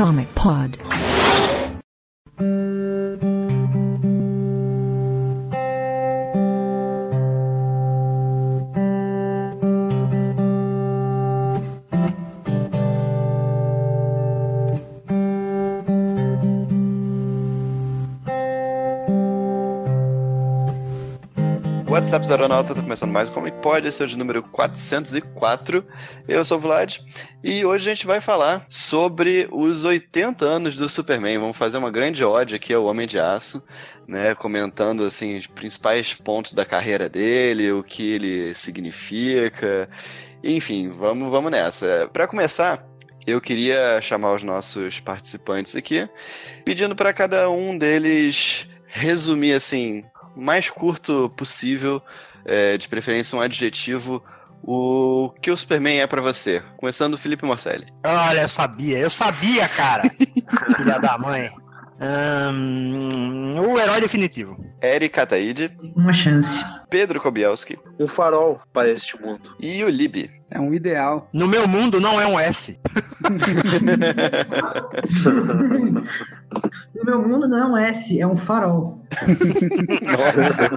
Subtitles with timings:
[0.00, 0.89] Comic Pod.
[22.10, 25.86] WhatsApp Zaronauta, tá começando mais um Comic Pod, esse é o de número 404.
[26.26, 26.98] Eu sou o Vlad
[27.40, 31.38] e hoje a gente vai falar sobre os 80 anos do Superman.
[31.38, 33.62] Vamos fazer uma grande ode aqui ao Homem de Aço,
[34.08, 39.88] né, comentando assim os principais pontos da carreira dele, o que ele significa.
[40.42, 42.10] Enfim, vamos, vamos nessa.
[42.12, 42.84] Para começar,
[43.24, 46.08] eu queria chamar os nossos participantes aqui,
[46.64, 50.04] pedindo para cada um deles resumir assim
[50.36, 52.02] mais curto possível,
[52.44, 54.22] é, de preferência um adjetivo,
[54.62, 56.62] o que o Superman é para você.
[56.76, 57.86] Começando Felipe Morcelli.
[58.04, 60.02] Olha, eu sabia, eu sabia, cara.
[60.76, 61.50] Filha da mãe.
[62.02, 64.56] Hum, o herói definitivo.
[64.82, 65.70] Eric Ataíde.
[65.94, 66.64] Uma chance.
[66.88, 67.78] Pedro Kobielski.
[67.98, 69.54] Um farol para este mundo.
[69.60, 70.30] E o Lib.
[70.50, 71.28] É um ideal.
[71.32, 72.80] No meu mundo não é um S.
[76.94, 79.00] No meu mundo não é um S, é um farol.
[80.02, 80.70] Nossa.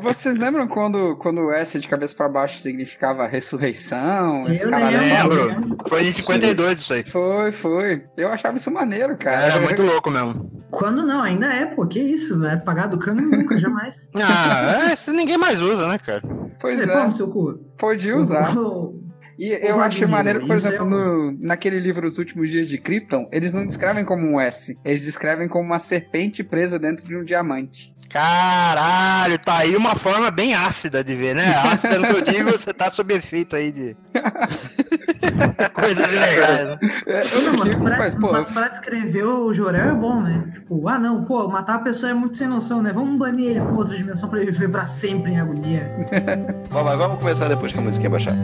[0.00, 4.46] Vocês lembram quando, quando o S de cabeça pra baixo significava ressurreição?
[4.46, 5.44] Eu lembro.
[5.46, 5.76] Lembro.
[5.88, 7.04] Foi em 52 isso aí.
[7.04, 8.02] Foi, foi.
[8.16, 9.46] Eu achava isso maneiro, cara.
[9.46, 10.50] Era muito louco mesmo.
[10.70, 14.08] Quando não, ainda é, pô, que isso, vai pagar do cano nunca, jamais.
[14.14, 16.22] Ah, esse ninguém mais usa, né, cara?
[16.60, 17.54] Pois É, é, seu cu.
[17.78, 18.56] podia usar.
[18.56, 19.03] O-
[19.38, 22.68] E eu Ô, achei maneiro, por é exemplo, um- no, naquele livro Os Últimos Dias
[22.68, 27.06] de Krypton, eles não descrevem como um S, eles descrevem como uma serpente presa dentro
[27.06, 27.92] de um diamante.
[28.08, 31.52] Caralho, tá aí uma forma bem ácida de ver, né?
[31.66, 33.96] Ácida no que eu digo, você tá sob efeito aí de.
[35.72, 36.78] Coisas ilegais, né?
[37.08, 40.44] É, eu Não, mas pra, mas, pô, mas pra descrever o Jorel é bom, né?
[40.52, 42.92] Tipo, ah não, pô, matar a pessoa é muito sem noção, né?
[42.92, 45.90] Vamos banir ele pra outra dimensão pra ele viver pra sempre em agonia.
[46.70, 48.36] Bom, mas vamos começar depois que a musiquinha baixar.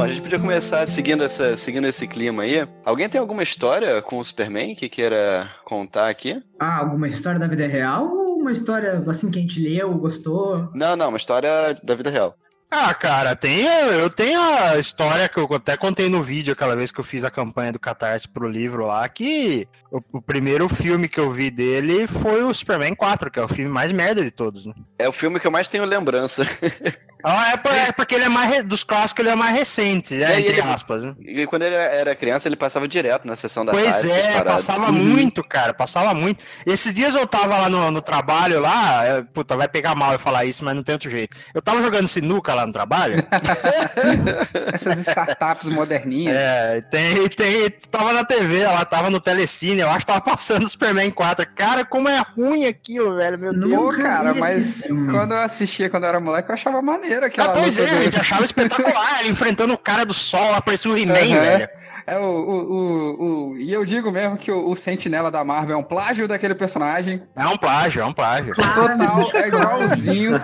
[0.00, 2.66] Bom, a gente podia começar seguindo, essa, seguindo esse clima aí.
[2.86, 6.42] Alguém tem alguma história com o Superman que queira contar aqui?
[6.58, 10.70] Ah, alguma história da vida real ou uma história assim que a gente leu, gostou?
[10.74, 12.34] Não, não, uma história da vida real.
[12.70, 16.92] Ah, cara, tem, eu tenho a história que eu até contei no vídeo aquela vez
[16.92, 21.08] que eu fiz a campanha do Catarse pro livro lá, que o, o primeiro filme
[21.08, 24.30] que eu vi dele foi o Superman 4, que é o filme mais merda de
[24.30, 24.74] todos, né?
[25.00, 26.44] É o filme que eu mais tenho lembrança.
[27.22, 30.36] Ah, é, por- é porque ele é mais dos clássicos, ele é mais recente, né,
[30.36, 31.14] e entre ele- aspas, né?
[31.20, 34.10] E quando ele era criança, ele passava direto na sessão da Pois tarde.
[34.10, 36.42] essas é, passava muito, cara, passava muito.
[36.64, 40.18] Esses dias eu tava lá no, no trabalho lá, é, puta, vai pegar mal eu
[40.18, 41.36] falar isso, mas não tem outro jeito.
[41.54, 43.16] Eu tava jogando sinuca lá no trabalho,
[44.72, 46.36] essas startups moderninhas.
[46.36, 50.68] é, tem, tem, tava na TV, ela tava no Telecine, eu acho que tava passando
[50.68, 51.46] Superman 4.
[51.54, 53.68] Cara, como é ruim aquilo, velho, meu Não.
[53.68, 53.80] Deus.
[53.80, 57.26] Pô, Nunca cara, mas quando eu assistia quando eu era moleque, eu achava maneiro Ah,
[57.28, 60.60] aquela pois luta é, a gente achava espetacular, ele enfrentando o cara do sol, lá
[60.60, 61.40] parecia o He-Man, Aham.
[61.40, 61.68] velho.
[62.06, 65.76] É o, o, o, o- E eu digo mesmo que o, o Sentinela da Marvel
[65.76, 67.22] é um plágio daquele personagem.
[67.36, 68.54] É um plágio, é um plágio.
[68.54, 70.40] Total, é igualzinho.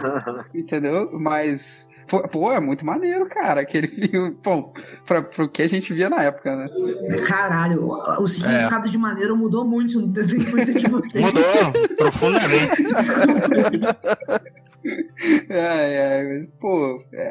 [0.54, 1.10] entendeu?
[1.20, 1.88] Mas.
[2.06, 3.60] Pô, é muito maneiro, cara.
[3.60, 4.32] Aquele filme.
[4.42, 4.72] Pô,
[5.04, 6.68] pra, pro que a gente via na época, né?
[7.26, 11.24] Caralho, o, significado de maneiro mudou muito no desenho que você de vocês.
[11.24, 11.42] Mudou
[11.96, 12.84] profundamente.
[15.48, 17.22] É, é, mas, pô, é,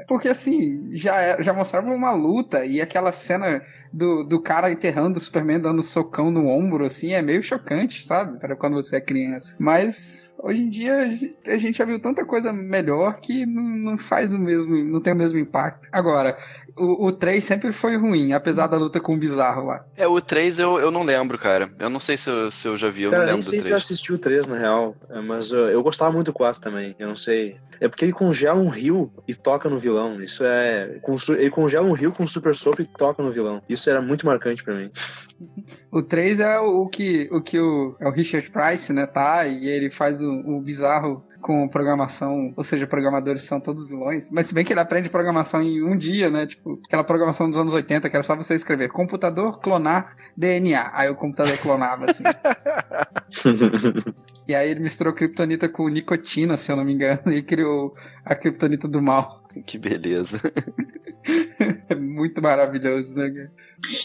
[0.00, 4.70] é- porque assim, já, é- já mostrava uma luta e aquela cena do, do cara
[4.70, 8.38] enterrando o Superman dando socão no ombro, assim, é meio chocante, sabe?
[8.38, 9.54] Para quando você é criança.
[9.58, 13.62] Mas hoje em dia a gen- a gente já viu tanta coisa melhor que não,
[13.62, 15.88] não faz o mesmo, não tem o mesmo impacto.
[15.92, 16.36] Agora,
[16.76, 19.84] o, o 3 sempre foi ruim, apesar da luta com o bizarro lá.
[19.96, 21.70] É, o 3 eu, eu não lembro, cara.
[21.78, 23.50] Eu não sei se eu, se eu já vi, eu Cara, não nem lembro do
[23.50, 23.70] sei se 3.
[23.72, 24.96] eu assisti o 3, na real.
[25.10, 26.94] é, Mas uh, eu gostava muito do 4 também.
[26.98, 27.56] Eu não sei.
[27.80, 30.20] É porque ele congela um rio e toca no vilão.
[30.20, 31.00] Isso é.
[31.38, 33.62] Ele congela um rio com super sopa e toca no vilão.
[33.68, 34.90] Isso era muito marcante pra mim.
[35.90, 39.46] O 3 é o, o que, o, que o, é o Richard Price, né, tá?
[39.46, 44.30] E ele faz o, o bizarro com programação, ou seja, programadores são todos vilões.
[44.30, 46.46] Mas se bem que ele aprende programação em um dia, né?
[46.46, 50.90] Tipo, aquela programação dos anos 80, que era só você escrever computador clonar DNA.
[50.92, 52.24] Aí o computador clonava, assim.
[54.48, 58.34] e aí ele misturou kryptonita com nicotina, se eu não me engano, e criou a
[58.34, 59.44] kryptonita do mal.
[59.66, 60.40] Que beleza.
[61.88, 63.30] É muito maravilhoso, né?
[63.30, 63.50] cara?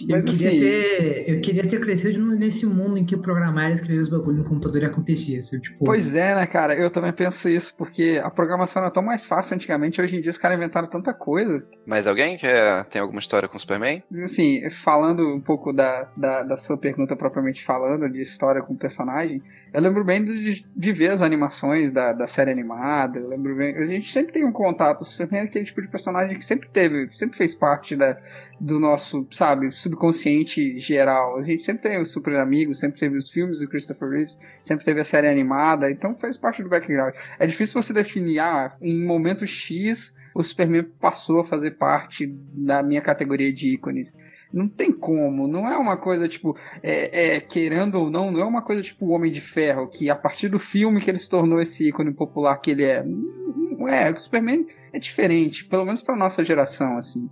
[0.02, 3.74] Eu Mas queria, assim, ter, eu queria ter crescido nesse mundo em que programar e
[3.74, 5.40] escrever os bagulho no computador e acontecia.
[5.40, 6.74] Assim, tipo, Pois é, né, cara?
[6.76, 10.32] Eu também penso isso, porque a programação era tão mais fácil antigamente, hoje em dia
[10.32, 11.66] os caras inventaram tanta coisa.
[11.86, 14.02] Mas alguém quer, tem alguma história com o Superman?
[14.24, 18.78] Assim, falando um pouco da, da, da sua pergunta propriamente falando, de história com o
[18.78, 19.42] personagem,
[19.74, 23.76] eu lembro bem de, de ver as animações da, da série animada, eu lembro bem.
[23.76, 26.70] A gente sempre tem um contato, o Superman é aquele tipo de personagem que sempre
[26.70, 28.18] teve, sempre fez parte da,
[28.60, 31.38] do nosso, sabe, subconsciente geral.
[31.38, 34.86] A gente sempre tem os super amigos, sempre teve os filmes do Christopher Reeves, sempre
[34.86, 37.14] teve a série animada, então faz parte do background.
[37.40, 42.82] É difícil você definir, ah, em momento X o Superman passou a fazer parte da
[42.82, 44.16] minha categoria de ícones.
[44.54, 48.46] Não tem como, não é uma coisa tipo, é, é, querendo ou não, não é
[48.46, 51.28] uma coisa tipo o Homem de Ferro, que a partir do filme que ele se
[51.28, 53.04] tornou esse ícone popular que ele é.
[53.04, 57.28] Não é, o Superman é diferente, pelo menos pra nossa geração, assim.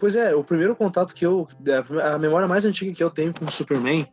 [0.00, 1.46] Pois é, o primeiro contato que eu.
[2.02, 4.08] A memória mais antiga que eu tenho com o Superman,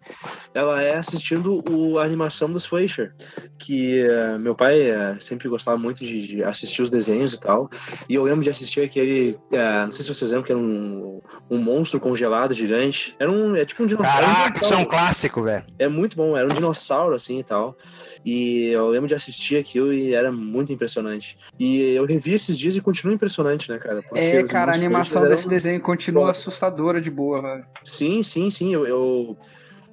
[0.54, 3.14] ela é assistindo o, a animação dos Fleischer.
[3.58, 7.70] Que eh, meu pai eh, sempre gostava muito de, de assistir os desenhos e tal.
[8.10, 9.40] E eu lembro de assistir aquele.
[9.50, 13.16] eh, não sei se vocês lembram, que era um, um monstro congelado gigante.
[13.18, 13.56] Era um.
[13.56, 14.26] É tipo um dinossauro.
[14.26, 15.66] Caraca, um isso é um clássico, velho.
[15.80, 17.78] É muito bom, era um dinossauro assim e tal.
[18.26, 21.38] E eu lembro de assistir aquilo e era muito impressionante.
[21.60, 24.02] E eu revi esses dias e continua impressionante, né, cara?
[24.04, 27.66] Porque É, cara, a animação desse eram- desenho continua assustadora de boa, velho.
[27.84, 28.74] Sim, sim, sim.
[28.74, 29.38] Eu, eu,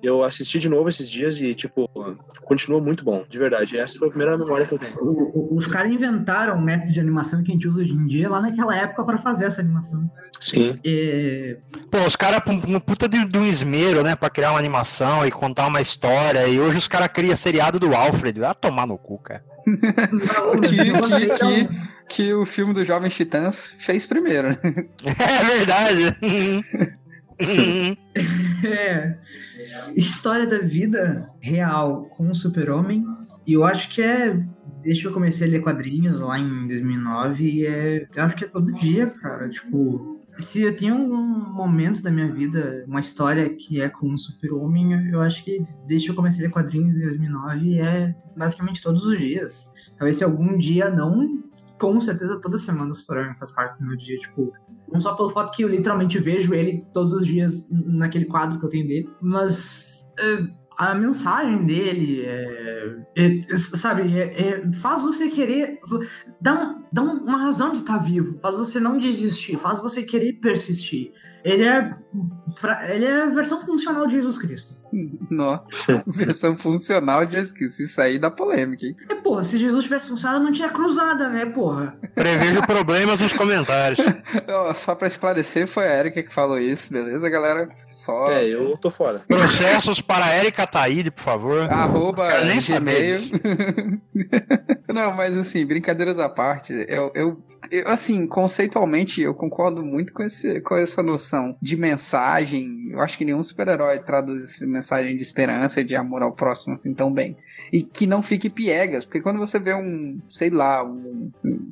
[0.05, 1.89] eu assisti de novo esses dias e, tipo,
[2.43, 3.77] continua muito bom, de verdade.
[3.79, 4.95] Essa foi a primeira memória que eu tenho.
[5.01, 8.06] o- o- os caras inventaram o método de animação que a gente usa hoje em
[8.06, 10.11] dia lá naquela época pra fazer essa animação.
[10.41, 10.77] Sim.
[10.85, 11.56] É,
[11.91, 15.31] Pô, os caras uma puta de, de um esmero, né, pra criar uma animação e
[15.31, 16.47] contar uma história.
[16.49, 18.39] E hoje os caras criam seriado do Alfred.
[18.41, 19.43] Vai tomar no cu, cara.
[20.12, 21.09] não, Que, que, não-
[21.39, 21.69] que,
[22.09, 24.59] que o filme do Jovem Titãs fez primeiro, né?
[25.05, 26.17] É verdade.
[28.65, 29.19] É.
[29.95, 33.05] História da vida real com o super-homem.
[33.47, 34.43] E eu acho que é.
[34.83, 38.45] Desde que eu comecei a ler quadrinhos lá em 2009, e é, eu acho que
[38.45, 39.49] é todo dia, cara.
[39.49, 44.19] Tipo, se eu tenho algum momento da minha vida, uma história que é com o
[44.19, 49.05] super-homem, eu acho que desde que eu comecei a quadrinhos em 2009, é basicamente todos
[49.05, 49.73] os dias.
[49.97, 51.43] Talvez se algum dia não,
[51.79, 54.19] com certeza toda semana o super-homem faz parte do meu dia.
[54.19, 54.53] Tipo,
[54.93, 58.65] não só pelo fato que eu literalmente vejo ele todos os dias naquele quadro que
[58.65, 65.03] eu tenho dele, mas é, a mensagem dele é, é- é, sabe, é- é- faz
[65.03, 65.79] você querer.
[66.41, 70.03] Dá, um- dá um- uma razão de estar vivo, faz você não desistir, faz você
[70.03, 71.12] querer persistir.
[71.44, 71.91] Ele é,
[72.61, 74.75] pra- ele é a versão funcional de Jesus Cristo.
[76.06, 77.38] Versão funcional de.
[77.38, 78.96] Isso aí dá polêmica, hein?
[79.11, 81.96] É, porra, se Jesus tivesse funcionado, não tinha cruzada, né, porra?
[82.14, 83.99] Prevejo problemas nos comentários.
[84.75, 87.69] Só pra esclarecer, foi a Erika que falou isso, beleza, galera?
[87.91, 88.31] Só.
[88.31, 89.23] É, eu tô fora.
[89.26, 91.70] Processos para a Erika Taíde, por favor.
[91.70, 93.20] Arroba nem Gmail.
[94.88, 100.23] Não, mas assim, brincadeiras à parte, eu, eu, eu, assim, conceitualmente eu concordo muito com,
[100.23, 102.91] esse, com essa noção de mensagem.
[102.91, 104.84] Eu acho que nenhum super-herói traduz essa mensagem
[105.17, 107.37] de esperança e de amor ao próximo assim tão bem.
[107.73, 111.31] E que não fique piegas, porque quando você vê um, sei lá, um.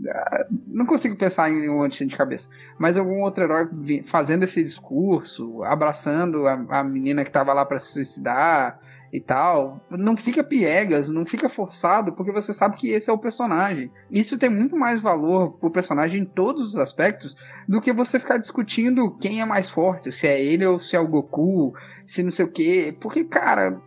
[0.09, 2.49] ah, Não consigo pensar em um antes de cabeça,
[2.79, 3.69] mas algum outro herói
[4.05, 8.79] fazendo esse discurso, abraçando a, a menina que tava lá pra se suicidar
[9.13, 13.19] e tal, não fica piegas, não fica forçado, porque você sabe que esse é o
[13.19, 13.91] personagem.
[14.11, 17.37] Isso tem muito mais valor pro personagem em todos os aspectos
[17.69, 21.01] do que você ficar discutindo quem é mais forte, se é ele ou se é
[21.01, 21.75] o Goku,
[22.07, 22.97] se não sei o quê.
[23.01, 23.79] Porque, cara,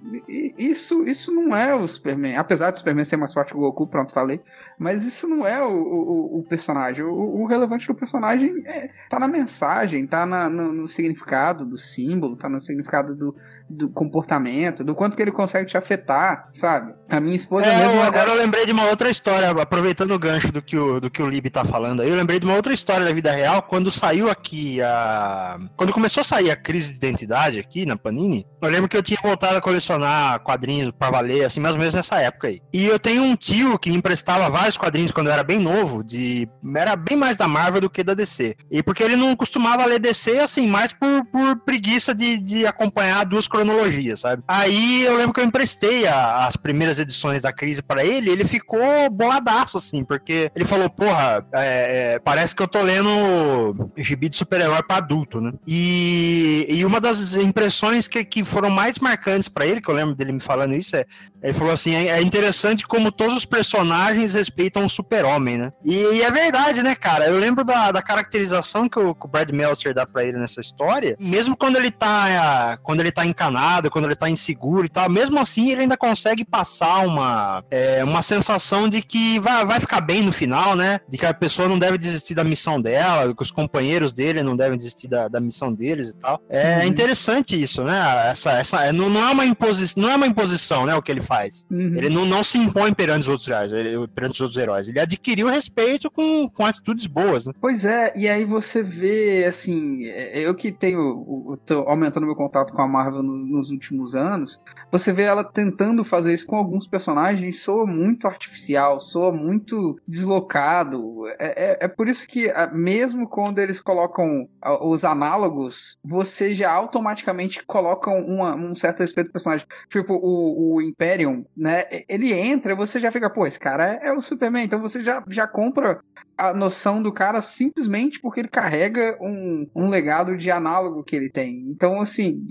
[0.57, 2.35] isso, isso não é o Superman.
[2.37, 4.41] Apesar do Superman ser mais forte que o Goku, pronto, falei.
[4.77, 7.03] Mas isso não é o, o, o personagem.
[7.03, 11.77] O, o relevante do personagem é, tá na mensagem, tá na- no, no significado do
[11.77, 13.35] símbolo, tá no significado do,
[13.69, 16.93] do comportamento, do quanto que ele consegue te afetar, sabe?
[17.09, 18.01] A minha esposa É, mesmo.
[18.03, 21.21] agora eu lembrei de uma outra história, aproveitando o gancho do que o, do que
[21.21, 23.91] o Lib tá falando aí, eu lembrei de uma outra história da vida real, quando
[23.91, 25.57] saiu aqui a...
[25.75, 29.03] Quando começou a sair a crise de identidade aqui na Panini, eu lembro que eu
[29.03, 32.61] tinha voltado a colecionar quadrinhos pra valer, assim, mais ou menos nessa época aí.
[32.73, 36.03] E eu tenho um tio que me emprestava vários quadrinhos quando eu era bem novo,
[36.03, 36.47] de...
[36.75, 38.55] Era bem mais da Marvel do que da DC.
[38.69, 43.25] E porque ele não costumava ler DC, assim, mais por, por preguiça de, de acompanhar
[43.25, 44.43] duas cronologias, sabe?
[44.47, 48.45] Aí eu lembro que eu emprestei a, as primeiras edições da crise para ele, ele
[48.45, 54.27] ficou boladaço, assim, porque ele falou, porra, é, é, parece que eu tô lendo gibi
[54.27, 55.53] de super-herói pra adulto, né?
[55.65, 60.15] E, e uma das impressões que, que foram mais marcantes para ele, que eu lembro
[60.15, 61.05] dele me falando isso, é
[61.45, 65.71] ele falou assim: é, é interessante como todos os personagens respeitam o super-homem, né?
[65.83, 67.27] E, e, é verdade, né, cara?
[67.27, 70.59] Eu lembro da, da caracterização que o, que o Brad Meltzer dá pra ele nessa
[70.59, 71.15] história.
[71.19, 75.39] Mesmo quando ele tá, quando ele tá encanado, quando ele tá inseguro e tal, mesmo
[75.39, 80.21] assim ele ainda consegue passar uma, é, uma sensação de que vai, vai ficar bem
[80.23, 80.99] no final, né?
[81.07, 84.55] De que a pessoa não deve desistir da missão dela, que os companheiros dele não
[84.55, 86.41] devem desistir da, da missão deles e tal.
[86.49, 86.87] É uhum.
[86.87, 88.29] interessante isso, né?
[88.29, 90.95] Essa, essa, não, não, é uma imposição, não é uma imposição, né?
[90.95, 91.65] O que ele faz.
[91.71, 91.95] Uhum.
[91.95, 94.87] Ele não, não se impõe perante os outros heróis, ele, perante os outros heróis.
[94.87, 97.53] Ele adquiriu respeito com, com atitudes boas, né?
[97.61, 102.73] Pois é, e aí você vê, assim, é, eu que tenho, tô aumentando meu contato
[102.73, 104.59] com a Marvel no, nos últimos anos,
[104.91, 111.27] você vê ela tentando fazer isso com alguns personagens, soa muito artificial, soa muito deslocado.
[111.39, 114.47] É, é, é por isso que, mesmo quando eles colocam
[114.81, 119.67] os análogos, você já automaticamente coloca uma, um certo respeito pro personagem.
[119.89, 121.85] Tipo, o, o Império né?
[122.07, 124.65] Ele entra você já fica, pô, esse cara é, é o Superman.
[124.65, 125.99] Então você já, já compra
[126.37, 131.29] a noção do cara simplesmente porque ele carrega um, um legado de análogo que ele
[131.29, 131.69] tem.
[131.69, 132.45] Então, assim,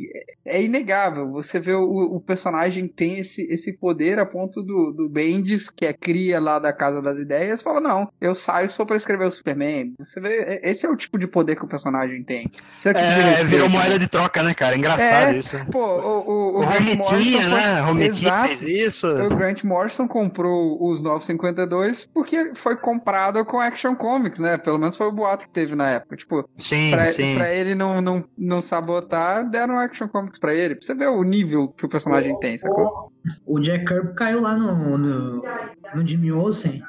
[0.44, 1.30] é inegável.
[1.30, 5.86] Você vê o, o personagem tem esse, esse poder a ponto do, do Bendis, que
[5.86, 9.30] é cria lá da Casa das Ideias, fala: Não, eu saio só pra escrever o
[9.30, 9.94] Superman.
[9.98, 12.50] Você vê, esse é o tipo de poder que o personagem tem.
[12.78, 14.76] Esse é, o tipo é de virou moeda de troca, né, cara?
[14.76, 15.56] Engraçado é, isso.
[15.70, 17.80] Pô, o, o, o, o Romitinha, né?
[17.80, 19.06] Romitinha fez isso.
[19.06, 24.58] O Grant Morrison comprou os 952 porque foi comprado com Action Comics, né?
[24.58, 26.16] Pelo menos foi o boato que teve na época.
[26.16, 27.36] Tipo, sim, pra, sim.
[27.36, 30.63] pra ele não, não, não sabotar, deram Action Comics pra ele.
[30.70, 33.12] Pra você ver o nível que o personagem tem, sacou?
[33.46, 35.42] O Jack Kirby caiu lá no, no,
[35.94, 36.82] no Jimmy Olsen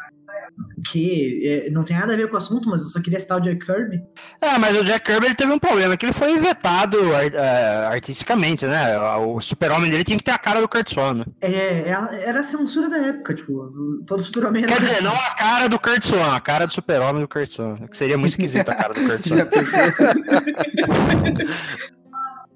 [0.86, 3.38] que é, não tem nada a ver com o assunto, mas eu só queria citar
[3.38, 4.01] o Jack Kirby.
[4.41, 8.65] É, mas o Jack Kirby ele teve um problema, que ele foi vetado uh, artisticamente,
[8.65, 8.98] né?
[9.17, 11.25] O super-homem dele tinha que ter a cara do Kurt Swan.
[11.41, 11.89] É, é,
[12.25, 16.03] era a censura da época, tipo, todo super-homem Quer dizer, não a cara do Kurt
[16.03, 19.01] Swan, a cara do super-homem do Kurt Swan, que seria muito esquisito a cara do
[19.01, 19.46] Kurt Swan.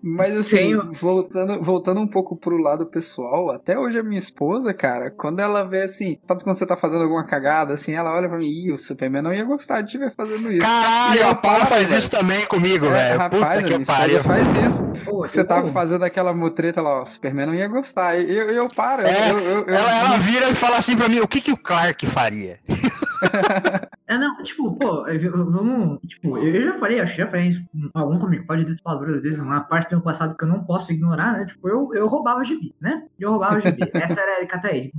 [0.02, 0.92] Mas assim, Tenho...
[0.94, 5.64] voltando, voltando um pouco pro lado pessoal, até hoje a minha esposa, cara, quando ela
[5.64, 8.72] vê assim, sabe quando você tá fazendo alguma cagada, assim, ela olha pra mim, ih,
[8.72, 10.66] o Superman não ia gostar de te ver fazendo isso.
[10.66, 13.20] Caralho, a Paula faz isso também comigo, é, velho.
[13.20, 15.06] Rapaz, Puta a minha esposa faz isso.
[15.06, 18.18] Pô, você tava tá fazendo aquela mutreta lá, ó, o Superman não ia gostar.
[18.18, 19.04] E eu, eu paro.
[19.06, 21.58] É, eu, eu, ela, ela, vira e fala assim pra mim, o que que o
[21.58, 22.60] Clark faria?
[24.10, 25.06] é, não, tipo, pô,
[25.52, 26.00] vamos.
[26.08, 27.64] Tipo, eu já falei, acho que já falei isso.
[27.94, 30.64] Algum comigo pode ter falado várias vezes, uma parte do meu passado que eu não
[30.64, 31.46] posso ignorar, né?
[31.46, 33.04] Tipo, eu, eu roubava gibi, né?
[33.20, 33.84] Eu roubava gibi.
[33.94, 34.92] Essa era a Erika Taide.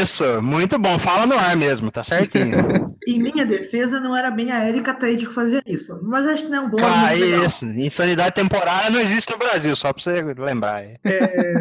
[0.00, 0.96] Isso, muito bom.
[1.00, 2.94] Fala no ar mesmo, tá certinho.
[3.08, 5.98] em minha defesa, não era bem a Erika Taide que fazia isso.
[6.04, 6.76] Mas acho que não é um bom.
[6.80, 7.66] Ah, isso.
[7.66, 10.84] Insanidade temporária não existe no Brasil, só pra você lembrar.
[11.04, 11.56] É,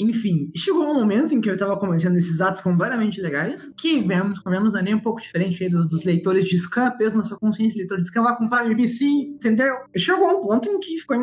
[0.00, 4.40] enfim, chegou um momento em que eu tava cometendo esses atos completamente legais, que vemos,
[4.40, 7.98] comemos nem um pouco diferente dos, dos leitores de Scam, peso na sua consciência, leitor
[7.98, 9.74] de Scam, vai comprar gibi sim, entendeu?
[9.96, 11.16] Chegou um ponto em que ficou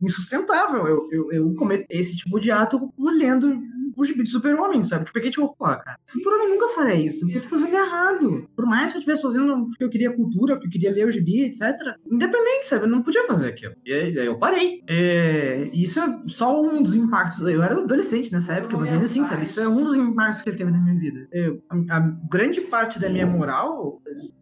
[0.00, 1.56] insustentável eu, eu, eu
[1.88, 3.60] esse tipo de ato lendo
[3.96, 5.04] o gibi do Super-Homem, sabe?
[5.04, 8.48] Tipo, porque, tipo, pô, cara, Super-Homem nunca faria isso, porque eu tô fazendo errado.
[8.56, 11.12] Por mais que eu estivesse fazendo porque eu queria cultura, porque eu queria ler o
[11.12, 11.62] gibi, etc.
[12.10, 12.84] Independente, sabe?
[12.84, 13.74] Eu não podia fazer aquilo.
[13.84, 14.82] E aí eu parei.
[14.88, 17.40] É, isso é só um dos impactos.
[17.40, 19.42] Eu era adolescente nessa época, mas ainda assim, sabe?
[19.42, 21.28] Isso é um dos impactos que ele teve na minha vida.
[21.32, 22.00] Eu, a, a
[22.30, 24.00] grande parte da minha moral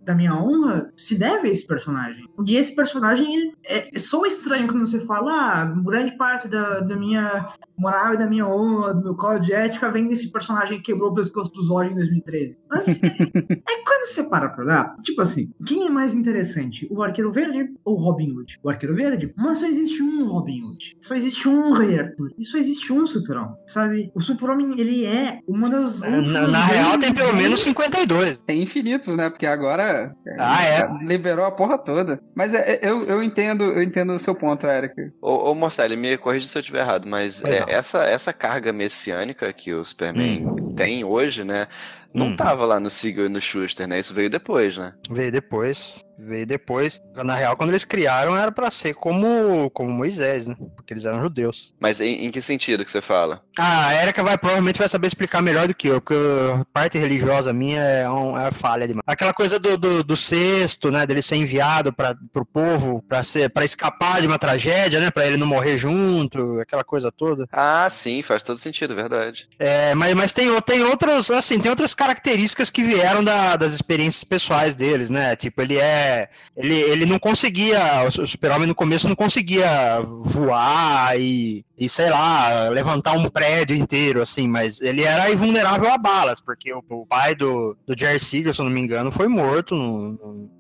[0.08, 2.24] da minha honra se deve a esse personagem.
[2.46, 6.80] E esse personagem ele é, é só estranho quando você fala, ah, grande parte da,
[6.80, 7.46] da minha
[7.76, 11.10] moral e da minha honra, do meu código de ética vem desse personagem que quebrou
[11.10, 12.58] o pescoço do Zod em 2013.
[12.68, 17.30] Mas é quando você para pra olhar, tipo assim, quem é mais interessante, o Arqueiro
[17.30, 18.58] Verde ou o Robin Hood?
[18.62, 19.32] O Arqueiro Verde?
[19.36, 20.96] Mas só existe um Robin Hood.
[21.00, 22.32] Só existe um Rei Arthur.
[22.38, 24.10] E só existe um Super-Homem, sabe?
[24.14, 26.00] O Super-Homem, ele é uma das...
[26.00, 28.40] Na, na real tem pelo menos 52.
[28.40, 29.28] Tem infinitos, né?
[29.28, 29.97] Porque agora
[30.38, 31.04] ah, é?
[31.04, 32.20] Liberou a porra toda.
[32.34, 34.94] Mas é, é, eu, eu entendo, eu entendo o seu ponto, Eric.
[35.20, 39.52] Ô, ô Marcelo, me corrija se eu estiver errado, mas é, essa, essa carga messiânica
[39.52, 40.67] que o Superman hum.
[40.78, 41.66] Tem hoje, né?
[42.14, 42.37] Não Hum.
[42.37, 43.99] tava lá no Siegel e no Schuster, né?
[43.99, 44.94] Isso veio depois, né?
[45.11, 46.02] Veio depois.
[46.18, 47.00] Veio depois.
[47.14, 50.56] Na real, quando eles criaram, era pra ser como, como Moisés, né?
[50.75, 51.73] Porque eles eram judeus.
[51.78, 53.40] Mas em, em que sentido que você fala?
[53.58, 56.99] Ah, a Erika vai, provavelmente vai saber explicar melhor do que eu, porque a parte
[56.99, 59.04] religiosa minha é, um, é falha demais.
[59.06, 61.06] Aquela coisa do, do, do sexto, né?
[61.06, 65.11] Dele ser enviado para pro povo pra, ser, pra escapar de uma tragédia, né?
[65.11, 67.47] Pra ele não morrer junto, aquela coisa toda.
[67.52, 69.47] Ah, sim, faz todo sentido, verdade.
[69.58, 73.72] É, mas, mas tem, o- tem outros, assim, tem outras características que vieram da- das
[73.72, 75.34] experiências pessoais deles, né?
[75.34, 76.28] Tipo, ele é.
[76.56, 78.04] Ele, ele não conseguia.
[78.06, 83.76] O su- super-homem no começo não conseguia voar e, e, sei lá, levantar um prédio
[83.76, 88.20] inteiro, assim, mas ele era invulnerável a balas, porque o, o pai do, do Jerry
[88.20, 89.75] Siegel, se eu não me engano, foi morto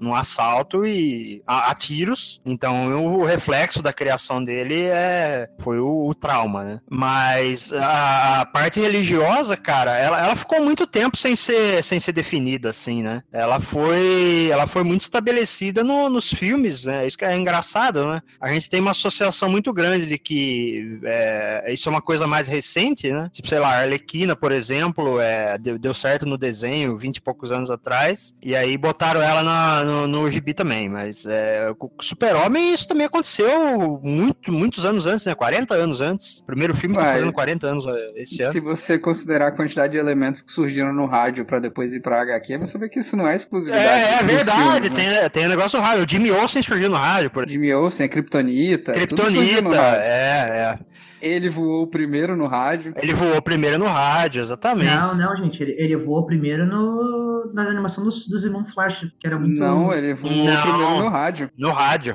[0.00, 2.40] num assalto e a, a tiros.
[2.44, 6.80] Então o reflexo da criação dele é, foi o, o trauma, né?
[6.90, 12.12] Mas a, a parte religiosa, cara, ela, ela ficou muito tempo sem ser, sem ser
[12.12, 13.22] definida, assim, né?
[13.32, 17.06] Ela foi, ela foi muito estabelecida no- nos filmes, né?
[17.06, 18.22] Isso que é engraçado, né?
[18.40, 22.46] A gente tem uma associação muito grande de que é, isso é uma coisa mais
[22.46, 23.28] recente, né?
[23.32, 27.20] Tipo, sei lá, a Arlequina, por exemplo, é, deu, deu certo no desenho 20 e
[27.20, 32.72] poucos anos atrás, e aí botaram ela na- no, no gibi também, mas é, Super-Homem
[32.72, 35.34] isso também aconteceu muito, muitos anos antes, né?
[35.34, 36.40] 40 anos antes.
[36.40, 38.52] O primeiro filme tá fazendo 40 anos é, esse ano.
[38.52, 42.20] Se você considerar a quantidade de elementos que surgiram no rádio pra depois ir pra
[42.22, 43.84] HQ, você vê que isso não é exclusividade.
[43.86, 45.20] É, é verdade, filmes, né?
[45.20, 46.04] tem, tem um negócio raro.
[46.04, 47.52] O Jimmy Olsen surgiu no rádio, por exemplo.
[47.52, 48.92] Jimmy Olsen, a Kryptonita.
[48.92, 50.00] Kryptonita, rádio.
[50.02, 50.78] é, é.
[51.20, 52.92] Ele voou primeiro no rádio.
[53.00, 54.94] Ele voou primeiro no rádio, exatamente.
[54.94, 55.62] Não, não, gente.
[55.62, 59.54] Ele, ele voou primeiro no, nas animações dos, dos irmãos Flash, que era muito.
[59.58, 60.60] Não, ele voou Não.
[60.62, 61.50] primeiro no rádio.
[61.56, 62.14] No rádio.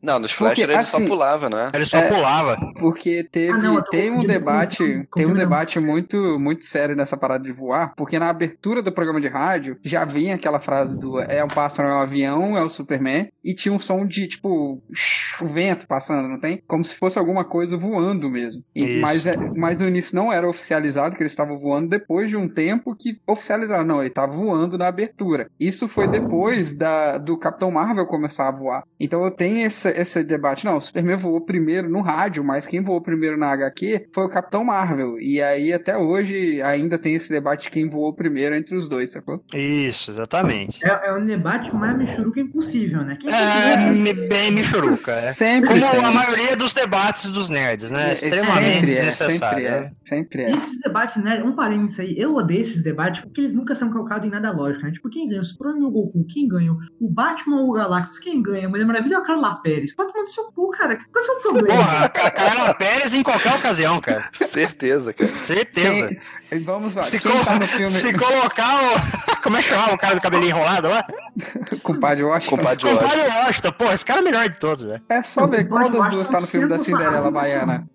[0.00, 1.70] Não, nos Flash Porque, ele só assim, pulava, né?
[1.74, 2.08] Ele só É.
[2.08, 2.56] pulava.
[2.78, 7.44] Porque teve, Ah, não, tem um debate, tem um debate muito, muito sério nessa parada
[7.44, 11.44] de voar, porque na abertura do programa de rádio já vinha aquela frase do é
[11.44, 14.82] um pássaro, é um avião, é o Superman, e tinha um som de tipo
[15.40, 16.62] o vento passando, não tem?
[16.66, 18.41] Como se fosse alguma coisa voando mesmo.
[18.74, 19.00] E- Isso.
[19.00, 22.48] mas, é- mas no início não era oficializado que ele estava voando depois de um
[22.48, 25.48] tempo que oficializaram, não, ele estava voando na abertura.
[25.58, 28.84] Isso foi depois da, do Capitão Marvel começar a voar.
[28.98, 32.80] Então eu tenho esse, esse debate, não, o Superman voou primeiro no rádio, mas quem
[32.80, 35.18] voou primeiro na HQ foi o Capitão Marvel.
[35.20, 39.10] E aí até hoje ainda tem esse debate de quem voou primeiro entre os dois,
[39.10, 39.42] sacou?
[39.54, 40.84] Isso, exatamente.
[40.86, 43.16] É, é um debate mais michuruca impossível, né?
[43.20, 45.32] Quem É, bem Michuruca, é.
[45.32, 46.04] Sempre Como tem.
[46.04, 48.12] a maioria dos debates dos nerds, né?
[48.12, 49.38] É, Extremamente sempre é, desnecessário.
[49.40, 49.92] sempre é, né?
[50.04, 50.50] sempre é.
[50.52, 51.42] Esses debates, né?
[51.44, 54.84] Um parênteses aí, eu odeio esses debates porque eles nunca são calcados em nada lógico,
[54.84, 54.92] né?
[54.92, 55.40] Tipo, quem ganha?
[55.40, 56.24] O Superman ou o Goku?
[56.28, 56.72] Quem ganha?
[56.72, 58.18] O Batman ou o Galactus?
[58.18, 58.66] Quem ganha?
[58.66, 59.94] A Mulher Maravilha ou a Carla Pérez?
[59.94, 60.96] Pode mandar seu cu, cara.
[60.96, 61.76] Qual é o seu problema?
[61.78, 64.28] Porra, a Ca- Carla Pérez em qualquer ocasião, cara.
[64.32, 65.30] Certeza, cara.
[65.30, 66.08] Certeza.
[66.50, 69.32] Quem- Vamos lá, Se, quem colo- tá no filme se colocar o.
[69.42, 71.04] Como é que chamava o cara do cabelinho enrolado lá?
[71.82, 72.56] com o Padre Washington?
[72.58, 73.08] Compadre Washington.
[73.08, 73.72] Compadre Washington.
[73.72, 75.02] Pô, esse cara é o melhor de todos, velho.
[75.08, 77.88] É só ver qual das duas tá no filme da Cinderela Baiana.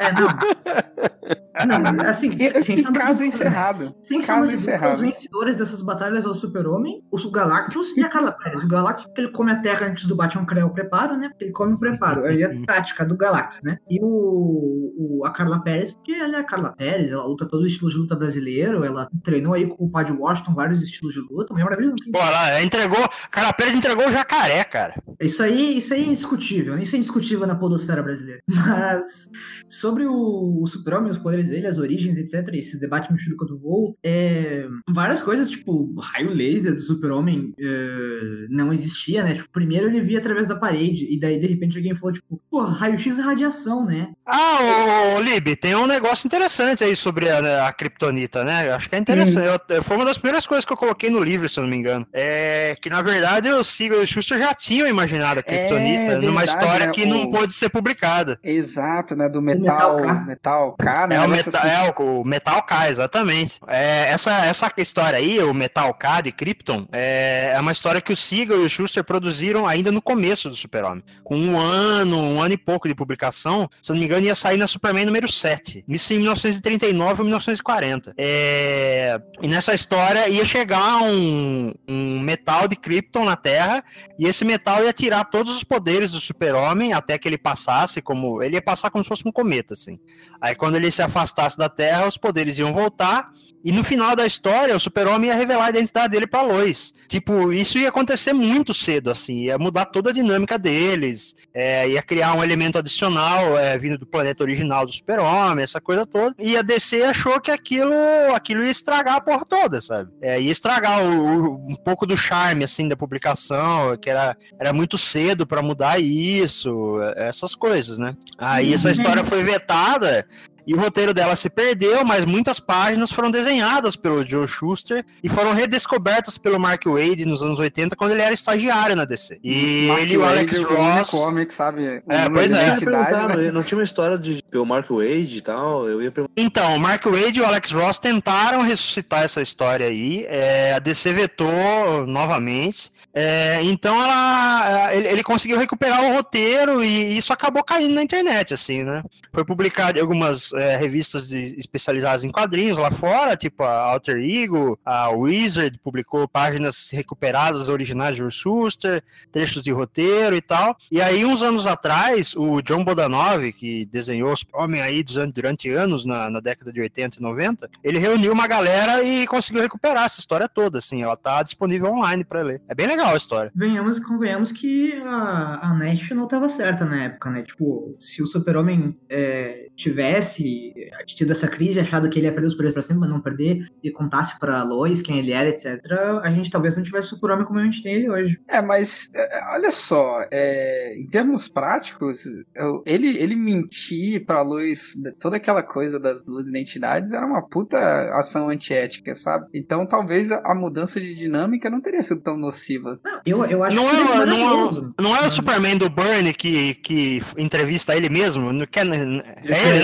[0.00, 0.28] É, não.
[1.66, 3.84] Não, assim, E- sem caso encerrado.
[4.02, 4.94] Sem Caso de encerrado.
[4.94, 8.64] Os vencedores dessas batalhas é o Super-Homem, o Galactus e a Carla Pérez.
[8.64, 11.28] O Galactus, porque ele come a Terra antes do Batman criar o preparo, né?
[11.28, 12.24] Porque ele come o preparo.
[12.24, 13.76] Aí é a tática do Galactus, né?
[13.88, 17.66] E o, o- a Carla Pérez, porque ela é a Carla Pérez, ela luta todos
[17.66, 21.20] os estilos de luta brasileiro, ela treinou aí com o Padre Washington vários estilos de
[21.20, 21.52] luta.
[21.52, 21.94] Mulher Maravilha
[22.30, 23.08] lá, entregou.
[23.30, 24.94] Carla Pérez entregou o jacaré, cara.
[25.22, 28.40] Isso aí, isso aí é indiscutível, isso é indiscutível na podosfera brasileira.
[28.48, 29.28] Mas
[29.68, 33.96] sobre o, o super-homem, os poderes dele, as origens, etc., esses debates mexerico do voo,
[34.04, 39.34] é, várias coisas, tipo, raio laser do super-homem é, não existia, né?
[39.34, 42.62] Tipo, primeiro ele via através da parede, e daí, de repente, alguém falou, tipo, pô,
[42.64, 44.12] raio-x é radiação, né?
[44.26, 48.68] Ah, ô, Lib, tem um negócio interessante aí sobre a, a Kryptonita, né?
[48.68, 49.46] Eu Acho que é interessante.
[49.46, 51.70] Eu- eu- foi uma das primeiras coisas que eu coloquei no livro, se eu não
[51.70, 52.06] me engano.
[52.12, 56.40] É que, na verdade, o Siegel e o Schuster já tinham imaginado a Kryptonita numa
[56.40, 56.92] verdade, história né?
[56.92, 58.38] que não O- pôde ser publicada.
[58.42, 59.28] Exato, né?
[59.28, 60.84] Do metal, Metal metal K.
[60.84, 61.16] K, né?
[61.16, 61.68] É o, meta, assim.
[61.68, 63.58] é o- o Metal K, exatamente.
[63.68, 68.12] É, essa, essa história aí, o Metal K de Krypton, é, é uma história que
[68.12, 71.02] o Siegel e o Schuster produziram ainda no começo do Super-Homem.
[71.24, 74.34] Com um ano, um ano e pouco de publicação, se eu não me engano, ia
[74.34, 75.84] sair na Superman número 7.
[75.88, 78.14] Isso em 1939 ou 1940.
[78.16, 83.82] É, e nessa história ia chegar um, um metal de Krypton na Terra,
[84.18, 88.40] e esse metal ia tirar todos os poderes do super-homem até que ele passasse como...
[88.40, 89.98] Ele ia passar como se fosse um cometa, assim.
[90.40, 93.32] Aí quando ele se afastasse da Terra, os poderes iam voltar
[93.64, 96.92] e no final da história, o super-homem ia revelar a identidade dele pra Lois.
[97.08, 102.02] Tipo, isso ia acontecer muito cedo, assim, ia mudar toda a dinâmica deles, é, ia
[102.02, 106.34] criar um elemento adicional é, vindo do planeta original do super-homem, essa coisa toda.
[106.38, 107.92] E a DC achou que aquilo,
[108.34, 110.10] aquilo ia estragar a porra toda, sabe?
[110.22, 114.72] É, ia estragar o, o, um pouco do charme, assim, da publicação, que era, era
[114.72, 118.16] muito cedo para mudar isso, essas coisas, né?
[118.38, 120.26] Aí essa história foi vetada,
[120.66, 125.28] e o roteiro dela se perdeu, mas muitas páginas foram desenhadas pelo Joe Schuster e
[125.28, 129.40] foram redescobertas pelo Mark Wade nos anos 80, quando ele era estagiário na DC.
[129.42, 131.10] E Mark ele e o Alex Ross.
[131.46, 132.74] que sabe o É, pois é.
[132.84, 133.50] Né?
[133.52, 135.88] não tinha uma história de pelo Mark Wade e tal?
[135.88, 136.32] Eu ia perguntar.
[136.36, 140.24] Então, o Mark Wade e o Alex Ross tentaram ressuscitar essa história aí.
[140.28, 142.90] é, a DC vetou novamente.
[143.14, 148.54] É, então ela, ele, ele conseguiu recuperar o roteiro e isso acabou caindo na internet,
[148.54, 149.02] assim, né?
[149.34, 154.16] Foi publicado em algumas é, revistas de- especializadas em quadrinhos lá fora, tipo a Alter
[154.18, 160.76] Ego, a Wizard publicou páginas recuperadas originais de Ursuster, trechos de roteiro e tal.
[160.90, 166.04] E aí, uns anos atrás, o John Bodanov, que desenhou os homem aí durante, anos,
[166.04, 170.20] na, na década de 80 e 90, ele reuniu uma galera e conseguiu recuperar essa
[170.20, 172.62] história toda, assim, ela tá disponível online pra ler.
[172.68, 173.50] É bem legal a história.
[173.54, 177.42] Venhamos e convenhamos que a, a National tava certa na época, né?
[177.42, 180.72] Tipo, se o Super-Homem é, tivesse
[181.06, 183.66] tido essa crise, achado que ele ia perder os poderes pra sempre, mas não perder,
[183.82, 185.80] e contasse pra Lois quem ele era, etc.,
[186.22, 188.40] a gente talvez não tivesse Super-Homem como a gente tem ele hoje.
[188.48, 194.92] É, mas é, olha só, é, em termos práticos, eu- ele, ele mentir pra luz
[195.20, 197.78] toda aquela coisa das duas identidades era uma puta
[198.16, 199.46] ação antiética, sabe?
[199.54, 202.91] Então talvez a, a mudança de dinâmica não teria sido tão nociva.
[203.24, 206.32] Eu, eu acho Não que é, o- não, é, não é o Superman do Burn
[206.34, 208.52] que, que entrevista ele mesmo?
[208.52, 209.12] Não quer, é ele,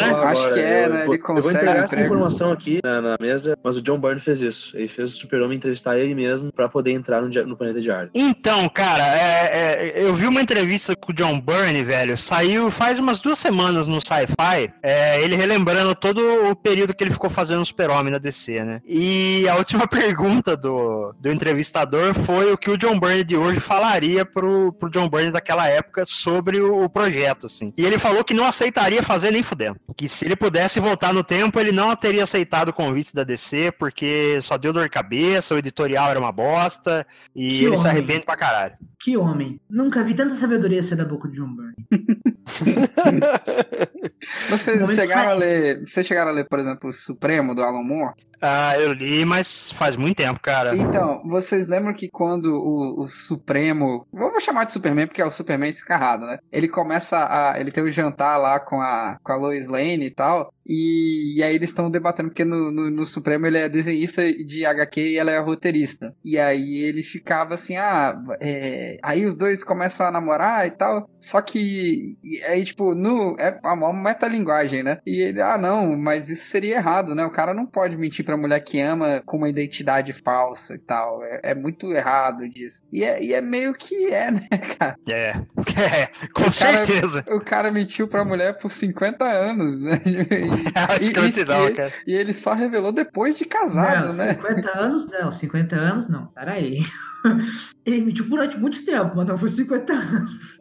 [0.01, 0.11] né?
[0.11, 1.05] eu acho que é, eu né?
[1.05, 3.99] vou- Ele Eu vou consegue entregar essa informação aqui na, na mesa, mas o John
[3.99, 4.77] Byrne fez isso.
[4.77, 8.09] Ele fez o Super-Homem entrevistar ele mesmo pra poder entrar no, no planeta de Ar.
[8.15, 12.17] Então, cara, é- é, eu vi uma entrevista com o John Byrne, velho.
[12.19, 14.73] Saiu faz umas duas semanas no Sci-Fi.
[14.83, 18.81] é, ele relembrando todo o período que ele ficou fazendo o Super-Homem na DC, né?
[18.87, 23.61] E a última pergunta do, do entrevistador foi o que o John Byrne de hoje
[23.61, 27.73] falaria pro, pro John Byrne daquela época sobre o, o projeto, assim.
[27.77, 29.79] E ele falou que não aceitaria fazer nem fudendo.
[29.97, 33.73] Que se ele pudesse voltar no tempo, ele não teria aceitado o convite da DC,
[33.79, 37.07] porque só deu dor de cabeça, o editorial era uma bosta.
[37.35, 37.93] E Que ele se homem.
[37.93, 38.75] arrepende pra caralho.
[39.01, 39.61] Que homem.
[39.71, 41.75] Nunca vi tanta sabedoria sair da boca de John Byrne.
[44.51, 45.87] Vocês chegaram a ler.
[45.87, 48.15] Vocês chegaram a ler, por exemplo, o Supremo do Alan Moore?
[48.41, 50.77] Ah, eu li, mas faz muito tempo, cara.
[50.77, 54.07] Então, vocês lembram que quando o, o Supremo.
[54.13, 56.39] Vou chamar de Superman porque é o Superman escarrado, né?
[56.53, 57.61] Ele começa a.
[57.61, 60.53] Ele tem o jantar lá com a, com a Lois Lane e tal.
[60.69, 64.67] E, e aí eles estão debatendo, porque no, no, no Supremo ele é desenhista de
[64.67, 66.15] HQ e ela é roteirista.
[66.23, 71.09] E aí ele ficava assim, ah, é, aí os dois começam a namorar e tal.
[71.19, 74.99] Só que aí, tipo, no, é uma metalinguagem, né?
[75.07, 77.25] E ele, ah, não, mas isso seria errado, né?
[77.25, 81.23] O cara não pode mentir pra mulher que ama com uma identidade falsa e tal.
[81.25, 82.83] É, é muito errado disso.
[82.93, 84.47] E é, e é meio que é, né,
[84.79, 84.97] cara?
[85.09, 87.25] É, é, com O cara- certeza.
[87.29, 89.99] O cara mentiu pra mulher por 50 anos, né?
[90.75, 91.93] É a E- e- cara.
[92.07, 94.35] E ele só revelou depois de casado, não, né?
[94.35, 95.33] 50 anos, não.
[95.33, 96.27] 50 anos, não.
[96.27, 96.81] Peraí.
[97.85, 100.61] Ele mentiu durante muito tempo, mas não foi 50 anos.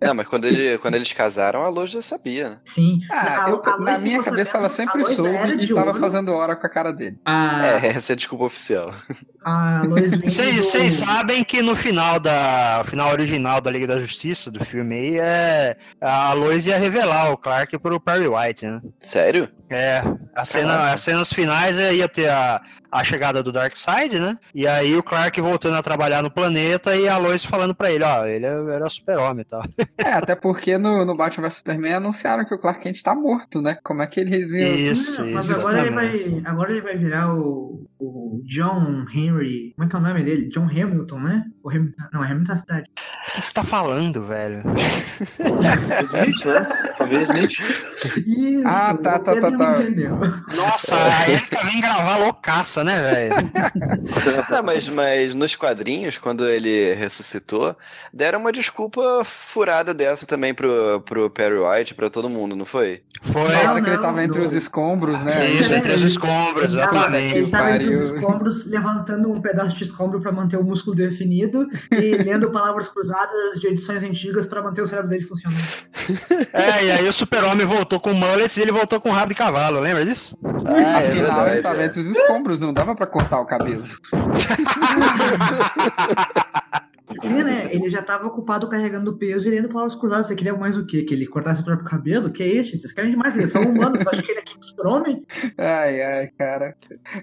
[0.00, 2.58] Não, mas quando, ele, quando eles casaram, a Lois já sabia, né?
[2.64, 3.00] Sim.
[3.10, 6.00] Ah, A- eu- a na minha cabeça sabendo- ela sempre soube e tava ouro.
[6.00, 7.16] fazendo hora com a cara dele.
[7.24, 8.94] A, É, essa é a desculpa oficial.
[9.42, 14.50] a Lois Lane Vocês sabem que no final da final original da Liga da Justiça
[14.50, 18.82] do filme aí é a Lois ia revelar o Clark pro Perry White, né?
[19.00, 19.48] Sério?
[19.68, 20.02] É,
[20.34, 24.38] a cena, as cenas finais é, ia ter a, a chegada do Darkseid, né?
[24.54, 28.04] E aí o Clark voltando a trabalhar no planeta e a Lois falando pra ele,
[28.04, 29.62] ó, ele era super-homem e tal.
[29.98, 33.60] É, até porque no, no Batman vs Superman anunciaram que o Clark Kent tá morto,
[33.60, 33.76] né?
[33.82, 34.72] Como é que eles iam.
[34.72, 35.60] Isso, Não, mas isso.
[35.60, 39.72] agora ele, vai, agora ele vai virar o, o John Henry.
[39.74, 40.48] Como é que é o nome dele?
[40.50, 41.42] John Hamilton, né?
[41.64, 42.86] O Hamilton, não, é Hamilton da cidade.
[43.28, 44.62] O que você tá falando, velho?
[45.98, 46.68] O Smith, né?
[46.98, 47.48] Talvez tinha.
[48.26, 49.72] Isso, Ah, tá, o tá, Pedro tá, tá.
[49.72, 50.18] não entendeu.
[50.54, 53.52] Nossa, a Erika vem gravar loucaça, né, velho?
[54.50, 57.76] Não, mas, mas nos quadrinhos, quando ele ressuscitou,
[58.12, 63.02] deram uma desculpa furada dessa também pro, pro Perry White, pra todo mundo, não foi?
[63.22, 63.48] Foi.
[63.50, 64.46] Na hora Não, que ele não, tava entre não.
[64.46, 65.50] os escombros, né?
[65.50, 67.36] Isso, entre os escombros, exatamente.
[67.36, 71.66] ele tava entre os escombros, levantando um pedaço de escombro pra manter o músculo definido
[71.90, 75.62] e lendo palavras cruzadas de edições antigas pra manter o cérebro dele funcionando.
[76.52, 79.78] É, e aí o super-homem voltou com mullets e ele voltou com rabo de cavalo,
[79.80, 80.36] lembra disso?
[80.64, 81.62] Ah, é Afinal, ele verdade.
[81.62, 81.88] tava é.
[81.88, 83.84] os escombros, não dava pra cortar o cabelo.
[87.22, 90.26] Ele, né, ele já tava ocupado carregando o peso e lendo palavras cruzadas.
[90.26, 91.02] Você queria mais o quê?
[91.02, 92.30] Que ele cortasse o próprio cabelo?
[92.30, 92.82] Que é isso, gente?
[92.82, 93.36] Vocês querem demais?
[93.36, 94.02] Eles são humanos.
[94.02, 95.24] Você acha que ele é super-homem?
[95.58, 96.74] Ai, ai, cara.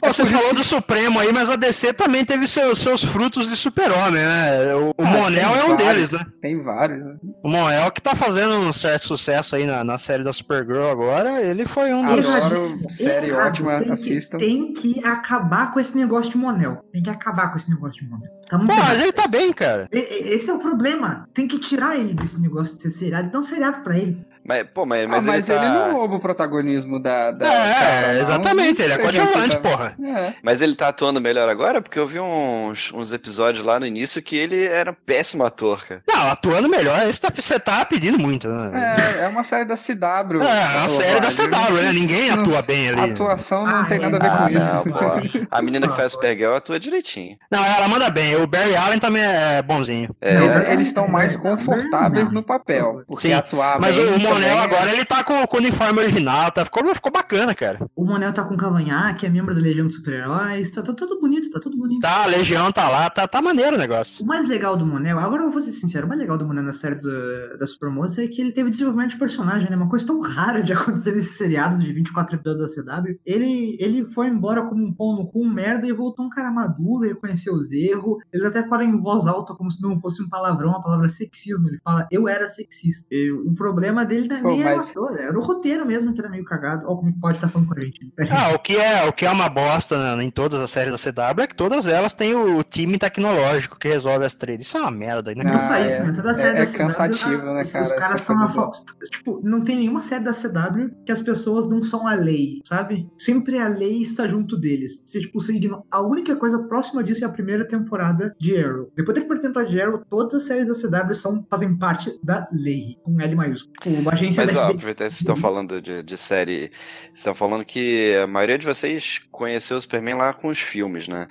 [0.04, 4.22] Você falou do Supremo aí, mas a DC também teve seus, seus frutos de super-homem,
[4.22, 4.76] né?
[4.76, 5.78] O, o Ah, Monel é um vários.
[6.10, 6.26] deles, né?
[6.42, 7.16] Tem vários, né?
[7.44, 11.42] O Monel que tá fazendo um certo sucesso aí na, na série da Supergirl agora,
[11.42, 12.26] ele foi um dos...
[12.28, 13.48] Adoro, Erradíssimo, série errado.
[13.48, 14.38] ótima, Tem que- assistam.
[14.38, 16.84] Tem que acabar com esse negócio de Monel.
[16.92, 18.30] Tem que acabar com esse negócio de Monel.
[18.50, 19.83] Tá Pô, mas ele tá bem, cara.
[19.92, 21.28] E- e- Esse é o problema.
[21.34, 24.26] Tem que tirar ele desse negócio de ser seriado dar um seriado pra ele.
[24.46, 25.74] Mas, pô, mas, Ah, mas, mas ele ele, tá...
[25.88, 27.32] não rouba o protagonismo da.
[27.32, 28.22] da É, cara, não.
[28.22, 29.96] exatamente, ele é coadjuvante, porra.
[30.04, 30.34] É.
[30.44, 31.82] Mas ele tá atuando melhor agora?
[31.82, 35.86] Porque eu vi uns, uns episódios lá no início que ele era um péssimo ator,
[35.86, 36.04] cara.
[36.08, 38.96] Não, atuando melhor, esse tá- você tá pedindo muito, né?
[39.20, 40.42] É, é uma série da CW.
[40.44, 41.30] É, é uma série da.
[41.30, 41.92] CW, né?
[41.94, 43.00] Ninguém Não- atua bem ali.
[43.02, 44.76] A atuação não Ah, tem nada a ver Ah, com isso.
[44.76, 45.48] não, pô.
[45.50, 47.38] A menina que faz Supergirl atua direitinho.
[47.52, 48.36] Não, ela manda bem.
[48.36, 50.16] O Barry Allen também é bonzinho.
[50.22, 53.04] É, eles estão mais confortáveis no papel.
[53.08, 56.66] Porque Sim, atuar Mas bem Monel agora, ele tá com, com o uniforme original, tá?
[56.66, 57.80] Ficou, ficou bacana, cara.
[57.96, 60.72] O Monel tá com cavanhaque, é membro da Legião dos Super-Heróis.
[60.72, 62.02] Tá, tá tudo bonito, tá tudo bonito.
[62.02, 64.24] Tá, a Legião tá lá, tá, tá maneiro o negócio.
[64.24, 66.64] O mais legal do Monel, agora eu vou ser sincero, o mais legal do Monel
[66.64, 69.76] na série do, da Supermoça é que ele teve desenvolvimento de personagem, né?
[69.76, 73.20] Uma coisa tão rara de acontecer nesse seriado de 24 episódios da CW.
[73.26, 76.52] Ele, ele foi embora como um pão no cu, um merda, e voltou um cara
[76.52, 78.18] maduro, reconheceu os erros.
[78.32, 81.68] Eles até falam em voz alta, como se não fosse um palavrão, a palavra sexismo.
[81.68, 83.08] Ele fala, eu era sexista.
[83.12, 85.86] E o problema dele não é Pô, nem era o mas- ator, era o roteiro
[85.86, 86.86] mesmo que era meio cagado.
[86.88, 88.12] Ó, como pode estar falando com a gente.
[88.20, 88.28] Aí.
[88.32, 91.12] Ah, o que é, o que é uma bosta né, em todas as séries da
[91.12, 94.66] CW é que todas elas têm o time tecnológico que resolve as trades.
[94.68, 95.44] Isso é uma merda, né?
[95.44, 96.04] Não Ah, isso, é.
[96.04, 96.12] né?
[96.14, 98.72] Toda É- série é da CW, cansativo, né, os- cara, Os caras são a fa-
[99.12, 103.10] Tipo, não tem nenhuma série da CW que as pessoas não são a lei, sabe?
[103.18, 105.02] Sempre a lei está junto deles.
[105.06, 105.84] Você, tipo, você ignora...
[105.92, 108.90] A única coisa próxima disso é a primeira temporada de Arrow.
[108.96, 112.48] Depois da primeira temporada de Arrow, todas as séries da CW são, fazem parte da
[112.52, 113.74] lei, com L maiúsculo.
[114.14, 116.70] Agência Mas ó, aproveitar que vocês estão falando de, de série.
[116.70, 121.08] Vocês estão falando que a maioria de vocês conheceu o Superman lá com os filmes,
[121.08, 121.28] né?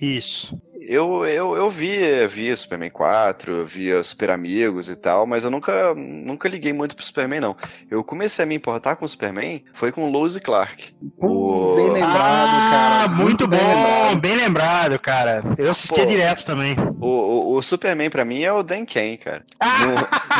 [0.00, 0.60] Isso.
[0.80, 5.94] Eu, eu, eu vi, vi Superman 4, via Super Amigos e tal, mas eu nunca,
[5.94, 7.56] nunca liguei muito pro Superman, não.
[7.90, 10.92] Eu comecei a me importar com o Superman foi com Lois e Clark.
[11.18, 11.26] Pô,
[11.72, 13.08] O- bem lembrado, ah, cara.
[13.12, 14.20] muito, bom, bem lembrado.
[14.20, 15.42] bem lembrado, cara.
[15.58, 16.10] Eu assistia Pô.
[16.10, 16.76] direto também.
[17.00, 19.42] O, o, o Superman pra mim é o Dan Kane, cara.
[19.60, 19.78] Ah,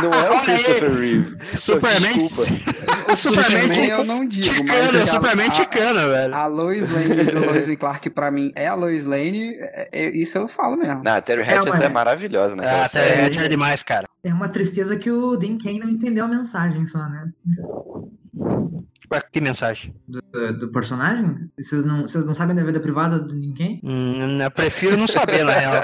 [0.02, 0.42] Não, não é o.
[0.44, 1.36] Christopher Reeve.
[1.56, 2.18] Superman.
[2.18, 2.42] Desculpa.
[3.08, 6.34] O Superman Superman eu não digo, mas ticana, a- Superman a- ticana, velho.
[6.34, 10.16] A Lois Lane do Lois e Clark pra mim é a Lois Lane, é- é-
[10.26, 11.02] isso eu falo mesmo.
[11.02, 12.64] Não, a Terry Hatcher mas- é maravilhosa, né?
[12.68, 13.34] Ah, série.
[13.34, 14.08] até é demais, cara.
[14.22, 17.30] É uma tristeza que o Dean Cain não entendeu a mensagem só, né?
[19.12, 19.94] Ué, Que mensagem?
[20.08, 20.20] Do,
[20.58, 21.48] do personagem.
[21.58, 23.80] Vocês não, vocês não sabem da vida privada Dean Cain?
[23.84, 25.74] Hum, eu prefiro não saber, na real.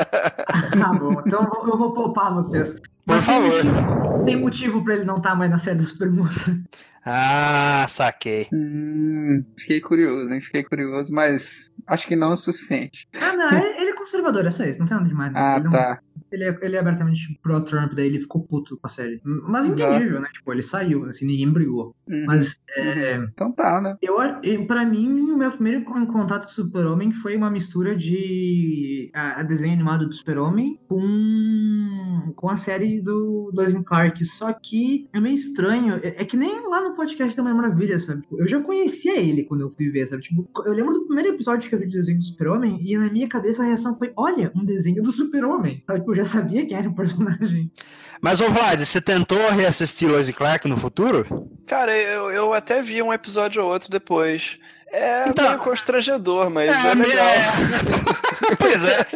[0.85, 1.23] Ah, bom.
[1.27, 2.75] Então eu vou- poupar vocês.
[2.75, 2.81] Por
[3.17, 3.65] Mas tem favor.
[3.65, 6.59] motivo- Tem motivo pra ele não estar mais na série da Supermoça.
[7.05, 8.47] Ah, saquei.
[8.53, 10.41] Hum, fiquei curioso, hein?
[10.41, 13.09] Fiquei curioso, mas acho que não é o suficiente.
[13.21, 15.33] Ah, não, ele, é conservador, é só isso, não tem nada demais.
[15.35, 15.99] Ah, ele, não- tá.
[16.33, 19.21] Ele, é, ele é abertamente pro-Trump, daí ele ficou puto com a série.
[19.25, 20.29] Mas entendível, né?
[20.33, 21.95] Tipo, ele saiu, assim, ninguém brigou.
[22.09, 22.25] Uhum.
[22.27, 23.97] Mas, é, Então tá, né?
[24.03, 27.95] eu, eu, pra mim, o meu primeiro con- contato com o Super-Homem foi uma mistura
[27.97, 34.25] de a, a desenho animado do Super-Homem com, com a série do and Clark.
[34.25, 35.95] Só que é meio estranho.
[36.03, 38.23] É, é que nem lá no podcast da Mulher Maravilha, sabe?
[38.33, 40.23] Eu já conhecia ele quando eu fui ver, sabe?
[40.23, 43.11] Tipo, eu lembro do primeiro episódio que eu vi do desenho do Super-Homem e na
[43.11, 45.83] minha cabeça a reação foi: olha, um desenho do Super-Homem.
[45.87, 46.01] Sabe?
[46.01, 47.71] Tipo, eu já sabia que era o personagem.
[48.21, 51.49] Mas, ô Vlad, você tentou reassistir Lois e Clark no futuro?
[51.67, 54.59] Cara, eu, eu até vi um episódio ou outro depois.
[54.93, 57.27] É Então- meio constrangedor, mas é, É, legal.
[57.27, 57.47] é.
[58.59, 59.07] pois é.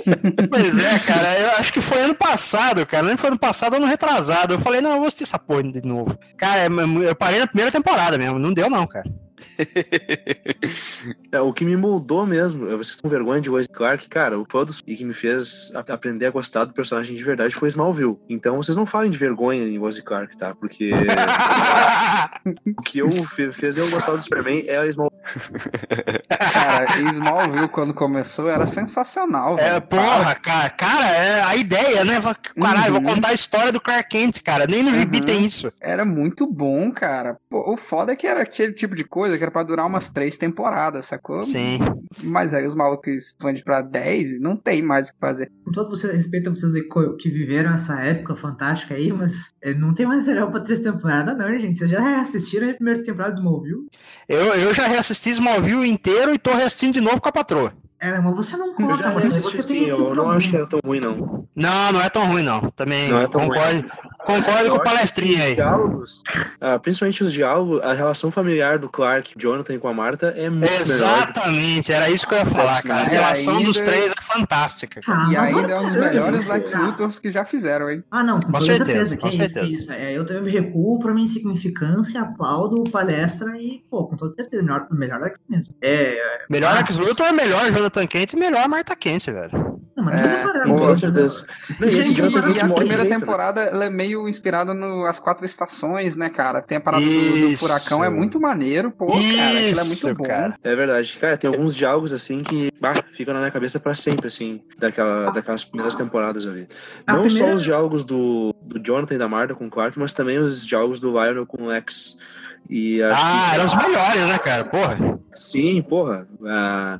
[0.48, 1.38] Pois é, cara.
[1.38, 3.06] Eu acho que foi ano passado, cara.
[3.06, 4.54] Não foi ano passado ou ano retrasado.
[4.54, 6.18] Eu falei, não, eu vou assistir essa porra de novo.
[6.38, 8.38] Cara, é- eu parei na primeira temporada mesmo.
[8.38, 9.04] Não deu, não, cara.
[11.32, 14.64] É, o que me moldou mesmo, vocês estão vergonha de Lois Clark, cara, o fã
[14.86, 18.16] e que me fez aprender a gostar do personagem de verdade foi Smallville.
[18.28, 20.54] Então vocês não falem de vergonha em Lois Clark, tá?
[20.54, 20.92] Porque
[22.66, 23.10] o que eu
[23.52, 25.20] fez eu gostar do Superman é a Smallville.
[26.38, 29.58] Cara, Smallville quando começou era sensacional.
[29.58, 32.20] É, porra, cara, cara, é a ideia, né?
[32.56, 33.02] Caralho, uhum.
[33.02, 34.66] vou contar a história do Clark Kent, cara.
[34.66, 35.06] Nem no uhum.
[35.26, 35.72] Tem isso.
[35.80, 37.36] Era muito bom, cara.
[37.50, 40.10] Pô, o foda é que era aquele tipo de coisa que era pra durar umas
[40.10, 41.42] três temporadas, sacou?
[41.42, 41.78] Sim.
[42.22, 45.50] Mas aí os malucos expandem pra 10 não tem mais o que fazer.
[45.64, 46.72] Com todo você, respeito a vocês
[47.20, 51.48] que viveram essa época fantástica aí, mas eh, não tem material pra três temporadas, não,
[51.58, 51.78] gente.
[51.78, 53.86] Vocês já reassistiram a primeira temporada de Smallville?
[54.28, 57.72] Eu, eu já reassisti Smallville inteiro e tô reassistindo de novo com a patroa.
[57.98, 60.24] É, mas você não conta, mas você sim, tem esse eu problema.
[60.24, 61.48] não acho que era tão ruim, não.
[61.56, 62.70] Não, não é tão ruim, não.
[62.72, 63.80] Também não é concordo.
[63.80, 63.84] Ruim.
[64.26, 65.54] Concordo com o palestrinha aí.
[65.54, 66.22] Diálogos,
[66.60, 70.68] ah, principalmente os diálogos, a relação familiar do Clark, Jonathan com a Marta é muito
[70.72, 72.02] Exatamente, melhor.
[72.02, 73.02] era isso que eu ia falar, cara.
[73.02, 73.68] A relação ainda...
[73.68, 75.00] dos três é fantástica.
[75.06, 78.02] Ah, e ainda é um dos melhores Lex Luthors que já fizeram, hein?
[78.10, 78.84] Ah, não, com, com certeza.
[78.84, 79.16] certeza.
[79.16, 79.66] Com certeza.
[79.66, 84.32] Isso, é, eu, eu me recuo pra minha insignificância, aplaudo palestra e, pô, com toda
[84.32, 85.74] certeza, melhor, melhor Lex mesmo.
[85.80, 89.80] É, é melhor ah, Lex Luthor é melhor Jonathan Kent e melhor Marta Kent, velho.
[89.96, 90.96] Não, mas é, parar, com né?
[90.96, 91.46] certeza.
[91.80, 96.60] E, e, e a primeira temporada ela é meio inspirada nas quatro estações, né, cara?
[96.60, 100.14] Tem a parada do, do, furacão, é muito maneiro, pô, Isso, cara, aquilo é muito
[100.14, 100.24] bom.
[100.24, 100.58] Cara.
[100.62, 101.18] É verdade.
[101.18, 105.30] Cara, tem alguns diálogos assim que bah, ficam na minha cabeça pra sempre, assim, daquela,
[105.30, 106.68] daquelas primeiras temporadas ali.
[107.08, 107.48] Não primeira...
[107.48, 110.66] só os diálogos do, do Jonathan e da Marta com o Clark, mas também os
[110.66, 112.18] diálogos do Lionel com o Lex.
[112.68, 113.54] E ah, que...
[113.54, 114.64] eram os melhores, né, cara?
[114.64, 115.18] Porra.
[115.32, 116.26] Sim, porra.
[116.44, 116.98] Ah,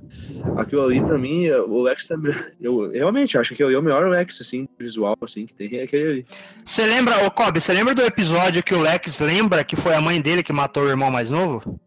[0.57, 2.35] aquilo ali, pra mim, o Lex também.
[2.61, 6.26] Eu realmente acho que é o melhor Lex, assim, visual, assim, que tem aquele ali.
[6.64, 10.00] Você lembra, ô Kobe, você lembra do episódio que o Lex lembra que foi a
[10.00, 11.81] mãe dele que matou o irmão mais novo?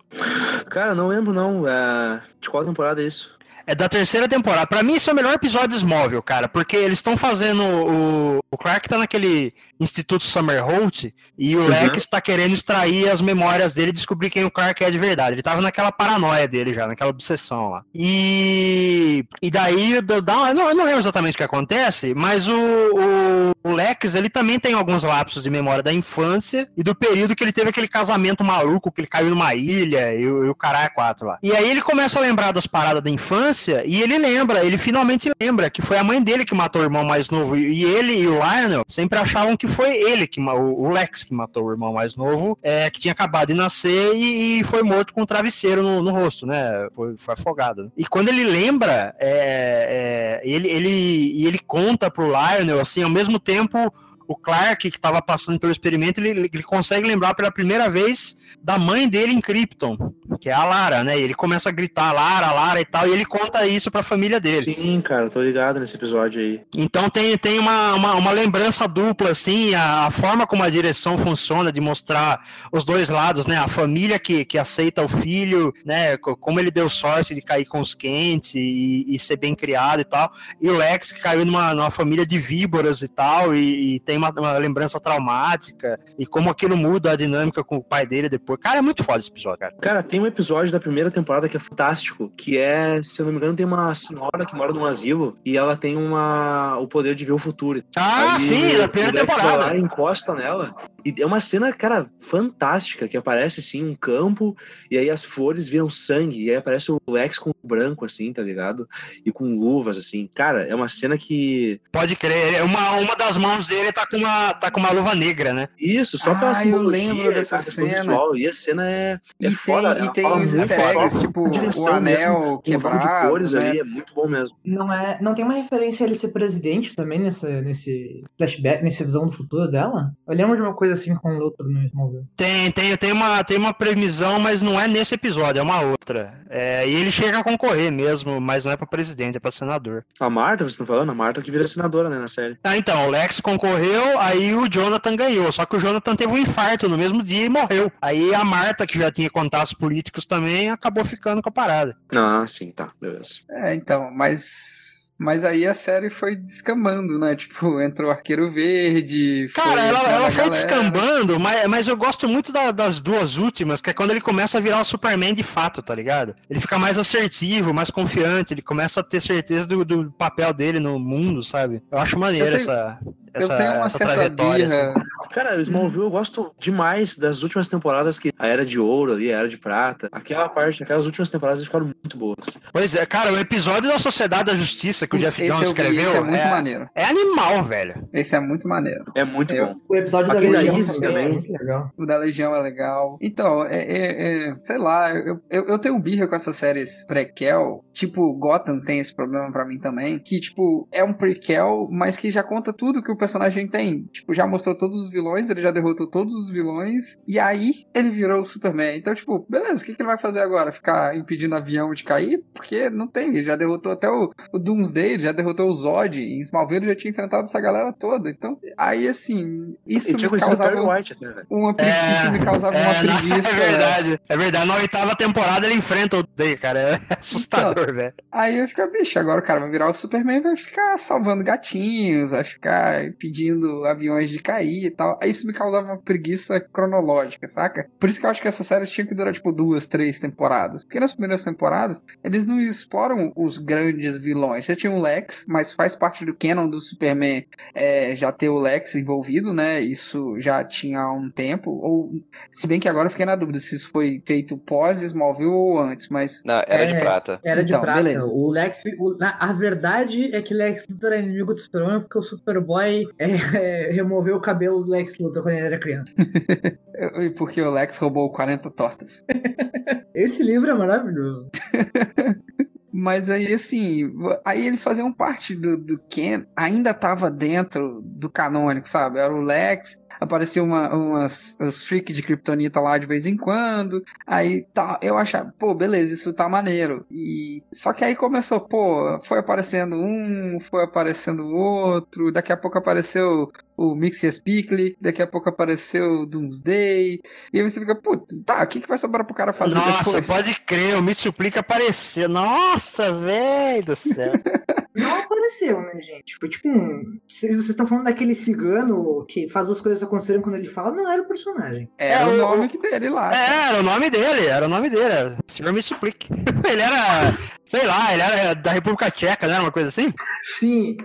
[0.70, 1.68] Cara, não lembro, não.
[1.68, 2.22] É...
[2.42, 3.39] De qual temporada é isso?
[3.70, 4.66] É da terceira temporada.
[4.66, 7.62] Para mim, esse é o melhor episódio Smallville, cara, porque eles estão fazendo.
[7.62, 11.68] O, o Clark tá naquele Instituto Summerholt e o uhum.
[11.68, 15.36] Lex tá querendo extrair as memórias dele e descobrir quem o Clark é de verdade.
[15.36, 17.84] Ele tava naquela paranoia dele já, naquela obsessão lá.
[17.94, 22.60] E, e daí, dá, eu, não, eu não lembro exatamente o que acontece, mas o,
[22.60, 27.36] o, o, Lex, ele também tem alguns lapsos de memória da infância e do período
[27.36, 30.88] que ele teve aquele casamento maluco, que ele caiu numa ilha e, e o caralho
[30.88, 31.38] é quatro lá.
[31.44, 34.78] E aí ele começa a lembrar das paradas da infância infância e ele lembra, ele
[34.78, 37.58] finalmente lembra que foi a mãe dele que matou o irmão mais novo.
[37.58, 41.66] E ele e o Lionel sempre achavam que foi ele, que o Lex, que matou
[41.66, 45.22] o irmão mais novo, é, que tinha acabado de nascer e, e foi morto com
[45.22, 46.88] um travesseiro no, no rosto, né?
[46.96, 47.92] Foi, foi afogado.
[47.98, 53.40] E quando ele lembra, é, é, ele, ele, ele conta pro Lionel, assim, ao mesmo
[53.40, 53.94] tempo
[54.30, 58.78] o Clark, que estava passando pelo experimento, ele, ele, consegue lembrar pela primeira vez da
[58.78, 61.20] mãe dele em Krypton, que é a Lara, né?
[61.20, 64.40] E ele começa a gritar Lara, Lara e tal, e ele conta isso pra família
[64.40, 64.74] dele.
[64.74, 66.62] Sim, cara, tô ligado nesse episódio aí.
[66.74, 71.18] Então tem, tem uma, uma, uma lembrança dupla, assim, a, a, forma como a direção
[71.18, 73.58] funciona, de mostrar os dois lados, né?
[73.58, 76.18] A família que, que aceita o filho, né?
[76.18, 80.06] Como ele deu sorte de cair com os quentes e, e ser bem criado e
[80.06, 80.32] tal.
[80.62, 84.18] E o Lex, que caiu numa, numa família de víboras e tal, e, e tem
[84.18, 88.60] uma, uma lembrança traumática, e como aquilo muda a dinâmica com o pai dele depois.
[88.62, 89.76] Cara, é muito foda esse episódio, cara.
[89.82, 93.34] Cara, tem um episódio da primeira temporada que é fantástico, que é, se eu não
[93.34, 97.16] me engano, tem uma senhora que mora num asilo e ela tem uma, o poder
[97.16, 97.84] de ver o futuro.
[97.96, 99.66] Ah, Aí, sim, da primeira temporada.
[99.66, 100.74] Lá, encosta nela
[101.06, 104.56] e é uma cena, cara, fantástica, que aparece, assim, um campo,
[104.90, 108.42] e aí as flores viram sangue, e aí aparece o Lex com branco, assim, tá
[108.42, 108.88] ligado?
[109.26, 110.30] E com luvas, assim.
[110.34, 111.80] Cara, é uma cena que...
[111.92, 115.16] Pode crer, é uma, uma das mãos dele tá com uma, tá com uma luva
[115.16, 115.70] negra, né?
[115.80, 117.98] Isso, só ah, pra eu lembro dessa cena.
[117.98, 119.96] Visual, e a cena é, é e foda.
[119.96, 123.70] Tem, e tem os easter eggs, tipo, o anel mesmo, quebrado, de cores né?
[123.70, 124.56] ali, é muito bom mesmo.
[124.64, 129.04] Não, é, não tem uma referência a ele ser presidente também nessa, nesse flashback, nessa
[129.04, 130.12] visão do futuro dela?
[130.28, 132.26] Eu lembro de uma coisa assim com o Luthor no Smallville.
[132.36, 136.34] Tem, tem, tem, uma, tem uma previsão, mas não é nesse episódio, é uma outra.
[136.50, 140.04] É, e ele chega a concorrer mesmo, mas não é pra presidente, é pra senador.
[140.20, 141.12] A Marta, vocês estão falando?
[141.12, 142.58] A Marta que vira senadora, né, na série.
[142.64, 145.52] Ah, então, o Lex concorreu, aí o Jonathan ganhou.
[145.52, 147.92] Só que o Jonathan teve um infarto no mesmo dia e morreu.
[148.02, 151.98] Aí a Marta, que já tinha contatos políticos também, acabou ficando com a parada.
[152.16, 153.42] Ah, sim, tá, beleza.
[153.50, 157.36] É, então, mas mas aí a série foi descambando, né?
[157.36, 159.52] Tipo, entrou o Arqueiro Verde.
[159.54, 163.90] Cara, ela, ela foi descambando, mas, mas eu gosto muito da, das duas últimas, que
[163.90, 166.34] é quando ele começa a virar o Superman de fato, tá ligado?
[166.50, 170.80] Ele fica mais assertivo, mais confiante, ele começa a ter certeza do, do papel dele
[170.80, 171.84] no mundo, sabe?
[171.92, 173.00] Eu acho maneiro eu tenho, essa,
[173.34, 174.68] essa, eu tenho uma essa trajetória.
[174.68, 175.10] Birra, assim.
[175.40, 179.32] Cara, o Smallville eu gosto demais das últimas temporadas que a Era de Ouro ali,
[179.34, 180.10] a Era de Prata.
[180.12, 182.36] Aquela parte, aquelas últimas temporadas ficaram muito boas.
[182.74, 185.74] Pois é, cara, o episódio da Sociedade da Justiça que o Jeff Esse Jones vi,
[185.74, 186.90] escreveu esse é muito é, maneiro.
[186.94, 188.06] é animal, velho.
[188.12, 189.06] Esse é muito maneiro.
[189.16, 189.76] É muito Eu- bom.
[189.88, 191.92] O episódio Aquele da da Legião Isis também, é muito legal.
[191.98, 193.18] O da Legião é legal.
[193.22, 197.86] Então, é, é- é- sei lá, eu, eu, eu tenho birra com essas séries prequel.
[197.94, 200.20] Tipo, Gotham tem esse problema pra mim também.
[200.20, 204.04] Que, tipo, é um prequel, mas que já conta tudo que o personagem tem.
[204.12, 207.18] Tipo, já mostrou todos os vilões, ele já derrotou todos os vilões.
[207.28, 208.98] E aí, ele virou o Superman.
[208.98, 210.72] Então, tipo, beleza, o que, que ele vai fazer agora?
[210.72, 212.42] Ficar impedindo avião de cair?
[212.54, 213.30] Porque não tem.
[213.30, 216.20] Ele já derrotou até o, o Doomsday, ele já derrotou o Zod.
[216.22, 218.30] Em Smallville já tinha enfrentado essa galera toda.
[218.30, 221.48] Então, aí, assim, isso tinha me conhecido o causava White até, velho.
[221.50, 223.50] uma preguiça, me causava uma é, na- preguiça.
[223.50, 224.22] é verdade.
[224.30, 224.68] É verdade.
[224.68, 226.80] Na oitava temporada ele enfrenta o Day, cara.
[226.80, 228.14] É assustador, velho.
[228.32, 231.44] Aí eu fico, bicho, agora o cara vai virar o Superman e vai ficar salvando
[231.44, 235.09] gatinhos, vai ficar pedindo aviões de cair e tal.
[235.22, 237.88] Aí isso me causava uma preguiça cronológica, saca?
[238.00, 240.84] Por isso que eu acho que essa série tinha que durar, tipo, duas, três temporadas.
[240.84, 244.66] Porque nas primeiras temporadas, eles não exploram os grandes vilões.
[244.66, 248.60] Você tinha o Lex, mas faz parte do canon do Superman é, já ter o
[248.60, 249.80] Lex envolvido, né?
[249.80, 251.72] Isso já tinha há um tempo.
[251.72, 252.12] Ou,
[252.52, 256.08] se bem que agora eu fiquei na dúvida se isso foi feito pós-Smallville ou antes,
[256.10, 257.00] mas Não, era de É.
[257.00, 257.40] prata.
[257.44, 258.02] Era de Então, prata.
[258.04, 258.28] beleza.
[258.32, 258.80] O Lex.
[258.98, 263.08] o- na- a verdade é que Lex Luthor é inimigo do Superman porque o Superboy
[263.18, 266.14] é, é, removeu o cabelo do Lex Luthor quando ele era criança.
[267.16, 269.24] E porque o Lex roubou 40 tortas.
[270.14, 271.50] Esse livro é maravilhoso.
[272.92, 274.12] Mas aí, assim,
[274.44, 279.20] aí eles faziam parte do, do Ken, ainda tava dentro do canônico, sabe?
[279.20, 284.04] Era o Lex, aparecia uma, umas os freak de Kryptonita lá de vez em quando.
[284.26, 287.06] Aí tá, eu achava, pô, beleza, isso tá maneiro.
[287.10, 292.78] E só que aí começou, pô, foi aparecendo um, foi aparecendo outro, daqui a pouco
[292.78, 297.22] apareceu o Mixias Pickle, daqui a pouco apareceu o Doomsday.
[297.54, 300.20] E aí você fica, putz, tá, o que, que vai sobrar pro cara fazer Nossa,
[300.20, 300.28] depois?
[300.28, 302.28] pode crer, o Me Suplica apareceu.
[302.28, 304.34] Nossa, velho do céu.
[305.00, 306.36] Não apareceu, né, gente?
[306.40, 307.20] Foi tipo um.
[307.28, 311.10] Vocês vocês estão falando daquele cigano que faz as coisas acontecerem quando ele fala, não
[311.12, 311.90] era o personagem.
[311.98, 313.32] Era É, o o- nome dele lá.
[313.34, 316.28] É, era o nome dele, era o nome dele, era Senhor Me Suplique.
[316.70, 317.36] Ele era,
[317.66, 319.60] sei lá, ele era da República Tcheca, né?
[319.60, 320.14] Uma coisa assim?
[320.44, 320.98] Sim.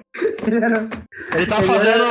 [0.46, 0.86] Ele era
[1.34, 2.04] Ele tava Ele fazendo.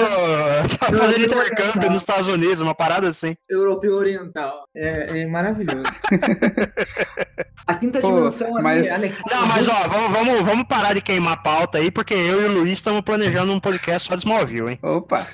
[0.80, 1.90] Tava Ele fazendo era intercâmbio oriental.
[1.92, 3.36] nos Estados Unidos, uma parada assim.
[3.50, 4.68] europeu oriental.
[4.76, 5.84] É, é maravilhoso.
[7.66, 9.18] A quinta Pô, dimensão ali, mas- Alex.
[9.32, 12.46] Não, mas ó, vamos, vamos, vamos parar de queimar a pauta aí, porque eu e
[12.46, 14.80] o Luiz estamos planejando um podcast só de Smallville, hein?
[14.82, 15.26] Opa,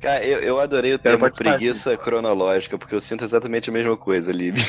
[0.00, 3.96] Cara, eu, eu adorei o Quero termo preguiça cronológica, porque eu sinto exatamente a mesma
[3.96, 4.56] coisa, Lib.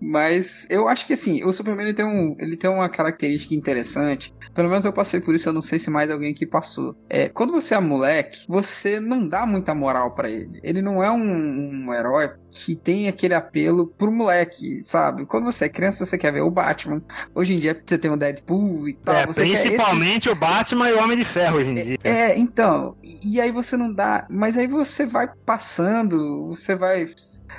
[0.00, 4.32] Mas eu acho que assim, o Superman ele tem, um, ele tem uma característica interessante.
[4.54, 6.96] Pelo menos eu passei por isso, eu não sei se mais alguém aqui passou.
[7.10, 10.60] É, quando você é moleque, você não dá muita moral pra ele.
[10.62, 15.26] Ele não é um, um herói que tem aquele apelo pro moleque, sabe?
[15.26, 17.02] Quando você é criança, você quer ver o Batman.
[17.34, 19.14] Hoje em dia você tem o Deadpool e tal.
[19.14, 21.98] é, quer esse- principalmente o Batman e o Homem de Ferro hoje em dia.
[22.02, 27.06] É, então, e, e aí você não dá, mas aí você vai passando, você vai.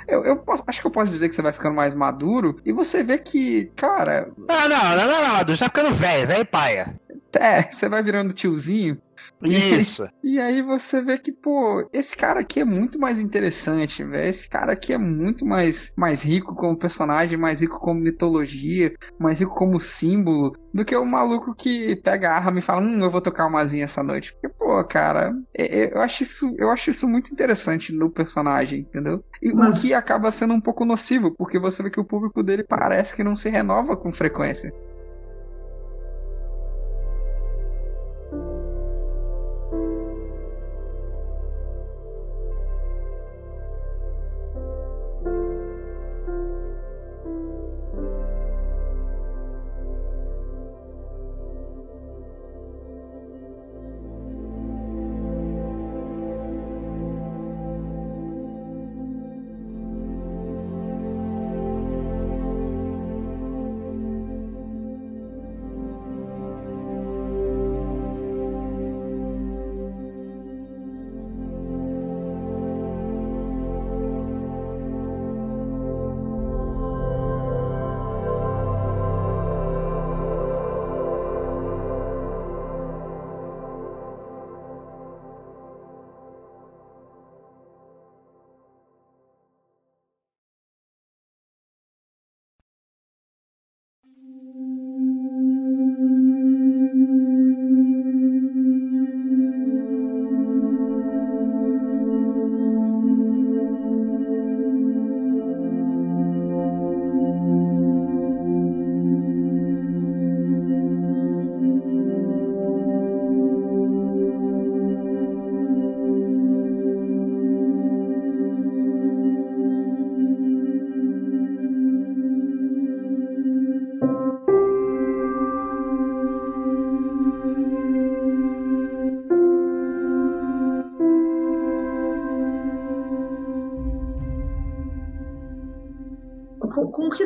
[0.06, 2.72] Eu, eu posso- acho que eu posso dizer que você vai ficando mais maduro e
[2.72, 6.94] você vê que, cara, Ah, não, não, não, não, não, tá ficando velho, velho paia.
[7.38, 8.98] é, você vai virando tiozinho
[9.42, 10.06] Isso.
[10.22, 14.28] e aí você vê que, pô, esse cara aqui é muito mais interessante, velho.
[14.28, 19.40] Esse cara aqui é muito mais, mais rico como personagem, mais rico como mitologia, mais
[19.40, 23.10] rico como símbolo, do que o maluco que pega a arma e fala, hum, eu
[23.10, 24.32] vou tocar uma asinha essa noite.
[24.34, 28.80] Porque, pô, cara, é- é- eu acho isso, eu acho isso muito interessante no personagem,
[28.80, 29.22] entendeu?
[29.42, 32.42] E Mas- o que acaba sendo um pouco nocivo, porque você vê que o público
[32.42, 34.72] dele parece que não se renova com frequência.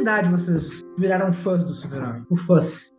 [0.05, 2.27] Idade vocês viraram fãs do Super-Homem?
[2.29, 2.91] O fãs.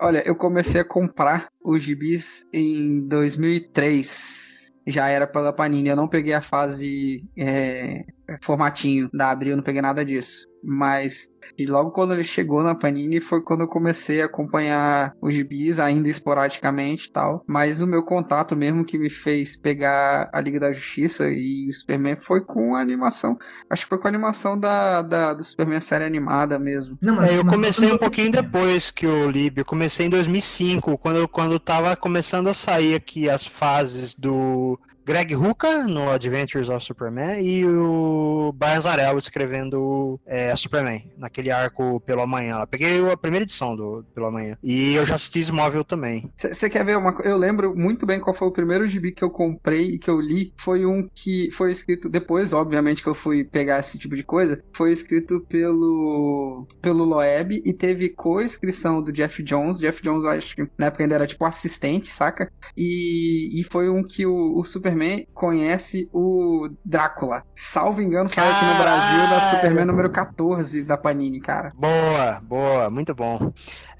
[0.00, 4.70] Olha, eu comecei a comprar os gibis em 2003.
[4.86, 5.88] Já era pela Panini.
[5.88, 8.04] Eu não peguei a fase é,
[8.40, 10.46] formatinho da Abril, eu não peguei nada disso.
[10.62, 15.34] Mas e logo quando ele chegou na Panini foi quando eu comecei a acompanhar os
[15.34, 17.44] gibis, ainda esporadicamente e tal.
[17.46, 21.72] Mas o meu contato mesmo que me fez pegar a Liga da Justiça e o
[21.72, 23.36] Superman foi com a animação.
[23.68, 26.96] Acho que foi com a animação da, da do Superman série animada mesmo.
[27.00, 29.58] Não, mas, é, eu comecei um pouquinho depois que o Lib.
[29.58, 35.34] Eu comecei em 2005, quando, quando tava começando a sair aqui as fases do Greg
[35.34, 42.22] Rucka no Adventures of Superman e o Brian Zarello escrevendo é, Superman, naquele arco pelo
[42.22, 42.60] amanhã.
[42.60, 44.56] Eu peguei a primeira edição do pelo amanhã.
[44.62, 46.30] E eu já assisti Smóvel também.
[46.36, 49.30] Você quer ver uma Eu lembro muito bem qual foi o primeiro gibi que eu
[49.30, 50.52] comprei e que eu li.
[50.56, 54.62] Foi um que foi escrito depois, obviamente, que eu fui pegar esse tipo de coisa.
[54.72, 59.78] Foi escrito pelo pelo Loeb e teve co-inscrição do Jeff Jones.
[59.78, 62.50] Jeff Jones, eu acho que na época ainda era tipo assistente, saca?
[62.76, 67.44] E, e foi um que o, o Super Superman conhece o Drácula.
[67.54, 71.72] Salvo engano, saiu aqui no Brasil da Superman número 14 da Panini, cara.
[71.74, 73.52] Boa, boa, muito bom.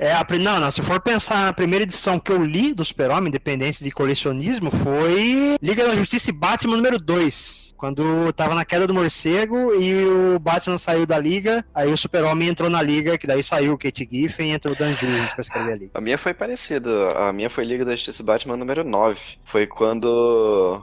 [0.03, 3.28] É, a, não, não, se for pensar na primeira edição que eu li do Super-Homem,
[3.28, 7.74] Independência de Colecionismo, foi Liga da Justiça e Batman número 2.
[7.76, 12.48] Quando tava na queda do morcego e o Batman saiu da liga, aí o Super-Homem
[12.48, 15.40] entrou na liga, que daí saiu o Kate Giffen e entrou o Dan Jurgens pra
[15.40, 15.90] escrever a liga.
[15.94, 17.12] A minha foi parecida.
[17.12, 19.20] A minha foi Liga da Justiça e Batman número 9.
[19.44, 20.82] Foi quando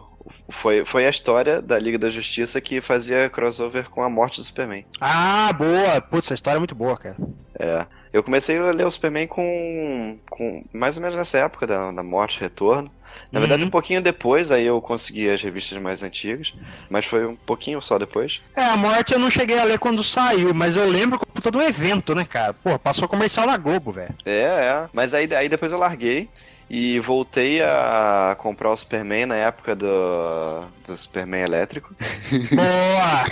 [0.50, 4.44] foi, foi a história da Liga da Justiça que fazia crossover com a morte do
[4.44, 4.86] Superman.
[5.02, 6.00] Ah, boa!
[6.02, 7.18] Putz, a história é muito boa, cara.
[7.60, 7.86] É.
[8.12, 12.04] Eu comecei a ler o Superman com, com mais ou menos nessa época da, da
[12.04, 12.92] morte e retorno.
[13.32, 13.46] Na uhum.
[13.46, 16.54] verdade, um pouquinho depois, aí eu consegui as revistas mais antigas,
[16.90, 18.42] mas foi um pouquinho só depois.
[18.56, 21.58] É, a morte eu não cheguei a ler quando saiu, mas eu lembro como todo
[21.58, 22.54] o evento, né, cara?
[22.54, 24.14] Pô, passou comercial na Globo, velho.
[24.26, 24.90] É, é.
[24.94, 26.30] Mas aí, aí depois eu larguei.
[26.70, 31.96] E voltei a comprar o Superman na época do, do Superman elétrico.
[32.54, 33.26] Boa!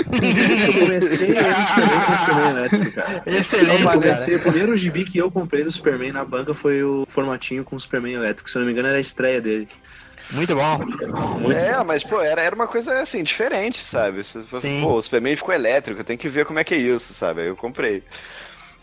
[0.66, 3.24] eu comecei a Superman com o Superman elétrico, cara.
[3.28, 4.50] Excelente, eu comecei, cara.
[4.50, 7.80] O primeiro gibi que eu comprei do Superman na banca foi o formatinho com o
[7.80, 8.50] Superman elétrico.
[8.50, 9.68] Se eu não me engano, era a estreia dele.
[10.32, 10.80] Muito bom.
[11.40, 11.86] Muito é, bom.
[11.86, 14.24] mas, pô, era, era uma coisa assim, diferente, sabe?
[14.24, 14.82] Sim.
[14.82, 17.42] Pô, o Superman ficou elétrico, tem que ver como é que é isso, sabe?
[17.42, 18.04] Aí eu comprei.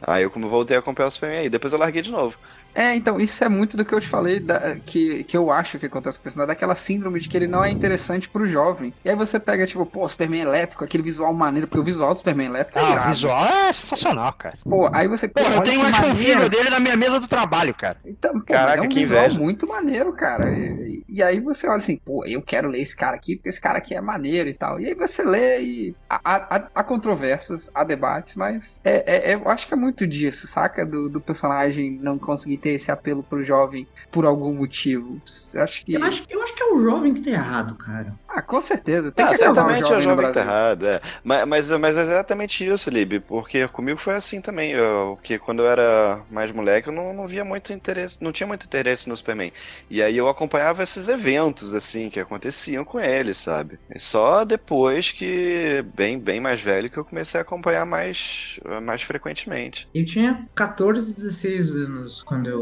[0.01, 2.39] Aí eu como voltei a comprar o Superman aí, depois eu larguei de novo.
[2.75, 5.79] É, então, isso é muito do que eu te falei, da, que, que eu acho
[5.79, 8.93] que acontece com o personagem, daquela síndrome de que ele não é interessante pro jovem.
[9.05, 12.19] E aí você pega, tipo, pô, Superman elétrico, aquele visual maneiro, porque o visual do
[12.19, 13.09] Superman elétrico é ah, irado.
[13.09, 14.59] o visual é sensacional, cara.
[14.65, 15.29] Pô, aí você...
[15.29, 17.99] Pô, eu tenho um action figure dele na minha mesa do trabalho, cara.
[18.05, 19.41] Então, pô, Caraca, é um que visual inveja.
[19.41, 20.51] muito maneiro, cara.
[20.51, 23.61] E, e, aí você olha assim, pô, eu quero ler esse cara aqui, porque esse
[23.61, 24.81] cara aqui é maneiro e tal.
[24.81, 25.97] E aí você lê e...
[26.09, 30.47] Há, há, há controvérsias, há debates, mas é, é, eu acho que é muito disso,
[30.47, 30.85] saca?
[30.85, 35.21] Do, do personagem não conseguir ter esse apelo pro jovem por algum motivo.
[35.57, 35.93] Acho que...
[35.93, 38.15] Eu, acho, eu acho que é o jovem que tá errado, cara.
[38.27, 39.13] Ah, com certeza.
[39.13, 41.01] Tem ah, que certamente o jovem, é o jovem que tá errado, é.
[41.23, 44.73] Mas, mas, mas é exatamente isso, Lib, porque comigo foi assim também.
[44.73, 48.47] Eu, que quando eu era mais moleque, eu não, não via muito interesse, não tinha
[48.47, 49.53] muito interesse no Superman.
[49.91, 53.79] E aí eu acompanhava esses eventos, assim, que aconteciam com ele, sabe?
[53.95, 59.03] E só depois que, bem, bem mais velho, que eu comecei a acompanhar mais, mais
[59.03, 59.87] frequentemente.
[59.95, 62.54] Eu tinha 14, 16 anos quando eu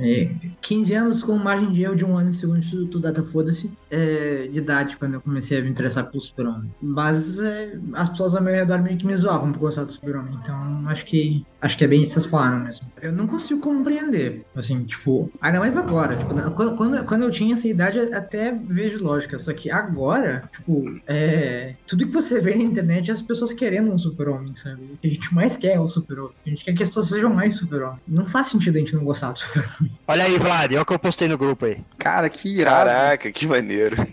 [0.00, 0.30] é,
[0.60, 4.58] 15 anos com margem de erro de um ano segundo Instituto Data Foda-se é, de
[4.58, 6.72] idade quando eu comecei a me interessar pelo Super-Homem.
[6.80, 10.38] Mas é, as pessoas ao meu redor meio que me zoavam por gostar do Super-Homem.
[10.42, 12.86] Então acho que acho que é bem isso que vocês falaram mesmo.
[13.00, 14.44] Eu não consigo compreender.
[14.54, 16.16] Assim, tipo, ainda mais agora.
[16.16, 16.34] Tipo,
[16.76, 19.38] quando, quando eu tinha essa idade, até vejo lógica.
[19.38, 23.92] Só que agora, tipo, é, tudo que você vê na internet é as pessoas querendo
[23.92, 24.82] um Super-Homem, sabe?
[24.82, 26.34] O que a gente mais quer é o Super-Homem.
[26.46, 27.98] A gente quer que as pessoas sejam mais Super-Homem.
[28.06, 29.40] Não faz sentido a gente não gostar do.
[30.06, 31.78] Olha aí, Vlad, olha o que eu postei no grupo aí.
[31.98, 32.90] Cara, que irado.
[32.90, 33.96] Caraca, que maneiro.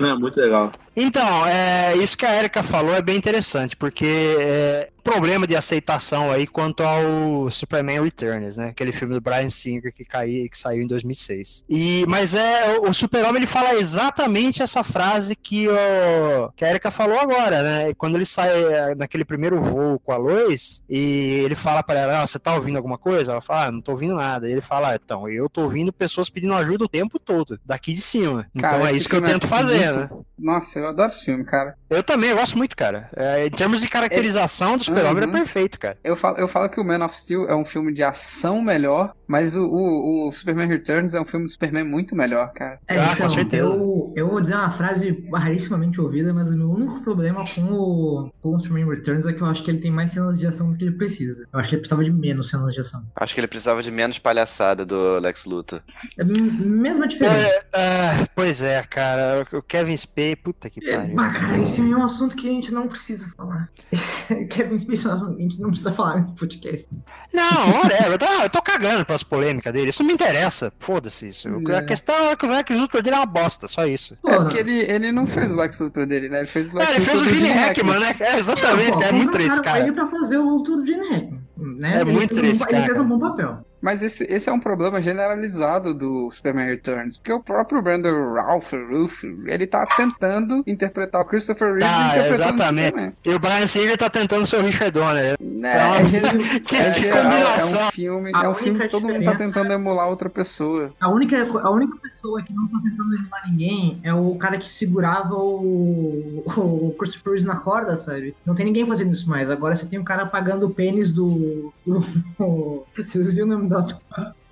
[0.00, 0.72] É, muito legal.
[0.94, 6.30] Então, é, isso que a Erika falou é bem interessante, porque é, problema de aceitação
[6.30, 8.68] aí quanto ao Superman Returns, né?
[8.68, 11.64] Aquele filme do Brian Singer que, caiu, que saiu em 2006.
[11.68, 16.90] E, mas é o, Super-Homem ele fala exatamente essa frase que, o, que a Erika
[16.90, 17.94] falou agora, né?
[17.94, 22.22] Quando ele sai é, naquele primeiro voo com a Lois e ele fala para ela,
[22.22, 23.32] ah, você tá ouvindo alguma coisa?
[23.32, 24.48] Ela fala, ah, não tô ouvindo nada.
[24.48, 27.92] E ele fala, ah, então, eu tô ouvindo pessoas pedindo ajuda o tempo todo, daqui
[27.92, 28.46] de cima.
[28.54, 30.14] Então Cara, é isso que eu tento é fazer, muito...
[30.14, 30.22] né?
[30.38, 31.74] Nossa, eu adoro esse filme, cara.
[31.90, 33.08] Eu também, eu gosto muito, cara.
[33.16, 35.30] É, em termos de caracterização do super-homem, Uhum.
[35.30, 35.98] é perfeito, cara.
[36.02, 39.14] Eu falo, eu falo que o Man of Steel é um filme de ação melhor,
[39.26, 42.78] mas o, o, o Superman Returns é um filme de Superman muito melhor, cara.
[42.88, 43.62] É, Ah, com então, certeza.
[43.62, 48.30] eu, eu vou dizer uma frase rarissimamente ouvida, mas o meu único problema com o,
[48.40, 50.70] com o Superman Returns é que eu acho que ele tem mais cenas de ação
[50.70, 51.46] do que ele precisa.
[51.52, 53.02] Eu acho que ele precisava de menos cenas de ação.
[53.16, 55.82] Acho que ele precisava de menos palhaçada do Lex Luthor.
[56.18, 57.36] É a mesma diferença.
[57.46, 59.46] É, ah, pois é, cara.
[59.52, 61.14] O Kevin Spacey, puta que É, pariu.
[61.14, 63.68] bah, cara, esse é um assunto que a gente não precisa falar.
[63.92, 66.88] Esse, Kevin Spacey é um assunto que a gente não precisa falar no podcast.
[67.32, 69.90] Não, olha, eu tô, eu tô cagando pelas polêmicas dele.
[69.90, 70.72] Isso não me interessa.
[70.80, 71.48] Foda-se isso.
[71.68, 71.76] É.
[71.78, 74.16] A questão é que o Lex Luthor dele é uma bosta, só isso.
[74.22, 76.38] Pô, é porque ele, ele não fez o Lex Luthor dele, né?
[76.38, 78.16] Ele fez o Lex É, ele fez o Gene Hackman, né?
[78.20, 80.08] É, exatamente, pô, é muito triste, contrataram ele cara.
[80.08, 81.96] pra fazer o Luthor do Gene Hackman, né?
[81.98, 82.84] É Ele muito triste, Ele cara.
[82.86, 83.64] fez um bom papel.
[83.82, 87.16] Mas esse, esse é um problema generalizado do Superman Returns.
[87.18, 92.30] Porque o próprio Brandon Ralph, Ruff, ele tá tentando interpretar o Christopher Reeve Tá, interpretando
[92.30, 92.86] o exatamente.
[92.86, 93.12] Superman.
[93.24, 95.36] E o Brian Singer tá tentando ser o Richard Donner.
[95.62, 95.66] É,
[96.00, 96.32] é, geral-
[96.64, 97.88] Que é geral, é combinação.
[97.88, 100.92] um filme, A é um filme que todo mundo tá tentando emular outra pessoa.
[101.00, 104.70] A única, a única pessoa que não tá tentando emular ninguém é o cara que
[104.70, 108.34] segurava o, o Christopher Reeve na corda, sabe?
[108.46, 109.50] Não tem ninguém fazendo isso mais.
[109.50, 111.72] Agora você tem o cara apagando o pênis do.
[111.86, 112.04] do
[112.96, 113.68] vocês viram o nome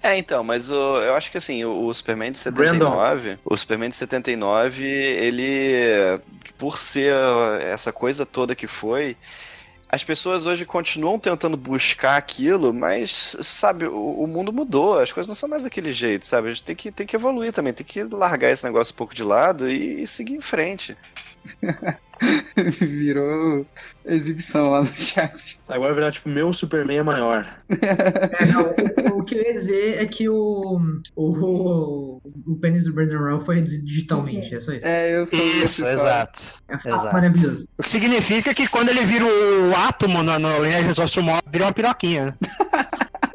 [0.02, 2.90] É, então, mas o, eu acho que assim, o, o Superman de Brandon.
[2.90, 6.20] 79, o Superman de 79, ele,
[6.56, 7.14] por ser
[7.62, 9.16] essa coisa toda que foi,
[9.92, 15.26] as pessoas hoje continuam tentando buscar aquilo, mas, sabe, o, o mundo mudou, as coisas
[15.26, 16.46] não são mais daquele jeito, sabe?
[16.46, 19.14] A gente tem que, tem que evoluir também, tem que largar esse negócio um pouco
[19.14, 20.96] de lado e, seguir em frente.
[22.80, 23.66] Virou
[24.04, 25.58] exibição lá no chat.
[25.66, 27.46] Agora virar tipo, meu Superman é maior.
[28.40, 30.80] É, não, o, o que eu ia dizer é que o,
[31.16, 34.86] o, o pênis do Brandon Ralph foi reduzido digitalmente, é só isso.
[34.86, 36.40] É, eu sou Isso, exato.
[36.68, 37.14] É fato exato.
[37.14, 37.68] maravilhoso.
[37.78, 41.64] O que significa que quando ele vira o átomo no, no Legends of Tomorrow, vira
[41.64, 42.36] uma piroquinha.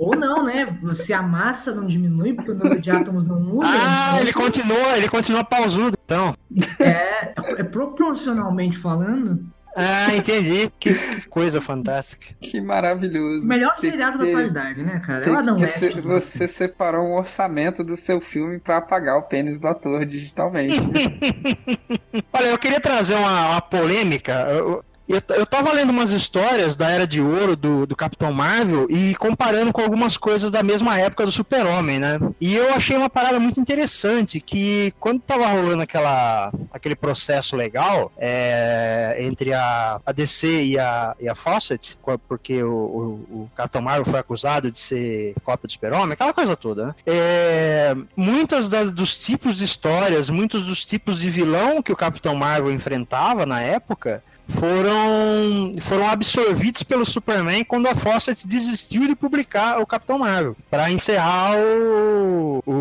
[0.05, 0.67] Ou não, né?
[0.93, 3.65] Se a massa não diminui, porque o número de átomos não muda.
[3.67, 6.35] Ah, então ele continua, ele continua pausudo, então.
[6.79, 9.43] É, é proporcionalmente falando,
[9.75, 10.71] Ah, entendi.
[10.79, 12.27] Que, que coisa fantástica.
[12.39, 13.43] Que maravilhoso.
[13.45, 15.21] o melhor seriado da atualidade, né, cara?
[15.21, 15.75] Tem É o Adam que West.
[15.79, 20.79] se- você separou um orçamento do seu filme pra apagar o pênis do ator digitalmente.
[22.31, 24.47] Olha, eu queria trazer uma, uma polêmica.
[24.49, 28.87] Eu, eu, eu tava lendo umas histórias da Era de Ouro do, do Capitão Marvel
[28.89, 32.19] e comparando com algumas coisas da mesma época do Super-Homem, né?
[32.41, 38.11] E eu achei uma parada muito interessante, que quando tava rolando aquela, aquele processo legal
[38.17, 41.97] é, entre a, a DC e a, e a Fawcett,
[42.27, 46.55] porque o, o, o Capitão Marvel foi acusado de ser cópia do Super-Homem, aquela coisa
[46.55, 46.95] toda, né?
[47.05, 52.35] É, muitas das, dos tipos de histórias, muitos dos tipos de vilão que o Capitão
[52.35, 59.79] Marvel enfrentava na época foram, foram absorvidos pelo Superman quando a Fawcett desistiu de publicar
[59.79, 62.71] o Capitão Marvel para encerrar o, o,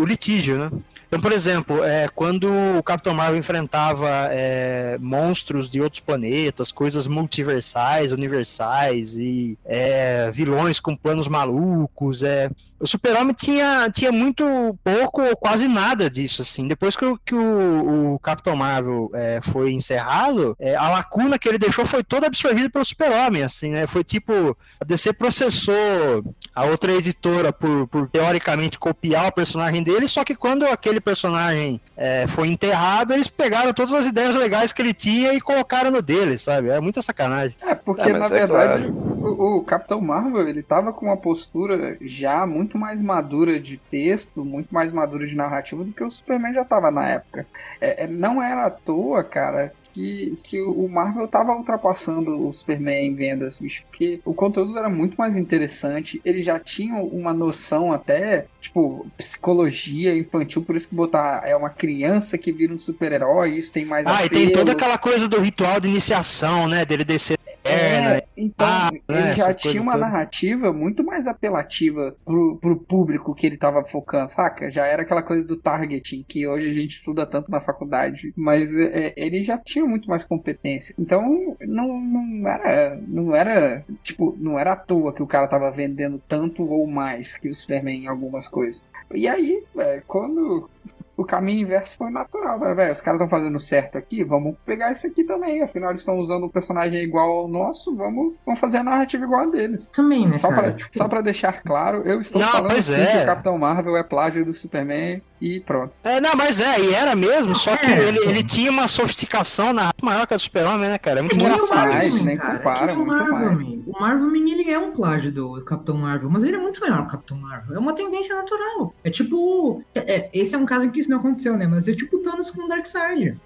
[0.00, 0.70] o litígio, né?
[1.12, 7.06] Então, por exemplo, é, quando o Capitão Marvel enfrentava é, monstros de outros planetas, coisas
[7.06, 12.50] multiversais, universais e é, vilões com planos malucos, é,
[12.82, 14.44] o Super-Homem tinha, tinha muito
[14.84, 16.66] pouco ou quase nada disso, assim.
[16.68, 21.48] Depois que, o- que o, o Capitão Marvel é, foi encerrado, é, a lacuna que
[21.48, 23.86] ele deixou foi toda absorvida pelo Super-Homem, assim, né?
[23.86, 26.24] Foi tipo, a DC processou
[26.54, 31.80] a outra editora por, por teoricamente copiar o personagem dele, só que quando aquele personagem
[31.96, 36.02] é, foi enterrado, eles pegaram todas as ideias legais que ele tinha e colocaram no
[36.02, 36.68] dele, sabe?
[36.68, 37.56] É muita sacanagem.
[37.60, 38.92] É, porque É, mas na é verdade claro.
[38.92, 44.44] o, o Capitão Marvel ele tava com uma postura já muito mais madura de texto,
[44.44, 47.46] muito mais madura de narrativa do que o Superman já tava na época.
[47.80, 49.72] É, é, não era à toa, cara.
[49.94, 54.88] Que, que o Marvel tava ultrapassando o Superman em vendas, bicho, porque o conteúdo era
[54.88, 60.94] muito mais interessante, eles já tinham uma noção até, tipo, psicologia infantil, por isso que
[60.94, 64.58] botar é uma criança que vira um super-herói, isso tem mais Ah, e tem apelo.
[64.60, 66.86] toda aquela coisa do ritual de iniciação, né?
[66.86, 68.18] Dele descer perna.
[68.18, 70.00] É, então, Ah, ele né, já tinha uma todas.
[70.00, 74.70] narrativa muito mais apelativa pro, pro público que ele tava focando, saca?
[74.70, 78.76] Já era aquela coisa do targeting, que hoje a gente estuda tanto na faculdade, mas
[78.76, 80.94] é, ele já tinha muito mais competência.
[80.98, 85.70] Então, não, não era, não era, tipo, não era à toa que o cara tava
[85.70, 88.84] vendendo tanto ou mais que o Superman em algumas coisas.
[89.14, 90.68] E aí, é, quando
[91.16, 92.92] o caminho inverso foi natural, velho?
[92.92, 95.62] Os caras estão fazendo certo aqui, vamos pegar isso aqui também.
[95.62, 99.42] Afinal, eles estão usando um personagem igual ao nosso, vamos, vamos fazer a narrativa igual
[99.42, 99.90] a deles.
[99.90, 100.62] Também, né, Só cara?
[100.62, 103.06] pra, Tipo, só pra deixar claro, eu estou Não, falando pois sim é.
[103.06, 105.22] que o Capitão Marvel é plágio do Superman.
[105.42, 105.92] E pronto.
[106.04, 109.72] É, não, mas é, e era mesmo, só que É, ele, ele tinha uma sofisticação
[109.72, 111.18] na maior que a do Super-Homem, né, cara?
[111.18, 111.88] É muito o engraçado.
[111.88, 112.24] mais, isso.
[112.24, 113.62] Nem cara, compara, é o muito Marvel, mais.
[113.62, 113.82] Man.
[113.86, 117.02] O Marvel Man, ele é um plágio do Capitão Marvel, mas ele é muito melhor
[117.02, 117.76] que o Capitão Marvel.
[117.76, 118.94] É uma tendência natural.
[119.04, 119.82] É tipo.
[119.94, 121.66] é- é- esse é um caso em que isso não aconteceu, né?
[121.66, 123.36] Mas é tipo o Thanos com o Darkseid.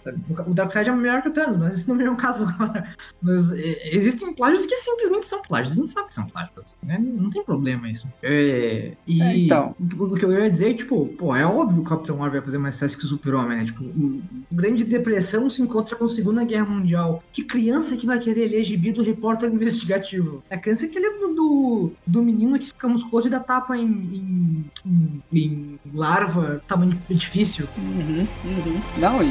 [0.47, 2.94] O Darkseid é melhor que o Thanos, mas isso não é um caso agora.
[3.22, 5.72] Mas é, existem plágios que simplesmente são plágios.
[5.76, 6.76] A gente sabe que são plágios.
[6.82, 6.99] Né?
[7.01, 8.07] Não tem problema isso.
[8.22, 9.74] É, e É, então.
[9.99, 12.99] o que eu ia dizer, tipo, pô, é óbvio Capitão Marvel vai fazer mais sucesso
[12.99, 13.64] que o Super-Homem, né?
[13.64, 17.22] Tipo, o, Grande Depressão se encontra com a Segunda Guerra Mundial.
[17.32, 20.43] Que criança que vai querer ler gibi do repórter investigativo?
[20.49, 23.84] É a criança que lê do, do, menino que fica musculoso e dá tapa em,
[23.84, 27.66] em, em- em larva, tamanho difícil.
[27.76, 28.80] Uhum, uhum.
[28.99, 29.26] Não, e,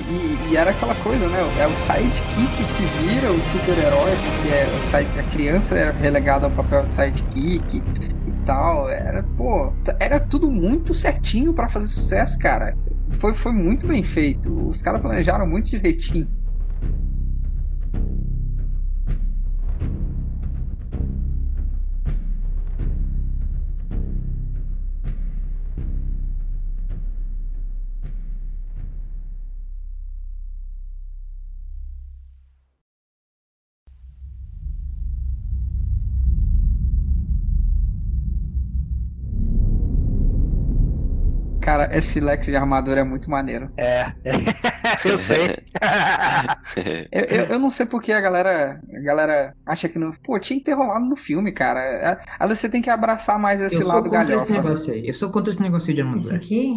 [0.52, 1.40] e- era aquela coisa, né?
[1.60, 6.86] É o sidekick que vira o super-herói, porque é a criança era relegada ao papel
[6.86, 7.82] de sidekick
[8.46, 8.90] tal.
[8.90, 12.78] Era, pô, era tudo muito certinho pra fazer sucesso, cara.
[13.20, 14.68] Foi, foi muito bem feito.
[14.68, 16.28] Os caras planejaram muito direitinho.
[41.66, 43.72] Cara, esse Lex de armadura é muito maneiro.
[43.76, 44.12] É,
[45.04, 45.58] eu sei.
[47.12, 50.12] Eu, eu, eu não sei porque a galera, a galera acha que não.
[50.24, 51.80] Pô, tinha que ter rolado no filme, cara.
[51.80, 54.54] É- Aí você tem que abraçar mais esse eu sou lado contra esse galhofa.
[54.54, 55.08] negócio aí.
[55.08, 56.36] Eu sou contra esse negócio aí de Isso armadura.
[56.36, 56.74] aqui?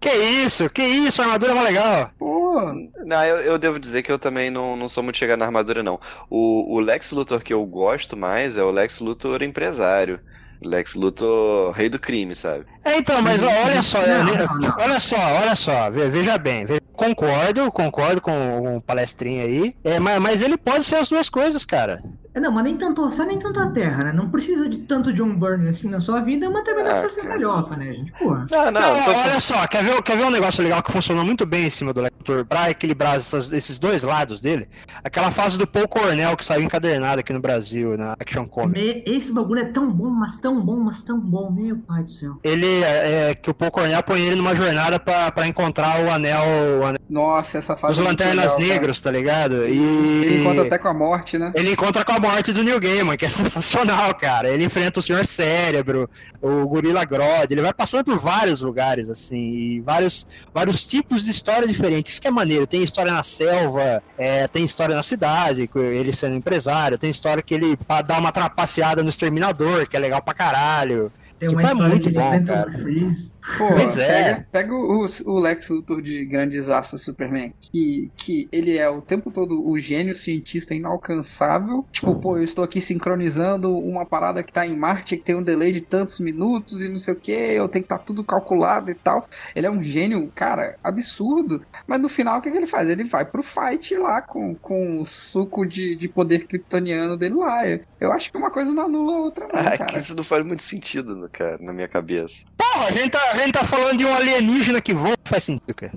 [0.00, 2.10] que isso, que isso, a armadura é mó legal.
[2.18, 2.60] Pô,
[3.04, 5.82] Não, eu, eu devo dizer que eu também não, não sou muito chegado na armadura,
[5.82, 5.98] não.
[6.28, 10.20] O, o Lex Luthor que eu gosto mais é o Lex Luthor empresário.
[10.62, 12.64] Lex Luthor rei do crime, sabe?
[12.84, 14.46] É, então, mas ó, olha só, Não, né,
[14.78, 20.18] olha só, olha só, ve- veja bem, concordo, concordo com o palestrinho aí, é, mas,
[20.20, 22.02] mas ele pode ser as duas coisas, cara.
[22.36, 24.12] É, Não, mas nem tanto, só nem tanto a Terra, né?
[24.12, 27.14] Não precisa de tanto John Byrne assim na sua vida, mas também não Ah, precisa
[27.22, 27.40] ser cara.
[27.40, 28.12] galhofa, né, gente?
[28.12, 28.46] Porra.
[28.50, 31.24] Não, não, Não, tô olha só, quer ver, quer ver um negócio legal que funcionou
[31.24, 34.68] muito bem em cima do Lector pra equilibrar essas- esses dois lados dele?
[35.02, 39.02] Aquela fase do Paul Cornell que saiu encadernada aqui no Brasil, na Action Comics.
[39.06, 42.32] Esse bagulho é tão bom, mas tão bom, mas tão bom, meu pai do céu.
[42.44, 46.10] Ele, é, é, que o Paul Cornell põe ele numa jornada pra, pra encontrar o
[46.10, 46.42] anel,
[46.82, 47.96] o anel nossa, essa fase.
[47.96, 48.68] dos é Lanternas legal, cara.
[48.68, 49.66] Negros, tá ligado?
[49.66, 49.78] E...
[50.26, 51.52] Ele encontra até com a morte, né?
[51.54, 54.48] Ele encontra com a morte do Neil Gaiman, que é sensacional, cara.
[54.48, 56.08] Ele enfrenta o Senhor Cérebro,
[56.40, 61.30] o Gorila Grodd, ele vai passando por vários lugares, assim, e vários, vários tipos de
[61.30, 62.12] histórias diferentes.
[62.12, 62.66] Isso que é maneiro.
[62.66, 67.54] Tem história na selva, é, tem história na cidade, ele sendo empresário, tem história que
[67.54, 71.12] ele dá uma trapaceada no Exterminador, que é legal pra caralho.
[71.38, 72.68] Tem Tipo, uma é história muito que ele bom, enfrenta cara.
[72.70, 73.32] o Freeze.
[73.58, 74.06] Pô, Pois é.
[74.34, 79.00] pega, pega o, o Lex Luthor de Grandes Aços Superman, que, que ele é o
[79.00, 81.84] tempo todo o gênio cientista inalcançável.
[81.92, 85.42] Tipo, pô, eu estou aqui sincronizando uma parada que tá em Marte, que tem um
[85.42, 88.90] delay de tantos minutos e não sei o que, eu tenho que estar tudo calculado
[88.90, 89.28] e tal.
[89.54, 91.62] Ele é um gênio, cara, absurdo.
[91.86, 92.88] Mas no final, o que, que ele faz?
[92.88, 97.66] Ele vai pro fight lá com, com o suco de, de poder kryptoniano dele lá.
[97.66, 99.98] Eu, eu acho que uma coisa não anula a outra, não, Ah, que cara.
[99.98, 102.44] isso não faz muito sentido, no- cara, na minha cabeça.
[102.56, 105.74] Porra, a gente, tá, a gente tá falando de um alienígena que voa, faz sentido,
[105.74, 105.92] cara.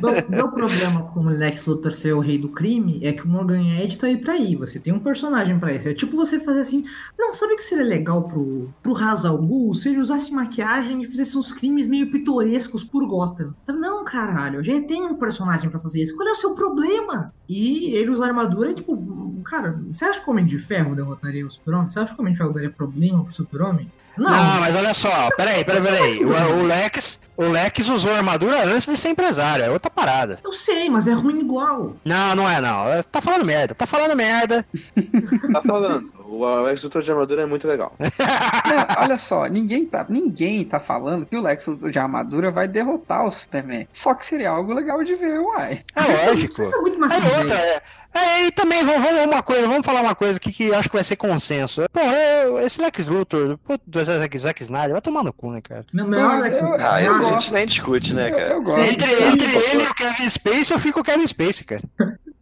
[0.00, 3.28] Meu, meu problema com o Lex Luthor ser o rei do crime é que o
[3.28, 4.56] Morgan Edge tá aí pra ir.
[4.56, 5.88] Você tem um personagem pra isso.
[5.88, 6.84] É tipo você fazer assim.
[7.18, 9.74] Não, sabe o que seria legal pro, pro Ra's al Ghul?
[9.74, 13.54] Se ele usasse maquiagem e fizesse uns crimes meio pitorescos por Gotham.
[13.66, 16.16] Sabe, Não, caralho, já tenho um personagem pra fazer isso.
[16.16, 17.32] Qual é o seu problema?
[17.48, 21.50] E ele usa armadura, tipo, cara, você acha que o Homem de Ferro derrotaria o
[21.50, 21.90] Super-Homem?
[21.90, 23.90] Você acha que o Homem de Ferro daria problema pro Super-Homem?
[24.16, 24.30] Não.
[24.30, 26.24] Não, mas olha só, peraí, peraí, peraí.
[26.24, 30.38] O, o Lex, o Lex usou armadura antes de ser empresário, é outra parada.
[30.44, 31.94] Eu sei, mas é ruim igual.
[32.04, 32.88] Não, não é não.
[32.88, 34.64] É, Tá falando merda, tá falando merda.
[35.52, 36.12] Tá falando.
[36.26, 37.92] O Alex Luthor de armadura é muito legal.
[38.00, 38.08] Não,
[39.04, 43.24] olha só, ninguém tá, ninguém tá falando que o Lex Luthor de armadura vai derrotar
[43.24, 43.86] o Superman.
[43.92, 45.82] Só que seria algo legal de ver, uai.
[45.94, 46.62] É lógico.
[46.62, 47.82] Isso é muito mais É outra, é.
[48.14, 50.88] É, e também vamos, vamos uma coisa, vamos falar uma coisa aqui que eu acho
[50.88, 51.82] que vai ser consenso.
[51.92, 55.60] Pô, é, esse Lex Luthor, pô, do Zack, Zack Snyder, vai tomar no cu, né,
[55.60, 55.84] cara?
[55.92, 56.80] Meu melhor Eu- Lex eu- Luthor.
[56.86, 58.52] Ah, eu isso a gente nem discute, né, Eu, cara?
[58.52, 58.80] eu gosto.
[58.92, 61.82] Entre, entre ele e o Kevin Space, eu fico com o Kevin Space, cara.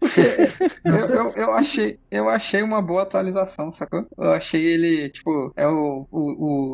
[0.85, 4.05] Eu, eu, eu achei, eu achei uma boa atualização, sacou?
[4.19, 6.19] Eu achei ele, tipo, é o, o,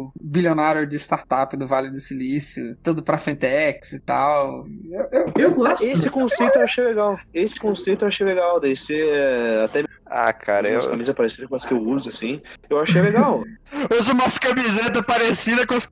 [0.07, 4.67] o bilionário de startup do Vale do Silício, todo pra Fentex e tal.
[4.91, 5.85] Eu, eu- Eu gosto.
[5.85, 7.19] Esse conceito eu achei legal.
[7.35, 8.59] Esse conceito eu achei legal.
[8.61, 10.91] Daí ser é, até Ah, cara, Umas eu.
[10.91, 12.41] camisas parecidas com as que eu uso, assim.
[12.71, 13.45] Eu achei legal.
[13.91, 15.91] Eu uso umas camisetas parecidas com as.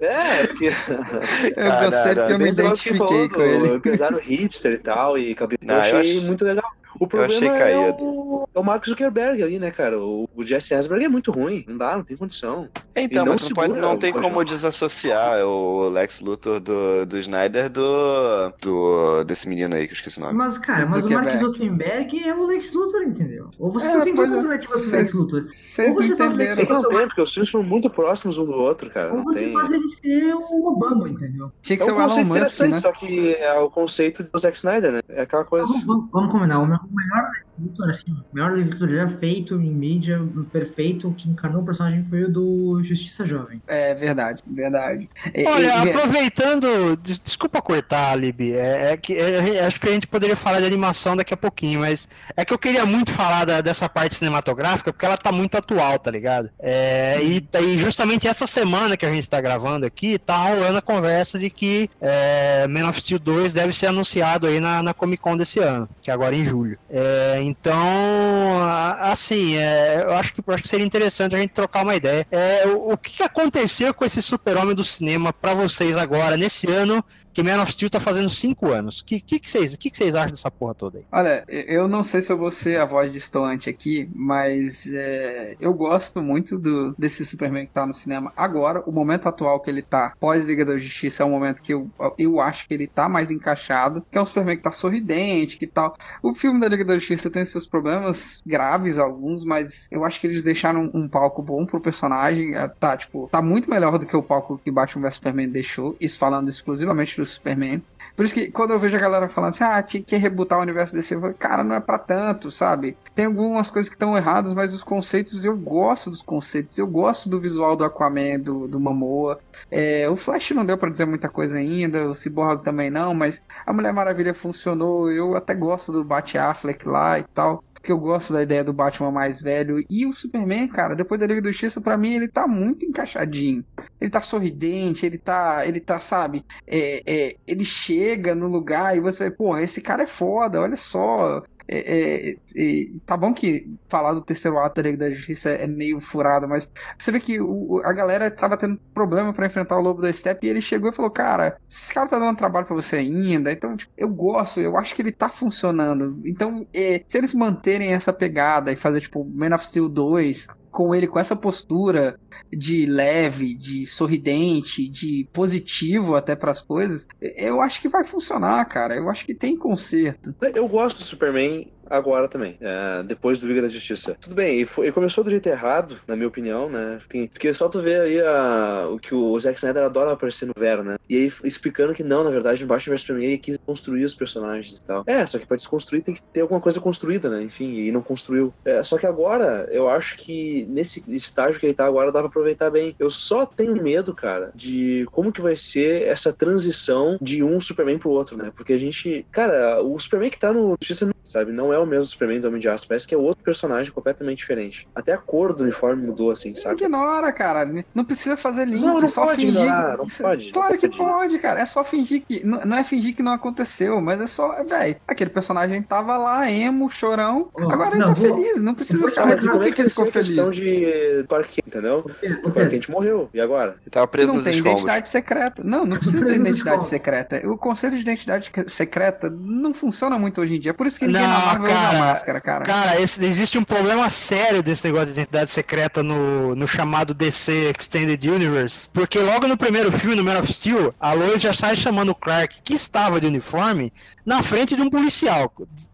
[0.00, 0.66] é, porque.
[1.56, 3.68] Eu Ah, gostei não, não, porque eu me identifiquei falou com ele.
[3.68, 5.58] do empresário hipster e tal, e cabelo.
[5.62, 6.70] Não, eu eu achei acho- muito legal.
[6.98, 9.98] O problema é o, é o Mark Zuckerberg ali, né, cara?
[9.98, 11.64] O, o Jesse Eisenberg é muito ruim.
[11.68, 12.68] Não dá, não tem condição.
[12.96, 17.06] Então, E não mas não, pode, não o tem como desassociar o Lex Luthor do,
[17.06, 19.24] do Snyder do, do.
[19.24, 20.34] desse menino aí que eu esqueci o nome.
[20.36, 23.50] Mas, cara, mas o Mark Zuckerberg é o Lex Luthor, entendeu?
[23.58, 24.34] Ou você É, só tem duas é.
[24.34, 25.40] alternativas pro Lex Luthor.
[25.40, 26.56] Ou não você faz entenderam.
[26.56, 29.10] Tem que não tem, porque os filmes são muito próximos um do outro, cara.
[29.10, 29.52] Ou Não você tem...
[29.52, 31.50] faz ele ser o Obama, entendeu?
[31.62, 32.78] Tinha que É ser um o Elon conceito Musk, interessante, né?
[32.80, 35.00] só que é o conceito do Zack Snyder, né?
[35.08, 35.66] É aquela coisa.
[35.66, 36.58] Vamos, vamos, vamos combinar.
[36.60, 40.20] O meu- o melhor Lex Luthor, assim, o melhor Lex Luthor já feito em mídia,
[40.52, 43.60] perfeito, que encarnou o personagem foi o do Justiça Jovem.
[43.66, 45.08] É verdade, verdade.
[45.46, 49.92] Olha, e- aproveitando, des- desculpa cortar, Lib, é, é que é, é, acho que a
[49.92, 53.44] gente poderia falar de animação daqui a pouquinho, mas é que eu queria muito falar
[53.44, 56.50] da- dessa parte cinematográfica porque ela tá muito atual, tá ligado?
[56.58, 60.82] É, e, e justamente essa semana que a gente tá gravando aqui, tá rolando a
[60.82, 65.22] conversa de que é, Man of Steel 2 deve ser anunciado aí na, na Comic
[65.22, 66.69] Con desse ano, que é agora em julho.
[66.88, 68.60] É, então,
[69.00, 72.26] assim, é, eu acho que, acho que seria interessante a gente trocar uma ideia.
[72.30, 77.04] É, o, o que aconteceu com esse super-homem do cinema pra vocês agora, nesse ano
[77.32, 79.00] que Man of Steel tá fazendo 5 anos?
[79.00, 81.04] O que, que, que, vocês, que, que vocês acham dessa porra toda aí?
[81.12, 85.72] Olha, eu não sei se eu vou ser a voz distoante aqui, mas é, eu
[85.72, 88.82] gosto muito do, desse Superman que tá no cinema agora.
[88.86, 92.40] O momento atual que ele tá, pós-Liga da Justiça, é um momento que eu, eu
[92.40, 94.04] acho que ele tá mais encaixado.
[94.10, 95.96] Que é um Superman que tá sorridente, que tal.
[96.22, 100.26] O filme da Liga da Justiça tem seus problemas graves, alguns, mas eu acho que
[100.26, 102.54] eles deixaram um palco bom pro personagem.
[102.56, 105.96] É, Tá, tipo, tá muito melhor do que o palco que Batman vs Superman deixou.
[106.00, 107.82] Isso falando exclusivamente do Superman.
[108.16, 110.62] Por isso que quando eu vejo a galera falando assim, ah, tinha que rebutar o
[110.62, 112.96] universo DC, eu falo, cara, não é pra tanto, sabe?
[113.14, 117.28] Tem algumas coisas que estão erradas, mas os conceitos, eu gosto dos conceitos, eu gosto
[117.28, 119.40] do visual do Aquaman, do, do Momoa.
[119.70, 123.42] É, o Flash não deu pra dizer muita coisa ainda, o Cyborg também não, mas
[123.64, 127.62] a Mulher Maravilha funcionou, eu até gosto do Bat Affleck lá e tal.
[127.80, 129.82] Porque eu gosto da ideia do Batman mais velho.
[129.88, 133.64] E o Superman, cara, depois da Liga do Justiça, pra mim, ele tá muito encaixadinho.
[133.98, 139.00] Ele tá sorridente, ele tá, ele tá, sabe, é, é, ele chega no lugar e
[139.00, 141.42] você, porra, esse cara é foda, olha só.
[141.72, 146.48] É, é, é, tá bom que falar do terceiro ato da Justiça é meio furado,
[146.48, 146.68] mas
[146.98, 150.46] você vê que o- a galera tava tendo problema pra enfrentar o Lobo da Steppe
[150.46, 153.52] e ele chegou e falou: Cara, esse cara tá dando trabalho pra você ainda.
[153.52, 156.20] Então, tipo, eu gosto, eu acho que ele tá funcionando.
[156.26, 160.94] Então, é, se eles manterem essa pegada e fazer, tipo, Man of Steel 2 com
[160.94, 162.18] ele com essa postura
[162.52, 168.94] de leve, de sorridente, de positivo até pras coisas, eu acho que vai funcionar, cara.
[168.94, 170.34] Eu acho que tem conserto.
[170.54, 174.16] Eu gosto do Superman agora também, é, depois do Liga da Justiça.
[174.20, 176.96] Tudo bem, ele, foi- ele começou do jeito errado, na minha opinião, né?
[176.96, 180.52] Enfim, porque só tu vê aí a- o que o Zack Snyder adora aparecer no
[180.58, 180.96] Vero, né?
[181.08, 184.14] E aí explicando que não, na verdade, no Batman vs Superman ele quis construir os
[184.14, 185.02] personagens e tal.
[185.06, 187.42] É, só que pra desconstruir tem que ter alguma coisa construída, né?
[187.42, 188.52] Enfim, e não construiu.
[188.64, 192.28] É, só que agora, eu acho que nesse estágio que ele tá agora dá pra
[192.28, 192.94] aproveitar bem.
[192.98, 197.98] Eu só tenho medo, cara, de como que vai ser essa transição de um Superman
[197.98, 198.52] pro outro, né?
[198.56, 202.04] Porque a gente, cara, o Superman que tá no Justiça, sabe, não é o mesmo
[202.04, 204.86] Superman do Homem de Aço, parece que é outro personagem completamente diferente.
[204.94, 206.82] Até a cor do uniforme mudou, assim, sabe?
[206.84, 207.64] Ignora, cara.
[207.94, 209.60] Não precisa fazer link, Não, não só pode fingir.
[209.62, 210.98] ignorar, não pode, Claro não que pode.
[210.98, 211.60] pode, cara.
[211.60, 212.44] É só fingir que.
[212.44, 214.62] Não, é fingir que não aconteceu, mas é só.
[214.64, 217.48] Velho, aquele personagem tava lá, emo, chorão.
[217.54, 218.60] Ó, agora ele não, tá vou- feliz.
[218.60, 220.60] Não precisa falar Mas por como é que, que ele ficou a questão feliz.
[220.60, 222.10] de Clark Kent, entendeu?
[222.44, 223.76] O Clark Kent morreu, e agora?
[223.82, 224.80] Ele tava preso Não nos tem escombros.
[224.80, 225.62] identidade secreta.
[225.64, 227.42] Não, não precisa nos identidade secreta.
[227.48, 230.74] O conceito de identidade secreta não funciona muito hoje em dia.
[230.74, 232.64] Por isso que ninguém Não, na Marvel cara, máscara, cara.
[232.64, 237.70] Cara, esse- existe um problema sério desse negócio de identidade secreta no, no chamado DC
[237.70, 238.88] Extended Universe.
[238.92, 242.14] Porque logo no primeiro filme, no Man of Steel, a Lois já sai chamando o
[242.14, 243.92] Clark, que estava de uniforme,
[244.24, 245.52] na frente de um policial.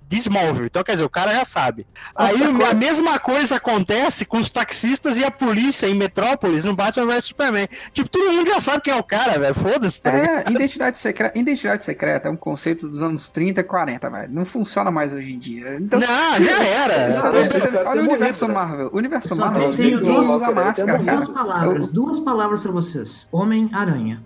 [0.09, 0.67] De Smallville.
[0.67, 1.85] Então, quer dizer, o cara já sabe.
[2.15, 2.37] Aí
[2.71, 7.25] a mesma coisa acontece com os taxistas e a polícia em Metrópolis no Batman vs
[7.25, 7.67] Superman.
[7.93, 9.55] Tipo, todo mundo já sabe quem é o cara, velho.
[9.55, 10.13] Foda-se, tá?
[10.13, 14.33] É, identidade secreta, identidade secreta é um conceito dos anos 30 e 40, velho.
[14.33, 15.75] Não funciona mais hoje em dia.
[15.81, 16.07] Então, Não,
[16.45, 17.11] já era.
[17.11, 18.49] Você- Não, você- cara olha o universo?
[18.49, 18.91] Marvel.
[18.93, 21.17] O universo Marvel, ninguém duas- usa máscara, cara.
[21.17, 23.29] Duas palavras, duas palavras pra vocês.
[23.33, 24.23] Homem-Aranha.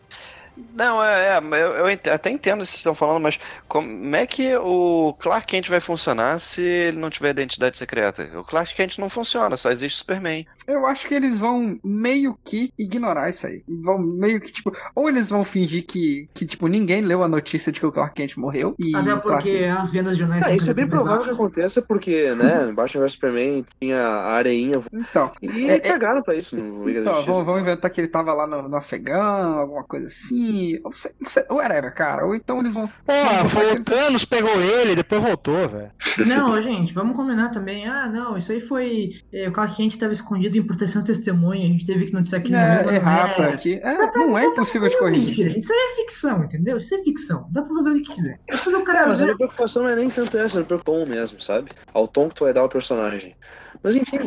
[0.75, 4.27] Não, é, é eu, eu até entendo o que vocês estão falando, mas como é
[4.27, 8.29] que o Clark Kent vai funcionar se ele não tiver identidade secreta?
[8.39, 10.47] O Clark Kent não funciona, só existe Superman.
[10.67, 13.63] Eu acho que eles vão meio que ignorar isso aí.
[13.83, 17.73] Vão meio que, tipo, ou eles vão fingir que, que tipo, ninguém leu a notícia
[17.73, 18.75] de que o Clark Kent morreu.
[18.79, 21.31] E Até o Clark porque as vendas de jornais Ah, isso é bem provável que
[21.31, 26.35] aconteça porque, né, Batman vs Superman tinha a areinha Então, e É, é- cagaram pra
[26.35, 27.33] isso no Liga da então Justiça.
[27.33, 30.60] vamos, vamos inventar que ele tava lá no, no Afegão, alguma coisa assim.
[30.85, 32.25] Ou sei- sei- Whatever, cara.
[32.27, 32.87] Ou então eles vão.
[32.89, 33.13] Pô,
[33.49, 35.91] foi o Não, Thanos pegou ele, depois voltou, velho.
[36.27, 37.87] Não, gente, vamos combinar também.
[37.87, 39.11] Ah, não, isso aí foi.
[39.33, 41.65] é, o Clark Kent estava escondido em proteção testemunha.
[41.67, 43.55] A gente teve que noticiar que É, mas não errata era.
[43.55, 43.81] aqui.
[43.83, 45.27] É, não é impossível de Não, corrigir.
[45.27, 45.63] mentira, gente.
[45.65, 46.77] Isso aí é ficção, entendeu?
[46.77, 47.49] Isso é ficção.
[47.51, 48.41] Dá pra fazer o que quiser.
[48.49, 49.07] Depois o É, cara.
[49.09, 51.71] mas a minha preocupação não é nem tanto essa, é pelo tom mesmo, sabe?
[51.93, 53.35] Ao tom que tu vai dar ao personagem.
[53.83, 54.19] Mas enfim.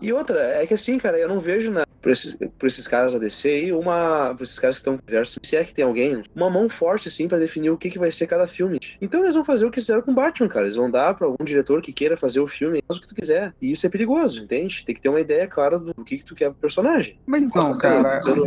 [0.00, 3.18] E outra, é que assim, cara, eu não vejo na, por, esses, esses caras da
[3.18, 4.36] DC aí, uma.
[4.40, 7.26] Esses caras que estão no universo, se é que tem alguém, uma mão forte, assim,
[7.26, 8.78] pra definir o que, que vai ser cada filme.
[9.00, 10.66] Então eles vão fazer o que fizeram com Batman, cara.
[10.66, 13.14] Eles vão dar pra algum diretor que queira fazer o filme, faz o que tu
[13.14, 13.52] quiser.
[13.60, 14.84] E isso é perigoso, entende?
[14.84, 17.18] Tem que ter uma ideia clara do que, que tu quer pro personagem.
[17.26, 18.16] Mas então, cara.
[18.18, 18.46] dizendo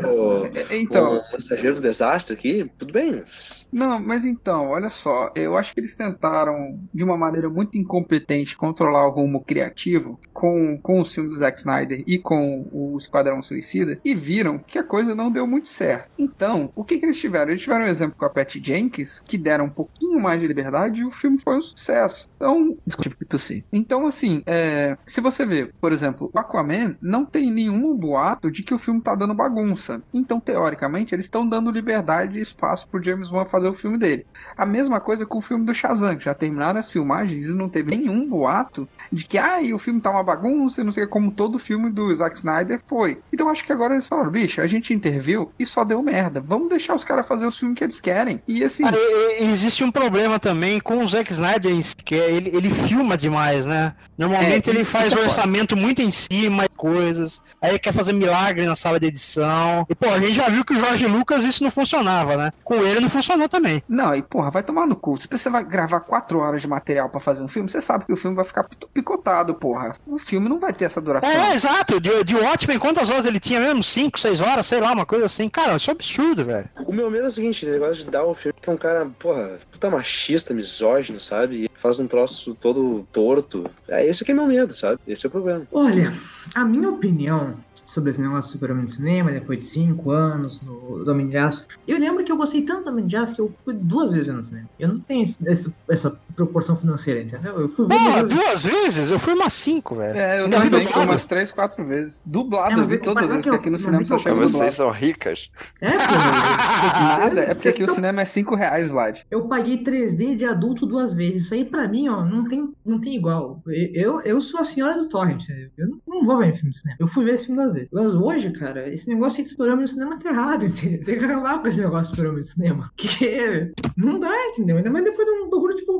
[0.55, 3.67] é- Então, um mensageiro do desastre aqui, tudo bem, mas.
[3.73, 8.55] Não, mas então, olha só, eu acho que eles tentaram, de uma maneira muito incompetente,
[8.55, 13.41] controlar o rumo criativo com, com os filmes do Zack Snyder e com o Esquadrão
[13.49, 16.09] Suicida e viram que a coisa não deu muito certo.
[16.17, 17.51] Então, o que, que eles tiveram?
[17.51, 21.01] Eles tiveram um exemplo com a Patty Jenkins, que deram um pouquinho mais de liberdade
[21.01, 22.29] e o filme foi um sucesso.
[22.35, 23.65] Então, desculpa que tossi.
[23.71, 28.63] Então, assim, é, se você vê, por exemplo, o Aquaman não tem nenhum boato de
[28.63, 30.01] que o filme tá dando bagunça.
[30.13, 34.25] Então, teoricamente, eles estão dando liberdade e espaço pro James Wan fazer o filme dele.
[34.55, 37.69] A mesma coisa com o filme do Shazam, que já terminaram as filmagens e não
[37.69, 41.31] teve nenhum boato de que ah, o filme tá uma bagunça e não sei como
[41.31, 43.19] todo filme do Zack Snyder foi.
[43.39, 46.43] Então acho que agora eles falaram, bicho, a gente interviu e só deu merda.
[46.45, 48.41] Vamos deixar os caras fazer o filme que eles querem.
[48.45, 51.71] E assim, Cara, e- e existe um problema também com o Zack Snyder,
[52.03, 53.93] que é ele, ele filma demais, né?
[54.17, 55.23] Normalmente É, ele faz o é foda.
[55.29, 59.85] orçamento muito em cima de coisas, aí ele quer fazer milagre na sala de edição.
[59.89, 62.51] E, pô, a gente já viu que o Jorge Lucas isso não funcionava, né?
[62.65, 63.81] Com ele não funcionou também.
[63.87, 65.17] Não, e porra, vai tomar no cu.
[65.17, 68.11] Se você vai gravar quatro horas de material pra fazer um filme, você sabe que
[68.11, 69.95] o filme vai ficar picotado, porra.
[70.05, 71.29] O filme não vai ter essa duração.
[71.29, 72.01] É, exato.
[72.01, 73.83] De, de Watchmen, quantas horas ele tinha mesmo?
[73.83, 75.49] Cinco, seis horas, sei lá, uma coisa assim.
[75.49, 76.69] Cara, isso é um absurdo, velho.
[76.85, 78.77] O meu medo é o seguinte, o negócio de dar o filme que é um
[78.77, 81.65] cara, porra, puta machista, misógino, sabe?
[81.65, 83.69] E faz um troço todo torto.
[83.87, 84.99] É esse que é meu medo, sabe?
[85.07, 85.67] Esse é o problema.
[85.71, 86.13] Olha,
[86.53, 87.55] a minha opinião
[87.89, 91.37] sobre esse negócio do Super-Homem no cinema, depois de cinco anos no do Homem de
[91.37, 94.11] Aço, eu lembro que eu gostei tanto do Homem de Aço que eu fui duas
[94.11, 94.69] vezes no cinema.
[94.79, 97.59] Eu não tenho essa, essa proporção financeira, entendeu?
[97.59, 98.63] Eu fui ver Porra, duas vezes.
[98.63, 99.11] duas vezes?
[99.11, 100.17] Eu fui umas cinco, velho.
[100.17, 101.09] É, eu também fui dublado.
[101.11, 102.21] umas três, quatro vezes.
[102.25, 104.05] Dublado, É, eu vi é todas as vezes, que eu- porque aqui no cinema é
[104.05, 104.71] só que chega eu- Vocês dublado.
[104.73, 105.49] são ricas.
[105.81, 109.19] É, pô, Nada, é vocês porque aqui o cinema é cinco reais, Vlad.
[109.29, 111.43] Eu paguei 3D de adulto duas vezes.
[111.43, 113.61] Isso aí pra mim, ó, não tem, não tem igual.
[113.93, 115.69] Eu, eu sou a senhora do torrent, entendeu?
[115.77, 116.97] Eu não, não vou ver filme no cinema.
[116.99, 117.89] Eu fui ver esse filme duas vezes.
[117.91, 121.03] Mas hoje, cara, esse negócio de super-homem no cinema tá errado, entendeu?
[121.03, 122.91] Tem que acabar com esse negócio de super-homem no cinema.
[122.97, 124.77] Que não dá, entendeu?
[124.77, 125.99] Ainda mais depois de um bagulho tipo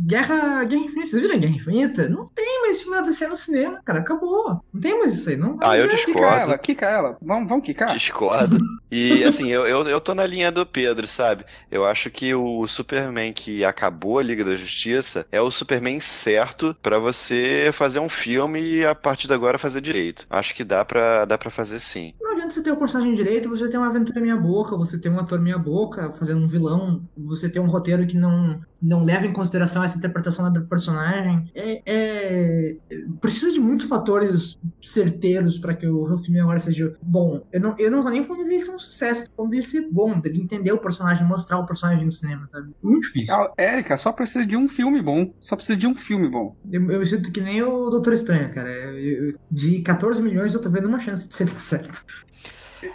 [0.00, 1.06] Guerra, Guerra Infinita.
[1.06, 2.08] Vocês viram a Guerra Infinita?
[2.08, 4.00] Não tem mais filme da DC no cinema, cara.
[4.00, 4.60] Acabou.
[4.72, 5.36] Não tem mais isso aí.
[5.36, 6.26] Não Ah, eu Quica discordo.
[6.40, 7.16] ela, quica ela.
[7.22, 7.94] Vamos, vamos quicar?
[7.94, 8.58] Discordo.
[8.92, 11.44] E assim, eu, eu, eu tô na linha do Pedro, sabe?
[11.70, 16.76] Eu acho que o Superman que acabou a Liga da Justiça é o Superman certo
[16.82, 20.26] pra você fazer um filme e a partir de agora fazer direito.
[20.28, 22.14] Acho que dá pra, dá pra fazer sim.
[22.20, 25.08] Não adianta você ter o personagem direito, você ter uma aventura meia boca, você ter
[25.08, 29.26] um ator meia boca fazendo um vilão, você ter um roteiro que não, não leva
[29.26, 31.50] em consideração essa interpretação do personagem.
[31.54, 32.76] É, é-
[33.20, 37.46] precisa de muitos fatores certeiros para que o filme agora seja bom.
[37.52, 39.88] Eu não, eu não tô nem falando dele ser um sucesso, tô falando dele ser
[39.90, 42.70] bom, dele entender o personagem, mostrar o personagem no cinema, sabe?
[42.82, 43.34] Muito difícil.
[43.34, 45.32] Ah, Érica, só precisa de um filme bom.
[45.40, 46.56] Só precisa de um filme bom.
[46.70, 48.70] Eu, eu me sinto que nem o Doutor Estranho, cara.
[48.70, 52.04] Eu- eu- de 14 milhões eu tô vendo uma chance de ser certo.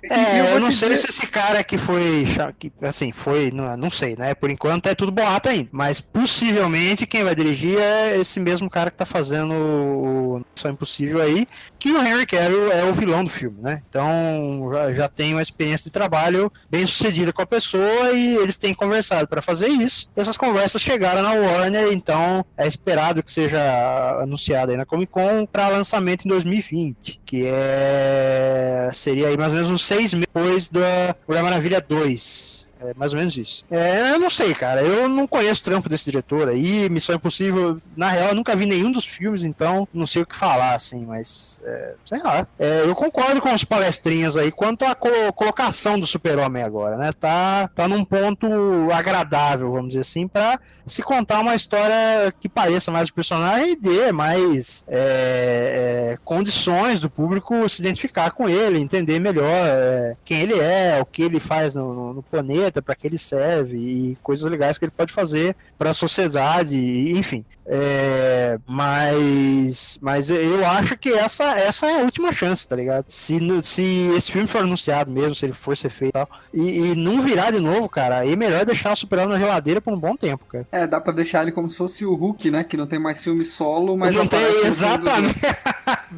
[0.09, 2.25] É, eu, vou não sei dizer- se esse cara que foi.
[2.59, 3.51] que, assim, foi.
[3.51, 4.33] Não, não sei, né?
[4.33, 5.69] Por enquanto é tudo boato ainda.
[5.71, 11.21] Mas possivelmente quem vai dirigir é esse mesmo cara que tá fazendo o Missão Impossível
[11.21, 11.47] aí.
[11.85, 13.83] Que o Henry Cavill é o vilão do filme, né?
[13.87, 18.57] Então já, já tem uma experiência de trabalho bem sucedida com a pessoa e eles
[18.57, 20.09] têm conversado para fazer isso.
[20.15, 23.61] Essas conversas chegaram na Warner, então é esperado que seja
[24.19, 29.55] anunciado aí na Comic Con para lançamento em 2020, que é seria aí mais ou
[29.57, 32.64] menos uns seis meses depois da Mulher Maravilha 2.
[32.89, 33.65] É mais ou menos isso.
[33.69, 34.81] É, eu não sei, cara.
[34.81, 36.89] Eu não conheço o trampo desse diretor aí.
[36.89, 40.35] Missão Impossível, na real, eu nunca vi nenhum dos filmes, então não sei o que
[40.35, 41.59] falar, assim, mas.
[41.63, 42.47] É, sei lá.
[42.59, 47.11] É, eu concordo com os palestrinhas aí quanto à co colocação do Super-Homem agora, né?
[47.11, 48.47] Tá, tá num ponto
[48.91, 53.75] agradável, vamos dizer assim, pra se contar uma história que pareça mais o personagem e
[53.75, 60.41] dê mais é, é, condições do público se identificar com ele, entender melhor é, quem
[60.41, 64.49] ele é, o que ele faz no, no planeta, para que ele serve e coisas
[64.49, 66.77] legais que ele pode fazer para a sociedade,
[67.11, 67.45] enfim.
[67.67, 73.05] É, mas, mas eu acho que essa, essa é a última chance, tá ligado?
[73.07, 76.61] Se, se esse filme for anunciado mesmo, se ele for ser feito e tal, e,
[76.61, 79.93] e não virar de novo, cara, aí é melhor deixar o Super-Homem na geladeira por
[79.93, 80.67] um bom tempo, cara.
[80.71, 82.63] É, dá pra deixar ele como se fosse o Hulk, né?
[82.63, 84.39] Que não tem mais filme solo, mas não tem.
[84.65, 85.41] Exatamente.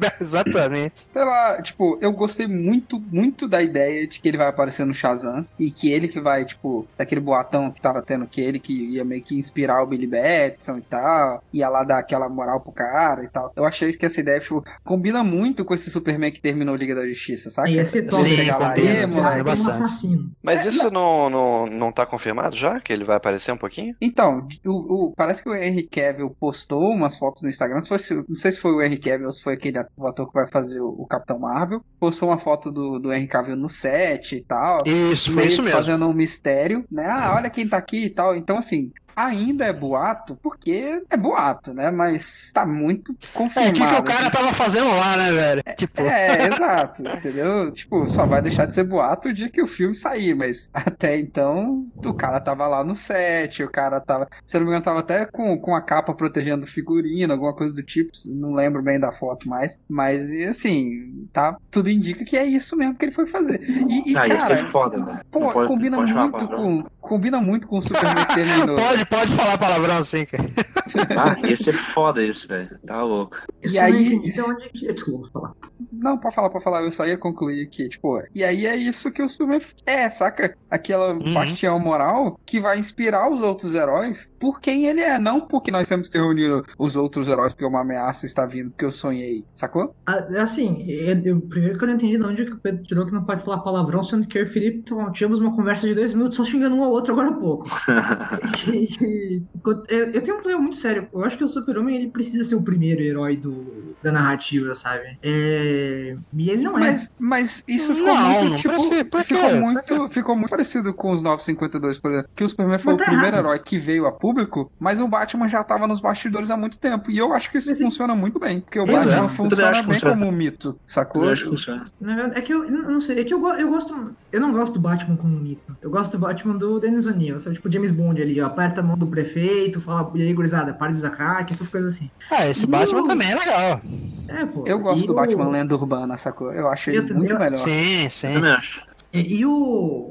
[0.20, 1.06] exatamente.
[1.12, 4.94] Sei lá, tipo, eu gostei muito, muito da ideia de que ele vai aparecer no
[4.94, 8.72] Shazam e que ele que vai, tipo, daquele boatão que tava tendo que ele que
[8.94, 12.72] ia meio que inspirar o Billy Batson e tal ia lá dar aquela moral pro
[12.72, 13.52] cara e tal.
[13.56, 17.06] Eu achei que essa ideia, tipo, combina muito com esse Superman que terminou Liga da
[17.06, 17.72] Justiça, sabe?
[17.72, 18.22] Ia ser top.
[18.22, 19.68] Sim, chegar lá, combina, "Ê, combina moleque." bastante.
[19.80, 20.30] um assassino.
[20.42, 22.80] Mas isso não, não, não tá confirmado já?
[22.80, 23.94] Que ele vai aparecer um pouquinho?
[24.00, 27.80] Então, o, o- parece que o Henry Cavill postou umas fotos no Instagram.
[27.82, 30.28] Se não sei se foi o Henry Cavill ou se foi aquele ator, o ator
[30.28, 31.82] que vai fazer o, o Capitão Marvel.
[31.98, 34.82] Postou uma foto do, do Henry Cavill no set e tal.
[34.86, 35.76] Isso, foi isso mesmo.
[35.76, 37.06] fazendo um mistério, né?
[37.06, 38.36] Ah, olha quem tá aqui e tal.
[38.36, 38.92] Então, assim,
[39.26, 41.90] ainda é boato, porque é boato, né?
[41.90, 43.70] Mas tá muito É, confirmado.
[43.70, 44.30] o que, que o cara assim.
[44.30, 45.62] tava fazendo lá, né, velho?
[45.76, 47.70] Tipo, É, exato, entendeu?
[47.72, 51.18] Tipo, só vai deixar de ser boato o dia que o filme sair, mas até
[51.18, 54.84] então o cara tava lá no set, o cara tava, se eu não me engano,
[54.84, 58.82] tava até com, com a capa protegendo o figurino, alguma coisa do tipo, não lembro
[58.82, 63.12] bem da foto mais, mas assim, tá, tudo indica que é isso mesmo que ele
[63.12, 63.60] foi fazer.
[63.62, 65.20] E, e, ah, ia ser cara, foda, velho.
[65.30, 68.76] pô, pode- combina pode muito com, combina muito com o Superman terminou.
[68.76, 70.44] pode, pode falar palavrão assim, cara.
[71.18, 72.78] Ah, ia ser foda isso, velho.
[72.86, 73.36] Tá louco.
[73.62, 75.52] E não aí- de onde que- Desculpa, falar.
[75.92, 79.10] Não, pode falar, pode falar, eu só ia concluir aqui, tipo, e aí é isso
[79.12, 80.56] que o Superman é, saca?
[80.70, 81.34] Aquela Uhum.
[81.34, 85.86] bastião moral que vai inspirar os outros heróis por quem ele é, não porque nós
[85.88, 89.94] temos que reunir os outros heróis porque uma ameaça está vindo, porque eu sonhei, sacou?
[90.06, 93.04] Ah, Assim, eu, eu- primeiro que eu não entendi de onde que o Pedro tirou
[93.06, 95.86] que não pode falar palavrão, sendo que eu e o Felipe então, tivemos uma conversa
[95.86, 97.66] de dois minutos só xingando um ao outro agora há pouco.
[98.72, 101.08] E- eu, eu tenho um problema muito sério.
[101.12, 105.18] Eu acho que o Super-Homem ele precisa ser o primeiro herói do, da narrativa, sabe?
[105.22, 106.80] É, E ele não é.
[106.80, 111.22] Mas, mas isso ficou Não, muito, não tipo, ficou muito, ficou muito parecido com os
[111.22, 113.46] 952, por exemplo, que o Superman foi Mas o tá primeiro errado.
[113.46, 117.10] herói que veio a público, mas o Batman já tava nos bastidores há muito tempo,
[117.10, 119.06] e eu acho que isso Mas é- funciona muito bem, porque o Exato.
[119.08, 120.14] Batman funciona bem funciona.
[120.16, 121.24] como um mito, sacou?
[121.24, 121.90] Eu acho que funciona.
[122.34, 124.14] É que eu, não sei, é que eu, eu gosto.
[124.32, 125.76] Eu não gosto do Batman como mito.
[125.80, 127.56] Eu gosto do Batman do Dennis O'Neill, sabe?
[127.56, 128.46] Tipo James Bond ali, ó.
[128.46, 131.94] Aperta a mão do prefeito, fala, e aí, gurizada, para de usar crack, essas coisas
[131.94, 132.10] assim.
[132.30, 132.70] Ah, esse Não.
[132.78, 133.80] Batman também é legal.
[134.28, 134.64] É, pô.
[134.66, 136.52] Eu gosto E do o- Batman lenda urbana, sacou?
[136.52, 137.58] Eu acho ele Eu também- muito eu- melhor.
[137.58, 138.32] Sim, Eu sim.
[138.32, 138.82] também acho.
[139.12, 139.52] E, e o,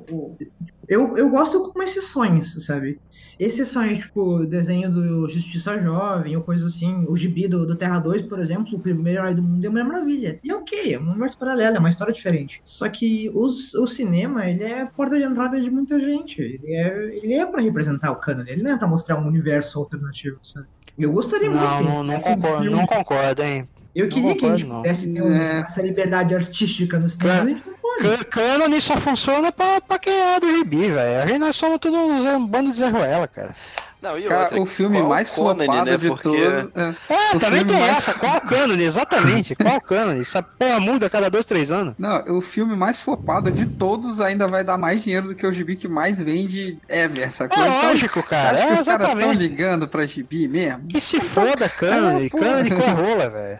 [0.09, 0.37] o-
[0.87, 2.99] eu, eu gosto com exceções, sabe?
[3.39, 7.05] Exceções, tipo, desenho do Justiça Jovem ou coisa assim.
[7.07, 9.83] O gibi do, do Terra 2, por exemplo, o primeiro herói do mundo é uma
[9.83, 10.39] maravilha.
[10.43, 12.61] E é ok, é um universo paralelo, é uma história diferente.
[12.63, 16.41] Só que os, o cinema, ele é a porta de entrada de muita gente.
[16.41, 19.79] Ele é, ele é pra representar o canon, ele não é pra mostrar um universo
[19.79, 20.67] alternativo, sabe?
[20.97, 23.67] Eu gostaria muito Não, que não, não um concordo, filme- não concordo, hein?
[23.95, 24.75] Eu queria que a gente concordo, não.
[24.83, 25.61] pudesse ter um- É.
[25.61, 27.55] essa liberdade artística no cinema,
[28.29, 31.23] Cânone só funciona pra, pra quem é do gibi, velho.
[31.23, 33.55] A gente nós somos tudo um um bando de Zé Ruela, cara.
[33.99, 35.97] Não, e Cara, outra, o filme qual mais Conan, flopado né?
[35.97, 36.69] de Porque todos.
[36.75, 36.95] É.
[37.09, 38.13] É, também tem mais- essa.
[38.13, 38.83] Qual cânone?
[38.83, 39.55] Exatamente.
[39.55, 40.21] Qual cânone?
[40.21, 41.95] Essa porra muda a cada dois, três anos.
[41.97, 45.51] Não, o filme mais flopado de todos ainda vai dar mais dinheiro do que o
[45.51, 47.57] gibi que mais vende ever, sacou?
[47.61, 48.51] É Então, lógico, Você cara.
[48.57, 50.87] acha É que os caras estão ligando pra gibi mesmo?
[50.87, 52.25] Que se foda cânone.
[52.37, 52.39] É.
[52.39, 53.59] Cânone com a rola, velho.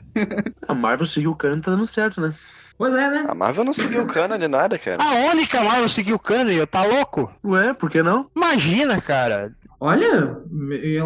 [0.68, 2.32] A Marvel seguiu o cano e tá dando certo, né?
[2.78, 3.26] Pois é, né?
[3.28, 5.02] a Marvel não seguiu o canon de nada, cara.
[5.04, 7.32] A única Marvel seguiu o cânone, tá louco?
[7.44, 8.30] Ué, por que não?
[8.36, 9.52] Imagina, cara.
[9.80, 10.38] Olha,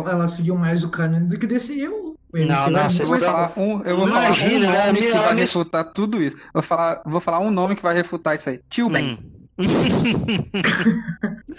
[0.08, 2.12] ela seguiu mais o canon do que o DCU.
[2.34, 4.72] O Não, não, muito vocês Eu vou mais- falar um, eu vou falar um Imagina,
[4.72, 4.86] né?
[4.88, 6.38] nome que vai refutar tudo isso.
[6.54, 8.62] Vou falar, vou falar um nome que vai refutar isso aí.
[8.70, 9.20] Tio Ben.
[9.22, 9.32] Hum.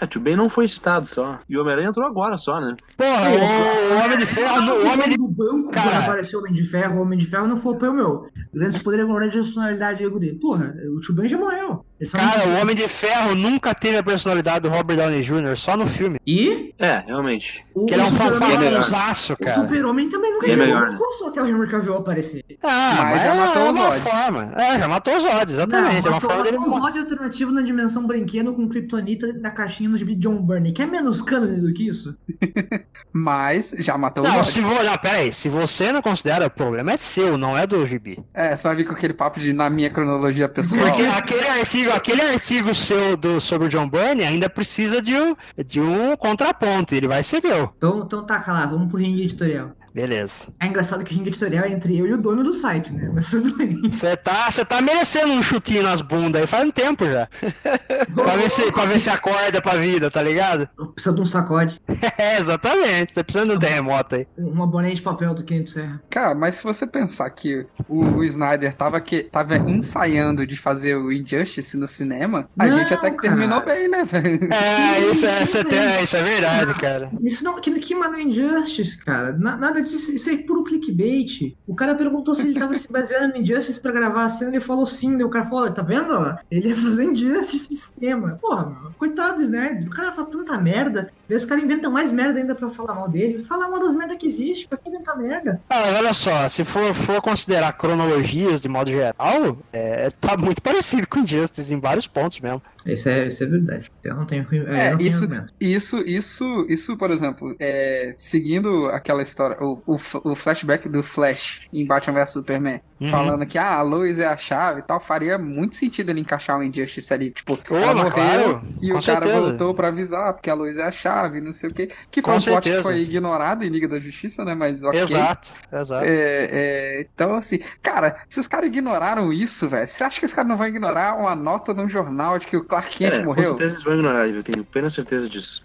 [0.01, 1.39] É, Tio Ben não foi citado só.
[1.47, 2.75] E o Homem-Aranha entrou agora só, né?
[2.97, 5.99] Porra, o, o Homem de Ferro, o Homem de do banco, Cara.
[5.99, 8.27] apareceu o Homem de Ferro, o Homem de Ferro não foi o meu.
[8.53, 10.37] Grandes poderes com grande personalidade ego dele.
[10.39, 11.83] Porra, o Tio Ben já morreu.
[11.99, 15.77] Não Cara, o Homem de Ferro nunca teve a personalidade do Robert Downey Jr., só
[15.77, 16.19] no filme.
[16.27, 17.65] E É, realmente.
[17.73, 19.61] o, Que ele é um fanfarrãozaço, o cara.
[19.61, 21.27] Super-Homem também nunca jogou, melhor, mas né?
[21.27, 22.43] até o Henry Cavill aparecer.
[22.61, 23.99] Ah, Mas já matou é os uma Zod.
[24.01, 24.53] forma.
[24.57, 25.95] É, já matou os Zod, exatamente.
[26.05, 29.49] é uma matou, forma dele matou o Zod alternativo na dimensão brinquedo com Kryptonita da
[29.51, 30.73] caixinha no gibi de John Burney.
[30.73, 32.15] Quer menos cânone do que isso?
[33.13, 34.51] Mas já matou o Não, Zod.
[34.51, 34.83] se vo...
[34.83, 35.33] não, pera aí.
[35.33, 38.19] Se você não considera, o problema é seu, não é do gibi.
[38.33, 40.85] É, você vai vir com aquele papo de na minha cronologia pessoal.
[40.85, 45.35] Porque aquele artigo, aquele artigo seu do, sobre o John Burney ainda precisa de um,
[45.65, 46.95] de um contraponto.
[46.95, 47.73] Ele vai ser meu.
[47.77, 49.71] Então, então taca lá, vamos pro ringue editorial.
[49.93, 50.47] Beleza.
[50.59, 53.11] É engraçado que o ringue editorial é entre eu e o dono do site, né?
[53.13, 53.79] Mas tudo bem.
[53.91, 57.27] Você tá, você tá merecendo um chutinho nas bundas aí faz um tempo já.
[58.15, 60.67] pra, ver se, pra ver se acorda pra vida, tá ligado?
[60.93, 61.79] Precisa de um sacode.
[62.17, 63.13] É, exatamente.
[63.13, 64.27] Você precisa de um terremoto aí.
[64.37, 66.01] Uma boné de papel do Kento Serra.
[66.09, 70.95] Cara, mas se você pensar que o, o Snyder tava, que, tava ensaiando de fazer
[70.95, 73.75] o Injustice no cinema, a Não, gente até que terminou cara.
[73.75, 74.49] bem, né, velho?
[74.53, 75.25] É, isso
[75.57, 77.11] é, tem- é, isso é verdade, cara.
[77.21, 79.33] Isso não, que, que mano Injustice, cara.
[79.33, 81.55] Na- nada isso é puro clickbait.
[81.67, 84.59] O cara perguntou se ele tava se baseando no Injustice pra gravar a cena, ele
[84.59, 86.13] falou sim, daí o cara falou, tá vendo?
[86.51, 88.39] Ele ia fazer Injustice no cinema.
[88.41, 92.11] Porra, mano, coitado do Snyder, o cara faz tanta merda, daí os caras inventam mais
[92.11, 93.43] merda ainda pra falar mal dele.
[93.43, 95.61] Fala uma das merdas que existe, pra que inventar merda?
[95.69, 101.07] Ah, olha só, se for, for considerar cronologias de modo geral, é, tá muito parecido
[101.07, 102.61] com Injustice em vários pontos mesmo.
[102.85, 103.91] Isso é, isso é verdade.
[104.03, 105.53] Eu não tenho, É, eu não tenho isso- argumento.
[105.59, 109.97] Isso, isso, isso, por exemplo, é, seguindo aquela história, o, o,
[110.31, 113.09] o flashback do Flash em Batman vs Superman, Uhum.
[113.09, 116.57] falando que ah, a Lois é a chave e tal, faria muito sentido ele encaixar
[116.57, 117.31] o Injustice ali.
[117.31, 119.41] Tipo, Ô, ela morreu claro, e com o cara certeza.
[119.41, 121.89] voltou pra avisar, porque a Lois é a chave, não sei o quê.
[122.09, 122.81] Que Com foi um plot que certeza.
[122.81, 124.55] foi ignorado em Liga da Justiça, né?
[124.55, 124.99] Mas ok.
[125.01, 126.05] Exato, exato.
[126.05, 130.33] É, é, então, assim, cara, se os caras ignoraram isso, velho, você acha que os
[130.33, 133.25] caras não vão ignorar uma nota num jornal de que o Clark Kent É, com
[133.25, 133.43] morreu?
[133.49, 135.61] certeza eles vão ignorar, eu tenho plena certeza disso.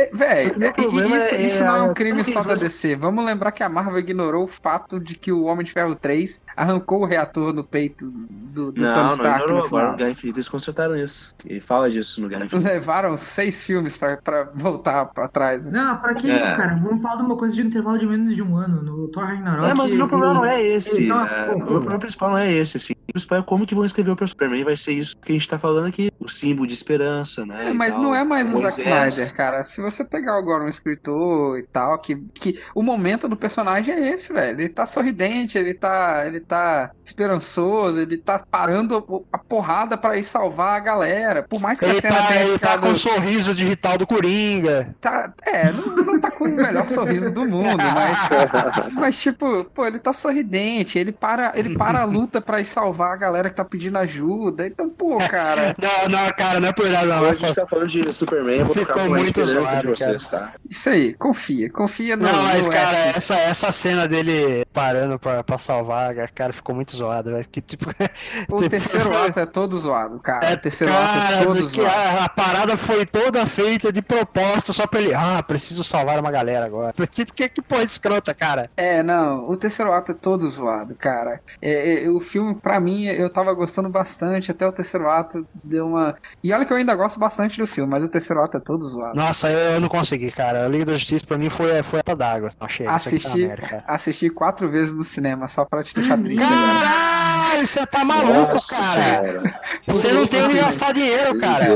[0.00, 2.96] É, Véi, é- isso, é- isso não é um crime só da DC.
[2.96, 6.40] Vamos lembrar que a Marvel ignorou o fato de que o Homem de Ferro 3
[6.56, 9.60] arrancou o reator no peito do, do não, Tony não Stark ignorou.
[9.60, 9.92] no Agora final.
[9.92, 11.34] no Guerra Infinita eles consertaram isso.
[11.44, 12.70] E fala disso no Guerra Infinita.
[12.70, 15.64] Levaram seis filmes pra, pra voltar pra trás.
[15.66, 15.72] Né?
[15.78, 16.36] Não, pra que É.
[16.36, 16.76] isso, cara?
[16.76, 18.82] Vamos falar de uma coisa de um intervalo de menos de um ano.
[18.82, 19.70] No Thor Ragnarok.
[19.70, 21.06] É, mas o meu problema não é esse.
[21.08, 22.94] tá- é, o meu problema principal não é esse, assim.
[23.14, 24.30] É como que vão escrever o personagem.
[24.30, 26.10] Superman vai ser isso que a gente tá falando aqui.
[26.18, 27.68] O símbolo de esperança, né?
[27.68, 28.02] É, mas tal.
[28.02, 28.80] não é mais o Zack.
[28.80, 29.64] Snyder, cara.
[29.64, 34.10] Se você pegar agora um escritor e tal, que, que o momento do personagem é
[34.10, 34.60] esse, velho.
[34.60, 40.24] Ele tá sorridente, ele tá, ele tá esperançoso, ele tá parando a porrada pra ir
[40.24, 41.42] salvar a galera.
[41.42, 42.80] Por mais que Ele a cena tá, tenha ele tá ficado...
[42.82, 44.94] com o sorriso digital do Coringa.
[45.00, 49.86] tá- é, não, não tá com o melhor sorriso do mundo, mas, mas tipo, pô,
[49.86, 53.56] ele tá sorridente, ele para, ele para a luta pra ir salvar a galera que
[53.56, 54.66] tá pedindo ajuda.
[54.66, 57.16] Então, pô, cara, Não, não, cara, não é por nada, não.
[57.16, 59.86] Agora a gente tá falando de Superman, eu vou Ficou tocar com muito zoado, de
[59.88, 60.52] vocês, tá?
[60.68, 63.16] isso aí, confia, confia no, Não, mas, no cara, X.
[63.16, 67.46] essa, essa cena dele parando pra, pra salvar, cara, ficou muito zoado, velho.
[67.50, 67.86] Que, tipo,
[68.48, 70.46] O tipo, terceiro foi- ato é todo zoado, cara.
[70.46, 71.90] É, o terceiro ato é cara, todo zoado.
[71.90, 75.14] a, a parada foi toda feita de proposta só pra ele.
[75.14, 76.94] Ah, preciso salvar uma galera agora.
[77.10, 78.70] Tipo, que, que porra escrota, cara.
[78.76, 81.40] É, não, o terceiro ato é todo zoado, cara.
[81.60, 85.86] É, é, o filme, pra mim, eu tava gostando bastante, até o terceiro ato deu
[85.86, 86.14] uma.
[86.42, 88.82] E olha que eu ainda gosto bastante do filme, mas o terceiro ato é todo
[88.84, 89.16] zoado.
[89.16, 90.64] Nossa, eu, eu não consegui, cara.
[90.64, 92.48] A Liga da Justiça pra mim foi, foi a d'água.
[92.60, 93.84] Não, isso aqui tá Assisti, cara.
[93.86, 96.38] assisti quatro vezes no cinema, só pra te deixar triste.
[96.44, 99.02] Caralho, você tá maluco, Nossa cara.
[99.02, 99.60] senhora.
[99.86, 101.66] Você não tem onde gastar dinheiro, cara.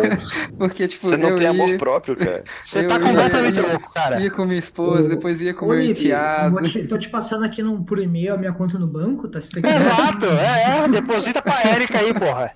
[0.58, 2.44] Porque, tipo, Você não tem ia, amor próprio, cara.
[2.64, 4.20] Você Eu tá completamente ia- louco, cara.
[4.20, 6.62] ia com minha esposa, depois ia com Ô, meu enteado.
[6.64, 9.38] te- tô te passando aqui num, por e-mail a minha conta no banco, tá?
[9.64, 10.63] Exato, é, é,
[11.04, 12.52] deposita pra Erika aí, porra.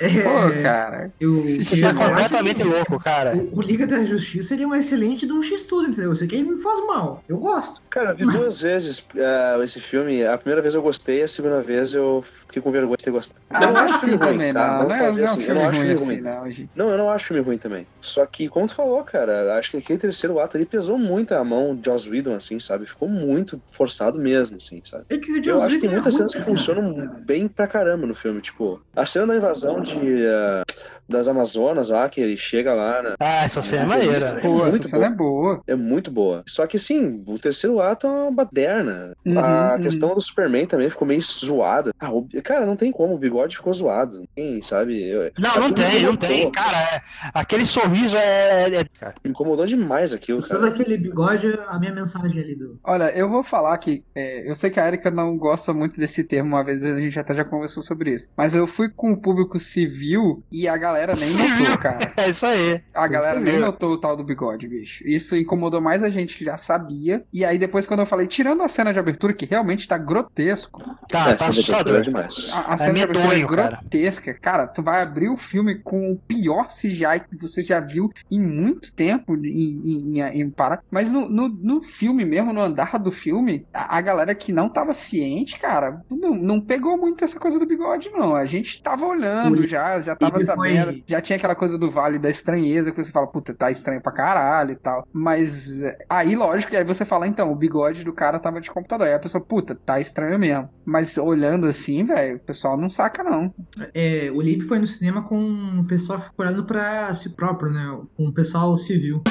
[0.00, 1.12] É, Pô, cara.
[1.20, 3.36] eu, Você eu tá acho completamente assim, louco, cara.
[3.36, 6.14] O, o Liga da Justiça ele é um excelente de um X-Tudo, entendeu?
[6.14, 7.22] Você quer me faz mal.
[7.28, 7.82] Eu gosto.
[7.90, 10.24] Cara, eu vi duas vezes ah, esse filme.
[10.24, 13.40] A primeira vez eu gostei, a segunda vez eu fiquei com vergonha de ter gostado.
[13.50, 14.66] Ah, Eu não não é acho assim filme ruim, também, tá?
[14.66, 14.74] não.
[14.78, 16.68] Vamos Não é, não é assim, eu filme não acho ruim filme assim, ruim.
[16.76, 16.84] não.
[16.86, 17.86] Não, eu não acho filme ruim também.
[18.00, 21.42] Só que, como tu falou, cara, acho que aquele terceiro ato ali pesou muito a
[21.42, 22.86] mão de Joss Whedon, assim, sabe?
[22.86, 25.04] Ficou muito forçado mesmo, assim, sabe?
[25.08, 26.50] É que o Eu Joss acho que tem é muitas ruim, cenas que cara.
[26.50, 28.40] funcionam bem pra caramba no filme.
[28.40, 30.28] Tipo, a cena da invasão de.
[30.28, 30.62] ah,
[31.08, 33.14] das Amazonas lá, que ele chega lá, né?
[33.20, 34.26] Ah, essa cena é maneira.
[34.26, 35.14] é Pô, essa cena bom.
[35.14, 35.62] é boa.
[35.66, 36.42] É muito boa.
[36.46, 39.12] Só que sim, o terceiro ato é uma baderna.
[39.24, 39.82] Uhum, a uhum.
[39.82, 41.92] questão do Superman também ficou meio zoada.
[42.00, 44.18] Ah, o- cara, não tem como, o bigode ficou zoado.
[44.18, 45.02] Não tem, sabe?
[45.08, 46.50] Eu- Não, não tem, não tem.
[46.50, 47.02] Cara, é-
[47.34, 48.74] aquele sorriso é.
[48.74, 49.14] é- cara.
[49.24, 50.72] Me incomodou demais aquilo, Sobre cara.
[50.74, 52.78] aquele bigode, a minha mensagem ali do.
[52.84, 56.24] Olha, eu vou falar que é, eu sei que a Erika não gosta muito desse
[56.24, 58.28] termo, uma vez a gente até já conversou sobre isso.
[58.36, 61.48] Mas eu fui com o público civil e a galera nem Civil.
[61.48, 62.12] notou, cara.
[62.16, 62.80] É isso aí.
[62.94, 65.02] A galera nem notou o tal do bigode, bicho.
[65.06, 67.24] Isso incomodou mais a gente que já sabia.
[67.32, 70.82] E aí depois, quando eu falei, tirando a cena de abertura, que realmente tá grotesco,
[71.08, 72.00] Tá, É, tá é assustador.
[72.02, 72.50] demais.
[72.52, 73.76] a, a É cena de abertura é medonho, cara.
[73.80, 74.34] grotesca.
[74.34, 74.66] Cara.
[74.66, 78.92] tu vai abrir o filme com o pior CGI que você já viu em muito
[78.92, 80.80] tempo em, em, em, em Pará.
[80.90, 84.68] Mas no, no, no filme mesmo, no andar do filme, a, a galera que não
[84.68, 88.34] tava ciente, cara, não, não pegou muito essa coisa do bigode, não.
[88.34, 90.83] A gente tava olhando já, já tava sabendo.
[91.06, 94.12] Já tinha aquela coisa do vale da estranheza, que você fala, puta, tá estranho pra
[94.12, 95.06] caralho e tal.
[95.12, 99.06] Mas é, aí, lógico, aí você fala, então, o bigode do cara tava de computador.
[99.06, 100.68] Aí a pessoa, puta, tá estranho mesmo.
[100.84, 103.52] Mas olhando assim, velho, o pessoal não saca, não.
[103.94, 108.00] É, o Lip foi no cinema com o pessoal olhando pra si próprio, né?
[108.16, 109.22] Com o pessoal civil.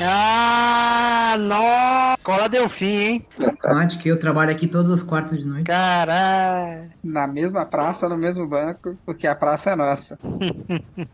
[0.00, 2.18] Ah, Ah, nossa!
[2.22, 3.26] Cola deu fim, hein?
[3.64, 5.64] Mate que eu trabalho aqui todas as quartas de noite.
[5.66, 6.90] Caralho.
[7.04, 10.18] na mesma praça, no mesmo banco, porque a praça é nossa.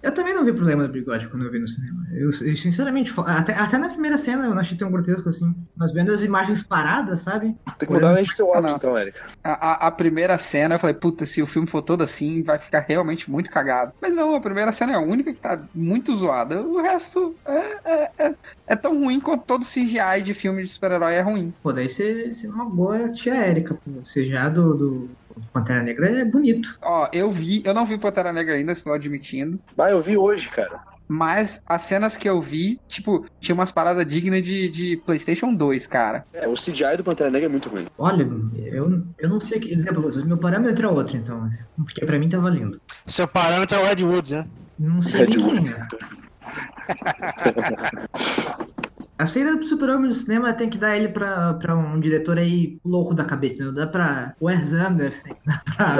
[0.02, 2.06] Eu também não vi problema do bigode quando eu vi no cinema.
[2.12, 5.54] Eu, eu, sinceramente, até, até na primeira cena eu não achei tão grotesco assim.
[5.76, 7.56] Mas vendo as imagens paradas, sabe?
[7.78, 9.20] Tem que mudar o Age Ah, então, Erika.
[9.42, 12.58] A, a, a primeira cena, eu falei, puta, se o filme for todo assim, vai
[12.58, 13.92] ficar realmente muito cagado.
[14.00, 16.60] Mas não, a primeira cena é a única que tá muito zoada.
[16.62, 18.34] O resto é, é, é,
[18.66, 21.52] é tão ruim quanto todo CGI de filme de super-herói é ruim.
[21.62, 23.90] Pô, daí você você é uma boa tia Érica, pô.
[24.04, 25.10] Você já do, do
[25.52, 26.78] Pantera Negra é bonito.
[26.82, 29.58] Ó, eu vi, eu não vi Pantera Negra ainda, estou admitindo.
[29.76, 30.80] Ah, eu vi hoje, cara.
[31.06, 35.86] Mas as cenas que eu vi, tipo, tinha umas paradas dignas de, de PlayStation 2,
[35.86, 36.24] cara.
[36.32, 37.86] É, o CGI do Pantera Negra é muito ruim.
[37.98, 38.26] Olha,
[38.56, 39.70] eu, eu não sei que.
[39.72, 41.44] Exemplo, vocês, meu parâmetro é outro, então.
[41.44, 41.58] né?
[41.76, 42.80] Porque pra mim tá valendo.
[43.06, 44.46] Seu parâmetro é o Ed Woods, né?
[44.78, 45.60] Não sei Redwood.
[45.60, 46.23] quem é.
[49.16, 52.78] A saída do Super-Homem no cinema tem que dar ele pra, pra um diretor aí
[52.84, 55.94] louco da cabeça, não dá pra Wes Anderson, dá pra.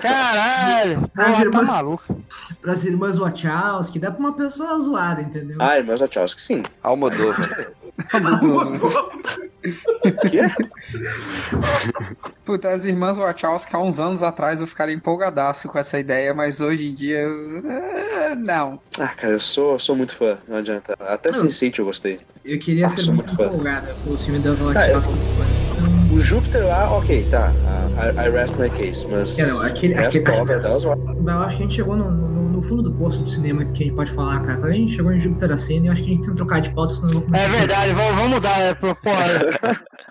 [0.00, 1.10] Caralho!
[1.16, 2.22] As Porra, tá irmãs- maluco.
[2.60, 5.56] pras irmãs Wachowski, dá pra uma pessoa zoada, entendeu?
[5.60, 6.62] Ah, irmãs Wachowski, sim.
[6.82, 7.72] Almodóvar.
[10.30, 10.40] Quê?
[12.44, 16.60] Puta, as irmãs Wachowski há uns anos atrás eu ficaria empolgadaço com essa ideia, mas
[16.60, 17.58] hoje em dia eu...
[17.70, 18.80] eh, não.
[18.98, 20.94] Ah, cara, eu sou, sou muito fã, não adianta.
[20.98, 21.44] Até Não.
[21.44, 22.18] Sense8 eu gostei.
[22.44, 23.44] Eu queria Ah, ser muito muito fã.
[23.46, 25.12] empolgada com o filme das Ah, Wachowski.
[26.12, 27.52] O Júpiter lá, ok, tá.
[27.96, 29.38] I, I rest my case, mas.
[29.38, 32.41] É, não, aquele- aquele- obra delas, eu Eu acho que a gente chegou no, no-
[32.62, 34.54] no fundo do poço do cinema que a gente pode falar, cara.
[34.60, 36.60] Quando a gente chegou em Júpiter Cena, eu acho que a gente tem que trocar
[36.60, 38.60] de pauta, senão eu vou começar É verdade, vamos, vamos mudar.
[38.60, 38.96] É, pro-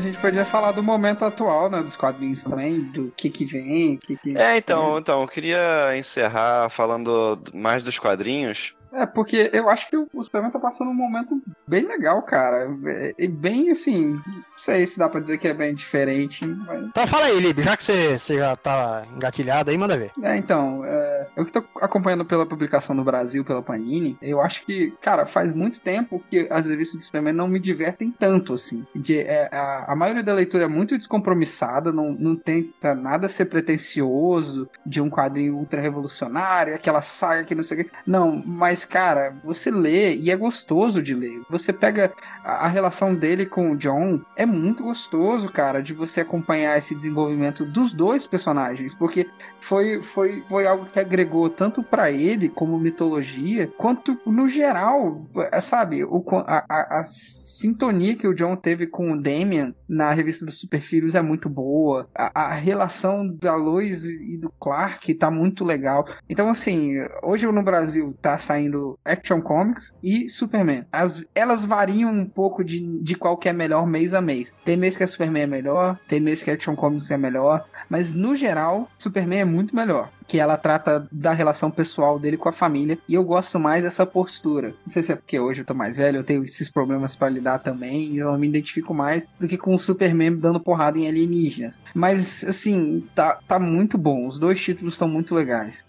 [0.00, 4.16] gente podia falar do momento atual, né, dos quadrinhos também, do que que vem, que
[4.16, 4.36] que...
[4.36, 8.74] É, então, então, eu queria encerrar falando mais dos quadrinhos.
[8.92, 12.68] É, porque eu acho que o Superman tá passando um momento bem legal, cara.
[12.86, 16.82] É, E bem assim, não sei se dá pra dizer que é bem diferente, mas...
[16.84, 20.10] Então fala aí, Lib, já que você, você já tá engatilhado aí, manda ver.
[20.22, 24.64] É, então, é, eu que tô acompanhando pela publicação no Brasil, pela Panini, eu acho
[24.64, 28.86] que, cara, faz muito tempo que as revistas do Superman não me divertem tanto, assim.
[28.94, 33.46] De, é, a, a maioria da leitura é muito descompromissada, não, não tenta nada ser
[33.46, 37.90] pretencioso de um quadrinho ultra revolucionário, aquela saga que não sei o que.
[38.06, 41.42] Não, mas, cara, você lê e é gostoso de ler.
[41.50, 42.12] Você pega
[42.44, 46.94] a, a relação dele com o John, é muito gostoso, cara, de você acompanhar esse
[46.94, 49.28] desenvolvimento dos dois personagens, porque
[49.60, 55.26] foi, foi, foi algo que agregou tanto pra ele como mitologia, quanto no geral,
[55.60, 60.46] sabe, o, a, a, a sintonia que o John teve com o Damian na revista
[60.46, 65.30] dos Super Filhos é muito boa, a, a relação da Lois e do Clark tá
[65.30, 66.06] muito legal.
[66.28, 70.86] Então, assim, hoje no Brasil tá saindo Action Comics e Superman.
[70.92, 74.54] As, elas variam um pouco de, de qual que é melhor mês a mês.
[74.64, 77.66] Tem mês que a Superman é melhor, tem mês que a Action Comics é melhor,
[77.88, 80.10] mas no geral, Superman é muito melhor.
[80.30, 82.96] Que ela trata da relação pessoal dele com a família.
[83.08, 84.68] E eu gosto mais dessa postura.
[84.86, 87.28] Não sei se é porque hoje eu tô mais velho, eu tenho esses problemas pra
[87.28, 88.16] lidar também.
[88.16, 91.82] Eu me identifico mais do que com Superman dando porrada em alienígenas.
[91.92, 94.24] Mas, assim, tá, tá muito bom.
[94.24, 95.84] Os dois títulos estão muito legais.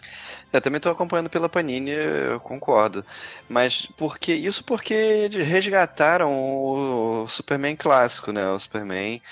[0.52, 3.04] Eu também tô acompanhando pela Panini, eu concordo.
[3.48, 8.50] Mas porque isso porque resgataram o Superman clássico, né?
[8.50, 9.22] O Superman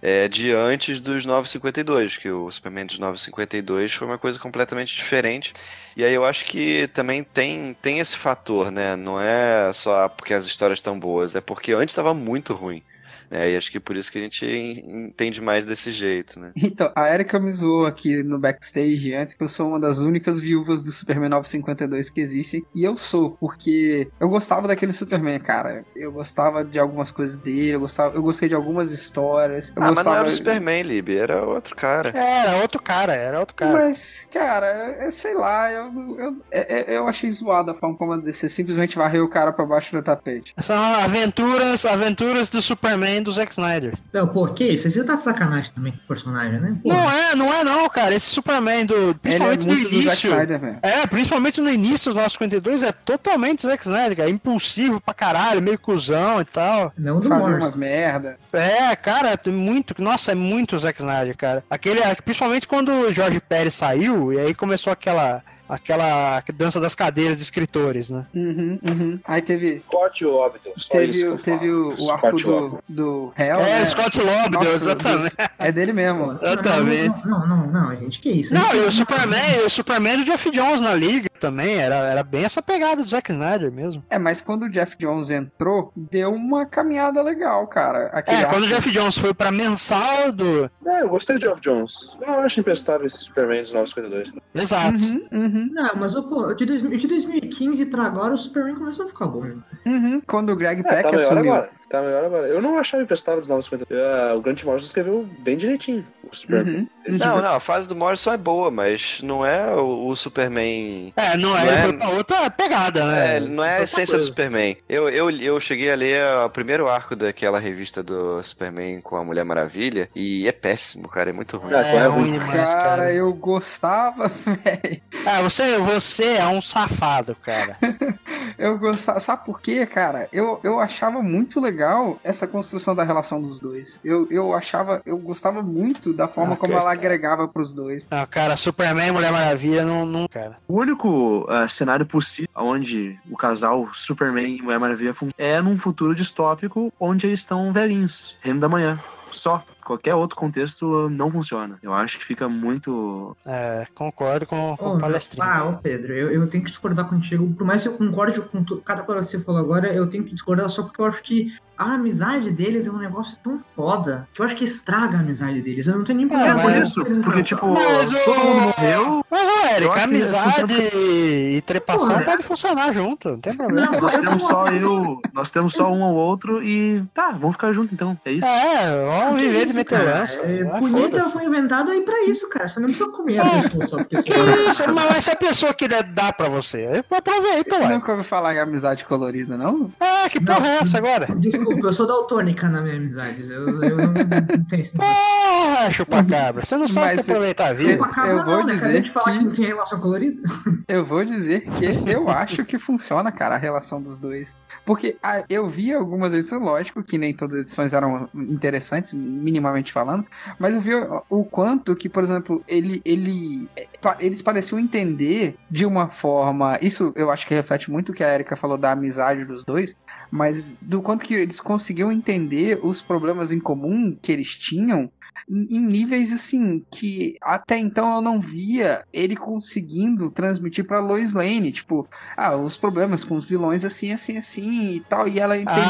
[0.00, 5.52] é, de antes dos 952, que o Superman dos 952 foi uma coisa completamente diferente.
[5.96, 8.94] E aí eu acho que também tem, tem esse fator, né?
[8.96, 12.82] Não é só porque as histórias estão boas, é porque antes estava muito ruim.
[13.30, 13.52] Né?
[13.52, 16.52] E acho que por isso que a gente entende mais desse jeito, né?
[16.56, 20.38] Então, a Erika me zoou aqui no backstage antes que eu sou uma das únicas
[20.38, 22.64] viúvas do Superman 952 que existem.
[22.74, 25.84] E eu sou, porque eu gostava daquele Superman, cara.
[25.96, 29.72] Eu gostava de algumas coisas dele, eu, gostava, eu gostei de algumas histórias.
[29.76, 29.94] ah, gostava...
[29.94, 32.10] mas não era o Superman, Lib, era outro cara.
[32.16, 33.72] É, era outro cara, era outro cara.
[33.72, 38.16] Mas, cara, é, sei lá, eu, eu, eu, eu achei zoado a forma como a
[38.18, 40.54] DC simplesmente varreu o cara pra baixo do tapete.
[40.60, 43.94] São aventuras, aventuras do Superman do Zack Snyder.
[44.12, 44.90] Não, por que isso?
[44.90, 46.76] Você tá de sacanagem também com o personagem, né?
[46.82, 46.88] Pô.
[46.88, 48.14] Não é, não é não, cara.
[48.14, 49.14] Esse Superman do.
[49.14, 50.30] Principalmente Ele é no início.
[50.30, 54.28] Snyder, é, principalmente no início dos 952 é totalmente Zack Snyder, cara.
[54.28, 56.92] É impulsivo pra caralho, meio cuzão e tal.
[56.96, 58.38] Não do Fazer umas merda.
[58.52, 59.94] É, cara, tem muito.
[60.00, 61.64] Nossa, é muito Zack Snyder, cara.
[61.70, 65.42] Aquele, principalmente quando o Jorge Pérez saiu, e aí começou aquela.
[65.68, 68.26] Aquela dança das cadeiras de escritores, né?
[68.34, 69.20] Uhum, uhum.
[69.24, 73.84] Aí teve, Scott que teve, teve o, o arco Scott do, do Hell, É, né?
[73.84, 75.36] Scott Lobdell, exatamente.
[75.58, 76.18] É dele mesmo.
[76.38, 77.26] Não, Exatamente.
[77.26, 78.54] Não, não, não, não, gente, que isso?
[78.54, 82.22] Não, Gente, e o Superman, o Superman do Jeff Jones na liga também, era, era
[82.22, 84.02] bem essa pegada do Zack Snyder mesmo.
[84.10, 88.06] É, mas quando o Jeff Jones entrou, deu uma caminhada legal, cara.
[88.12, 90.70] Aquele É, quando o arco- Jeff Jones foi pra mensal do.
[90.86, 92.16] É, eu gostei de Geoff Jones.
[92.20, 94.30] Eu acho imprestável esse Superman dos 952.
[94.32, 94.40] tá?
[94.54, 94.96] Exato.
[94.98, 99.06] Uhum, uhum, Não, mas ô, pô, de, dois- de 2015 pra agora o Superman começou
[99.06, 99.42] a ficar bom.
[99.44, 99.56] né?
[99.86, 100.20] uhum.
[100.26, 101.52] Quando o Greg É, tá Peck melhor assumiu.
[101.54, 101.70] agora.
[101.88, 102.46] Tá melhor agora.
[102.48, 103.88] Eu não achava imprestável dos 952.
[103.90, 106.80] Uh, o Grant Morrison escreveu bem direitinho o Superman.
[107.08, 107.16] Uhum.
[107.18, 111.14] Não, não, a fase do Morrison é boa, mas não é o, o Superman.
[111.16, 113.36] É, não é, Não ele é- foi pra outra pegada, né?
[113.36, 114.18] É, não é a essência coisa.
[114.18, 114.76] do Superman.
[114.86, 119.24] Eu, eu, eu cheguei a ler o primeiro arco daquela revista do Superman com a
[119.24, 121.72] Mulher Maravilha e é péssimo, cara, é muito ruim.
[121.72, 122.32] Ah, É, é ruim ruim.
[122.38, 123.12] demais, Cara, cara.
[123.14, 125.00] eu gostava, velho.
[125.26, 127.78] Ah, você, você é um safado, cara.
[128.58, 129.20] Eu gostava.
[129.20, 130.28] Sabe por quê, cara?
[130.32, 131.77] Eu, eu achava muito legal
[132.22, 134.00] essa construção da relação dos dois.
[134.04, 135.02] Eu, eu achava.
[135.04, 136.84] Eu gostava muito da forma Ah, como cara.
[136.84, 138.08] ela agregava pros dois.
[138.10, 140.58] Não, cara, Superman e Mulher Maravilha não, não cara.
[140.66, 146.14] O único ah, cenário possível onde o casal Superman e Mulher Maravilha é num futuro
[146.14, 148.98] distópico onde eles estão velhinhos, reino da manhã.
[149.30, 149.62] Só.
[149.88, 151.78] Qualquer outro contexto não funciona.
[151.82, 153.34] Eu acho que fica muito.
[153.46, 155.42] É, concordo com, com Ô, o palestrinho.
[155.46, 157.50] Ah, ô Pedro, eu, eu tenho que discordar contigo.
[157.56, 160.24] Por mais que eu concorde com tu- cada coisa que você falou agora, eu tenho
[160.24, 164.28] que discordar só porque eu acho que a amizade deles é um negócio tão foda
[164.34, 165.86] que eu acho que estraga a amizade deles.
[165.86, 167.04] Eu não tenho nem É, problema com por isso.
[167.22, 169.24] porque tipo, Mas o- todo mundo morreu.
[169.30, 172.22] Mas, ô, Eu Eric, que amizade funciona e trepação Porra.
[172.24, 173.92] pode funcionar junto, não tem problema.
[173.92, 177.52] Não, Nós eu temos só eu, nós temos só um ao outro e tá, vamos
[177.52, 178.18] ficar juntos então.
[178.24, 178.44] É isso.
[178.46, 180.18] É, vamos viver de cara?
[180.20, 180.40] lança.
[180.42, 182.68] É, Ah, punheta foi inventado aí pra isso, cara.
[182.68, 184.38] Você não precisa comer a pessoa só porque você Que
[184.70, 187.88] isso, mas se a pessoa que dá pra você, aproveita, ué.
[187.88, 189.90] Nunca ouvi falar em amizade colorida, não?
[190.00, 190.66] Ah, que porra Não.
[190.66, 191.26] é essa agora?
[191.36, 193.50] Desculpa, eu sou daltônica nas minhas amizades.
[193.50, 195.16] Eu, eu não, não tenho esse negócio.
[195.16, 196.64] Porra, chupacabra.
[196.64, 198.10] Você não sabe Mas que aproveitar a vida.
[198.26, 198.72] Eu vou não, né?
[198.72, 199.38] dizer Acabei de falar que...
[199.38, 200.42] que- não tem relação colorida.
[200.86, 204.54] Eu vou dizer que eu acho que funciona, cara, a relação dos dois.
[204.84, 209.67] Porque ah, eu vi algumas edições, lógico que nem todas as edições eram interessantes, minimamente
[209.92, 210.26] falando,
[210.58, 213.68] mas eu vi o, quanto que, por exemplo, ele, ele,
[214.00, 216.78] pa- eles pareciam entender de uma forma.
[216.82, 219.94] Isso eu acho que reflete muito o que a Erika falou da amizade dos dois,
[220.30, 225.10] mas do quanto que eles conseguiam entender os problemas em comum que eles tinham
[225.48, 231.70] em níveis assim que até então eu não via ele conseguindo transmitir pra Lois Lane,
[231.72, 232.06] tipo,
[232.36, 235.80] ah, os problemas com os vilões assim, assim, assim e tal, e ela entender.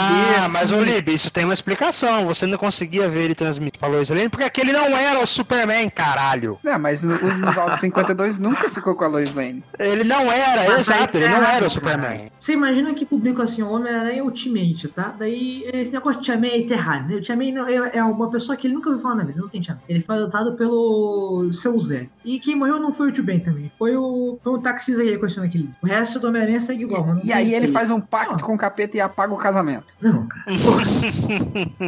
[0.40, 2.26] Ah, mas assim, ô Lib, isso tem uma explicação.
[2.26, 5.88] Você não conseguia ver ele transmitir pra Lois Lane porque aquele não era o Superman,
[5.90, 6.58] caralho.
[6.62, 9.62] Não, mas no- os 952 nunca ficou com a Lois Lane.
[9.78, 11.70] Ele não era, Mas exato, ele não errado, era o.
[11.70, 12.30] Superman.
[12.38, 15.14] Você imagina que publica assim, o Homem-Aranha Ultimate, tá?
[15.18, 17.16] Daí esse negócio de Tia May tá errado, né?
[17.16, 19.37] O Tia May não- é, é uma pessoa que ele nunca ouviu falar na Tiamat,
[19.38, 19.82] ele não tem Tiamat.
[19.88, 22.08] Ele foi adotado pelo seu Zé.
[22.24, 25.18] E quem morreu não foi o Tio Ben também, foi o, foi o taxista aí
[25.18, 25.70] questão aquele.
[25.82, 27.20] O resto do Homem-Aranha segue igual, mano.
[27.24, 29.94] E aí ele faz um pacto com o capeta e apaga o casamento.
[30.00, 30.44] Não, cara.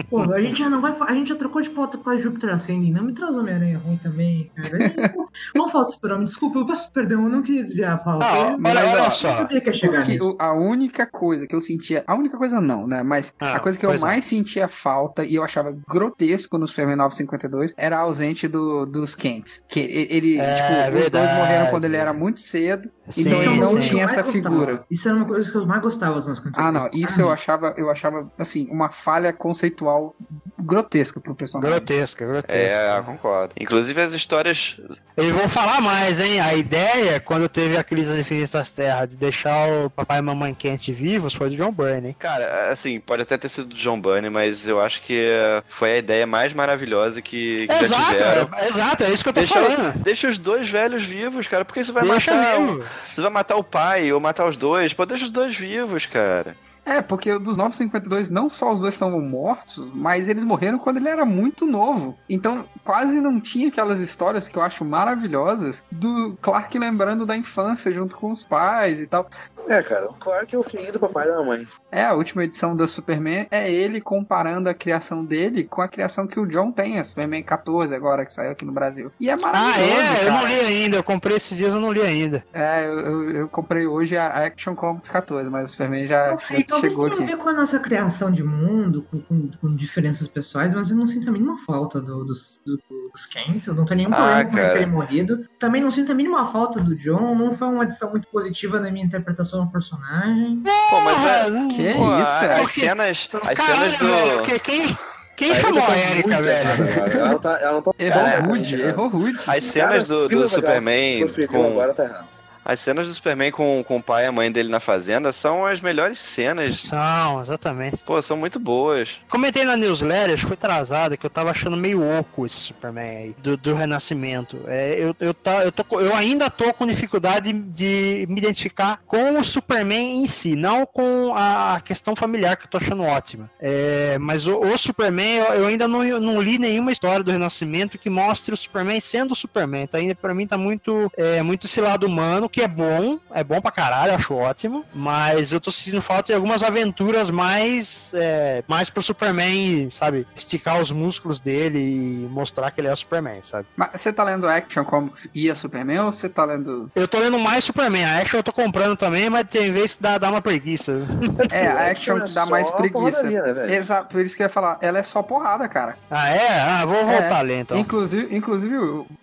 [0.08, 0.94] Pô, Pô, a gente já não vai.
[1.08, 2.92] A gente já trocou de pauta com a Júpiter Ascending.
[2.92, 5.14] Não me traz Homem-Aranha ruim também, cara.
[5.54, 6.24] Vamos falar do Super-Homem.
[6.24, 8.26] Desculpa, eu peço perdão, eu não queria desviar a pauta.
[8.26, 9.32] Ah, mas olha só.
[9.32, 10.30] sabia que ia chegar Porque nisso.
[10.30, 12.04] o- a única coisa que eu sentia.
[12.06, 13.02] A única coisa não, né?
[13.02, 13.98] Mas Ah, a coisa que eu é.
[13.98, 16.96] mais sentia falta e eu achava grotesco no Superman
[17.30, 19.64] 952 era a ausente do, dos Kents.
[19.68, 21.34] Que ele, É, tipo, os dois verdade.
[21.40, 22.90] morreram quando ele era muito cedo.
[23.10, 24.32] Sim, Então é ele não eu tinha mais essa gostava.
[24.54, 24.84] figura.
[24.90, 26.90] Isso era uma coisa que eu mais gostava dos anos Ah, não.
[26.92, 30.14] Isso eu achava, eu achava, assim, uma falha conceitual
[30.62, 31.70] grotesca pro personagem.
[31.76, 32.80] Grotesca, grotesca.
[32.82, 33.54] É, eu concordo.
[33.58, 34.76] Inclusive as histórias.
[35.16, 36.40] E vou falar mais, hein?
[36.40, 40.54] A ideia, quando teve a crise das infinitas terras, de deixar o papai e mamãe
[40.54, 42.16] quente vivos, foi do John Byrne, hein?
[42.18, 45.92] Cara, assim, pode até ter sido do John Bunny, mas eu acho que eh, foi
[45.92, 48.50] a ideia mais maravilhosa que, que já Exato, tiveram.
[48.56, 49.98] é, exato, é isso que eu tô Deixa, falando.
[50.02, 51.64] deixa os dois velhos vivos, cara.
[51.64, 52.60] Porque você vai Deixa matar.
[52.60, 52.84] o-.
[53.14, 54.92] Você vai matar o pai ou matar os dois.
[54.92, 56.56] Pô, deixa os dois vivos, cara.
[56.90, 61.08] É, porque dos 952, não só os dois estavam mortos, mas eles morreram quando ele
[61.08, 62.18] era muito novo.
[62.28, 67.92] Então, quase não tinha aquelas histórias que eu acho maravilhosas do Clark lembrando da infância
[67.92, 69.28] junto com os pais e tal.
[69.68, 71.68] É, cara, o Clark é o filhinho do papai e da mamãe.
[71.92, 76.26] É, a última edição da Superman é ele comparando a criação dele com a criação
[76.26, 79.12] que o John tem, a Superman 14 agora, que saiu aqui no Brasil.
[79.20, 80.26] E é Ah, maravilhoso, é?
[80.26, 80.48] Eu não cara.
[80.52, 80.96] li ainda.
[80.96, 82.44] Eu comprei esses dias, eu não li ainda.
[82.52, 86.64] É, eu, eu, eu comprei hoje a Action Comics 14, mas o Superman já, sei,
[86.80, 87.36] já talvez chegou tenha a aqui.
[87.36, 91.06] ver com a nossa criação de mundo, com, com- com diferenças pessoais, mas eu não
[91.06, 92.80] sinto a mínima falta do- dos, do-
[93.12, 93.66] dos Kens.
[93.66, 95.48] Eu não tenho nenhum Ah, problema com eles terem morrido.
[95.58, 97.34] Também não sinto a mínima falta do John.
[97.34, 100.62] Não foi uma adição muito positiva na minha interpretação do personagem.
[100.90, 103.28] Pô, mas é, Ah, Que pô, isso, as Porque- cenas.
[103.32, 104.06] As Caralho, cenas do.
[104.06, 104.98] velho, que- quem,
[105.36, 107.18] quem A chamou Erika a tá Erika, muito velho?
[107.20, 109.38] Ela não tá, ela não tá Errou rude, errou rude.
[109.46, 111.66] As cenas do, do Superman com.
[111.66, 112.28] Agora tá errado.
[112.70, 115.66] As cenas do Superman com, com o pai e a mãe dele na fazenda são
[115.66, 116.82] as melhores cenas.
[116.82, 118.04] São, exatamente.
[118.04, 119.16] Pô, são muito boas.
[119.28, 123.16] Comentei na newsletter, acho que foi atrasada, que eu tava achando meio oco esse Superman
[123.16, 124.60] aí, do, do Renascimento.
[124.68, 129.40] É, eu, eu, tá, eu, tô, eu ainda tô com dificuldade de me identificar com
[129.40, 133.50] o Superman em si, não com a questão familiar, que eu tô achando ótima.
[133.58, 137.32] É, mas o, o Superman, eu, eu ainda não, eu não li nenhuma história do
[137.32, 139.88] Renascimento que mostre o Superman sendo o Superman.
[139.88, 143.42] Tá, ainda pra mim tá muito, é, muito esse lado humano, que é bom, é
[143.44, 148.62] bom pra caralho, acho ótimo, mas eu tô sentindo falta de algumas aventuras mais, é,
[148.68, 153.40] mais pro Superman, sabe, esticar os músculos dele e mostrar que ele é o Superman,
[153.42, 153.66] sabe?
[153.76, 156.90] Mas você tá lendo Action Comics e a Superman ou você tá lendo.
[156.94, 160.02] Eu tô lendo mais Superman, a Action eu tô comprando também, mas tem vezes que
[160.02, 161.00] dá, dá uma preguiça.
[161.50, 163.22] É, a Action é dá mais preguiça.
[163.24, 163.72] né, velho?
[163.72, 164.78] Exato, por isso que eu ia falar.
[164.80, 165.96] Ela é só porrada, cara.
[166.10, 166.60] Ah, é?
[166.60, 167.78] Ah, vou voltar a ler então.
[167.78, 168.76] Inclusive, inclusive,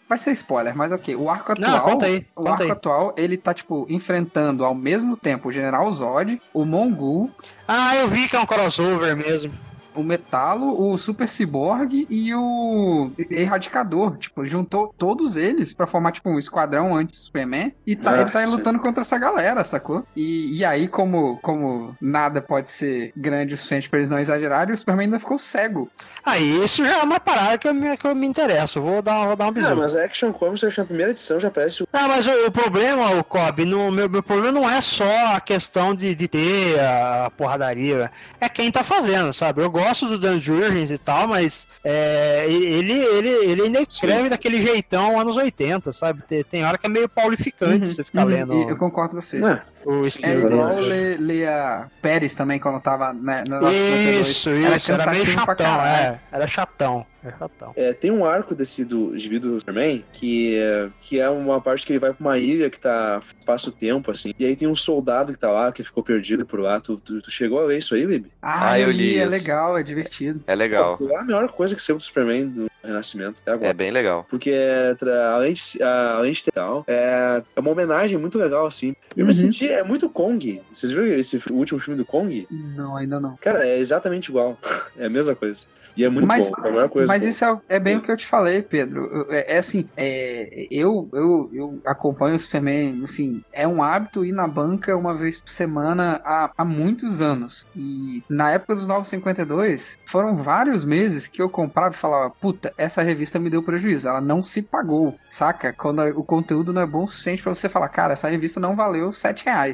[0.07, 1.15] vai ser spoiler, mas ok.
[1.15, 1.71] O arco atual.
[1.71, 2.71] Não, conta aí, O conta arco aí.
[2.71, 7.31] atual, ele tá, tipo, enfrentando ao mesmo tempo o General Zod, o Mongul,
[7.67, 9.51] Ah, eu vi que é um crossover mesmo.
[9.97, 14.17] O Metalo, o Super Cyborg e o Erradicador.
[14.17, 17.73] Tipo, juntou todos eles pra formar, tipo, um esquadrão anti-Superman.
[17.85, 18.51] E tá, Ah, ele tá aí sim.
[18.51, 20.05] lutando contra essa galera, sacou?
[20.15, 24.73] E, e aí, como, como nada pode ser grande o suficiente pra eles não exagerarem,
[24.73, 25.89] o Superman ainda ficou cego.
[26.25, 28.81] Aí, isso já é uma parada que eu me, que eu me interesso.
[28.81, 29.75] Vou dar, vou dar um Não, bisu.
[29.77, 31.87] mas a Action Comics, acho que na primeira edição já aparece o.
[31.93, 35.39] Ah, mas o, o problema, o Kobe, no, meu, meu problema não é só a
[35.39, 38.11] questão de, de ter a porradaria,
[38.41, 39.61] é quem tá fazendo, sabe?
[39.61, 44.61] Eu gosto do Dan Jurgens e tal, mas é, ele, ele, ele ainda escreve daquele
[44.61, 46.21] jeitão anos 80, sabe?
[46.27, 49.39] Tem, tem hora que é meio paulificante você ficar Uhum, lendo eu concordo com você.
[49.39, 49.61] Né?
[49.87, 50.87] O É estilo igual dele.
[50.87, 54.27] ler, ler a Pérez também quando tava né, 52.
[54.27, 57.73] Isso, Era isso, era, meio chatão, é, era chatão, era chatão.
[57.75, 61.85] É, tem um arco desse do gibi do Superman que é, que é uma parte
[61.85, 64.31] que ele vai pra uma ilha que tá espaço-tempo, assim.
[64.37, 66.79] E aí tem um soldado que tá lá, que ficou perdido por lá.
[66.79, 68.27] Tu, tu, tu chegou a ler isso aí, Lib?
[68.41, 69.31] Ah, Ah, eu li, li é isso.
[69.31, 70.41] legal, é divertido.
[70.47, 70.97] É legal.
[70.97, 73.69] Pô, é a melhor coisa que saiu do Superman do Renascimento até agora.
[73.69, 74.25] É bem legal.
[74.29, 78.37] Porque, é, tra- além de, a- além de ter tal, é, é uma homenagem muito
[78.37, 78.93] legal, assim.
[79.15, 79.33] Eu me Uhum.
[79.33, 80.61] senti, é muito Kong.
[80.73, 82.47] Vocês viram esse último filme do Kong?
[82.49, 83.35] Não, ainda não.
[83.37, 84.57] Cara, é exatamente igual.
[84.99, 85.61] É a mesma coisa.
[85.95, 86.55] E é muito Mas- bom.
[86.63, 87.07] É a melhor coisa.
[87.07, 87.29] Mas boa.
[87.29, 89.27] isso é, é bem o que eu te falei, Pedro.
[89.29, 94.31] É, é assim, é, eu, eu, eu acompanho o Superman, assim, é um hábito ir
[94.31, 97.65] na banca uma vez por semana há, há muitos anos.
[97.75, 103.01] E na época dos 952, foram vários meses que eu comprava e falava, puta, essa
[103.01, 105.73] revista me deu prejuízo, ela não se pagou, saca?
[105.73, 108.75] Quando o conteúdo não é bom o suficiente pra você falar, cara, essa revista não
[108.75, 109.66] valeu 7 reais.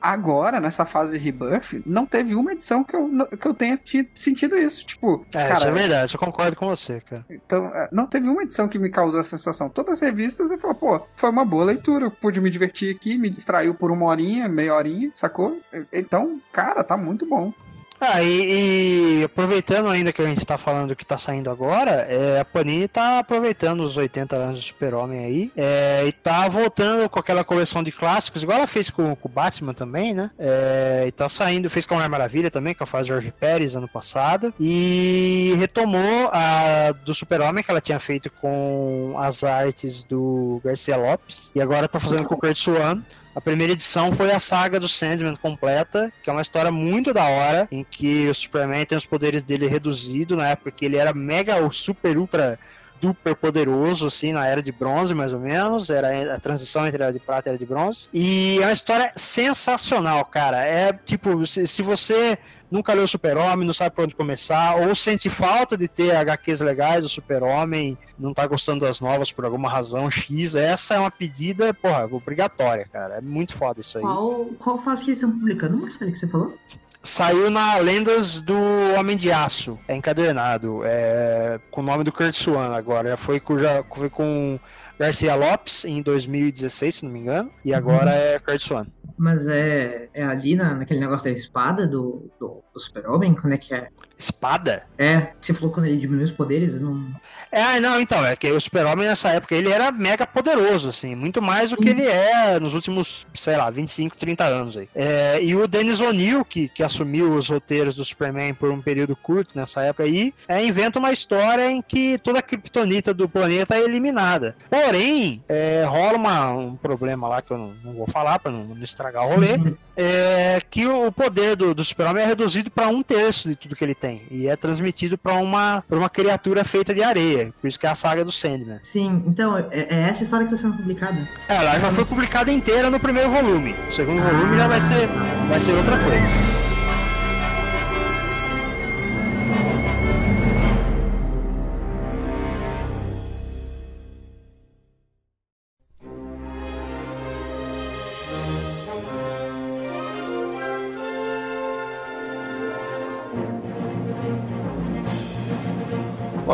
[0.00, 3.76] Agora, nessa fase de Rebirth, não teve uma edição que eu, que eu tenha
[4.14, 4.86] sentido isso.
[4.86, 7.24] Tipo, é, cara, isso é verdade, eu concordo com você, cara.
[7.30, 9.68] Então, é, não teve uma edição que me causou essa sensação.
[9.68, 13.16] Todas as revistas eu falo, pô, foi uma boa leitura, eu pude me divertir aqui,
[13.16, 15.58] me distraiu por uma horinha, meia horinha, sacou?
[15.92, 17.52] Então, cara, tá muito bom.
[18.00, 22.06] Ah, e, e, aproveitando ainda que a gente está falando do que está saindo agora,
[22.08, 27.08] é, a Panini está aproveitando os 80 anos do Super-Homem aí é, e está voltando
[27.08, 30.30] com aquela coleção de clássicos, igual ela fez com, com o Batman também, né?
[30.38, 33.74] É, e tá saindo, fez com a Mulher Maravilha também, que ela faz Jorge Pérez
[33.74, 40.60] ano passado, e retomou a do Super-Homem que ela tinha feito com as artes do
[40.64, 43.02] Garcia Lopes, e agora está fazendo com o Kurt Swan.
[43.38, 47.22] A primeira edição foi a saga do Sandman completa, que é uma história muito da
[47.22, 51.14] hora, em que o Superman tem os poderes dele reduzidos, na época que ele era
[51.14, 52.58] mega, super, ultra
[53.00, 55.88] duper poderoso, assim, na era de bronze, mais ou menos.
[55.88, 58.08] Era a transição entre a era de prata e a era de bronze.
[58.12, 60.64] E é uma história sensacional, cara.
[60.64, 62.36] É tipo, se, se você
[62.70, 67.02] nunca leu Super-Homem, não sabe por onde começar, ou sente falta de ter HQs legais
[67.04, 71.72] do Super-Homem, não tá gostando das novas por alguma razão X, essa é uma pedida,
[71.74, 73.16] porra, obrigatória, cara.
[73.16, 74.02] É muito foda isso aí.
[74.02, 76.54] Qual, qual fase que eles estão publicando, Marcelo, que você falou?
[77.02, 78.58] Saiu na Lendas do
[78.98, 83.10] Homem de Aço, é encadernado, é, com o nome do Kurt Swan agora.
[83.10, 84.58] Já foi já foi com
[84.98, 88.16] Garcia Lopes em 2016, se não me engano, e agora uhum.
[88.16, 88.86] é Kurt Swan.
[89.16, 93.34] Mas é, é ali na, naquele negócio da espada do, do, do Super-Homem?
[93.34, 93.88] Quando é que é?
[94.18, 94.84] Espada?
[94.96, 97.06] É, você falou quando ele diminui os poderes, não.
[97.52, 101.40] É, não, então, é que o Super-Homem nessa época ele era mega poderoso, assim, muito
[101.40, 104.88] mais do que ele é nos últimos, sei lá, 25, 30 anos aí.
[104.94, 109.14] É, e o Dennis O'Neill, que, que assumiu os roteiros do Superman por um período
[109.14, 113.76] curto nessa época aí, é, inventa uma história em que toda a criptonita do planeta
[113.76, 114.56] é eliminada.
[114.68, 118.64] Porém, é, rola uma, um problema lá que eu não, não vou falar pra não,
[118.64, 123.02] não estragar o rolê, é que o poder do, do Super-Homem é reduzido para um
[123.02, 124.22] terço de tudo que ele tem.
[124.30, 127.52] E é transmitido para uma, pra uma criatura feita de areia.
[127.60, 128.80] Por isso que é a saga do Sandman.
[128.82, 131.16] Sim, então é, é essa história que está sendo publicada.
[131.48, 133.74] É, ela já foi publicada inteira no primeiro volume.
[133.88, 135.08] O segundo volume já vai ser,
[135.48, 136.57] vai ser outra coisa.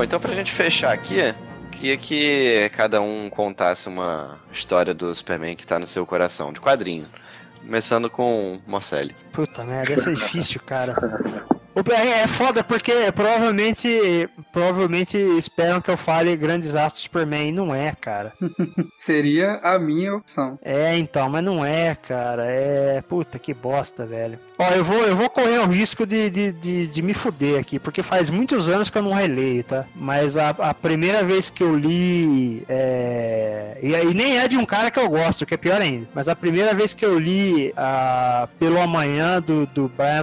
[0.05, 1.35] Então pra gente fechar aqui,
[1.73, 6.61] queria que cada um contasse uma história do Superman que tá no seu coração, de
[6.61, 7.07] quadrinho.
[7.61, 9.17] Começando com Morcelli.
[9.33, 10.95] Puta merda, essa é difícil, cara.
[11.93, 17.75] É, é foda porque provavelmente provavelmente esperam que eu fale grandes astros Superman e não
[17.75, 18.33] é, cara.
[18.97, 20.59] Seria a minha opção.
[20.63, 22.45] É, então, mas não é, cara.
[22.47, 23.03] É.
[23.03, 24.39] Puta que bosta, velho.
[24.57, 27.79] Ó, eu vou, eu vou correr o risco de, de, de, de me fuder aqui,
[27.79, 29.85] porque faz muitos anos que eu não releio, tá?
[29.95, 32.65] Mas a, a primeira vez que eu li.
[32.69, 33.79] É...
[33.83, 36.07] E, e, nem é de um cara que eu gosto, que é pior ainda.
[36.15, 40.15] Mas a primeira vez que eu li a, Pelo Amanhã do, do Brian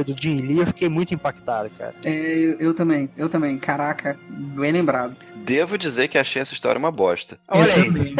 [0.00, 1.94] e do Jim Lee, eu fiquei muito impactado, cara.
[2.04, 3.58] É, eu, eu também, eu também.
[3.58, 5.16] Caraca, bem lembrado.
[5.44, 7.38] Devo dizer que achei essa história uma bosta.
[7.48, 8.14] Olha aí.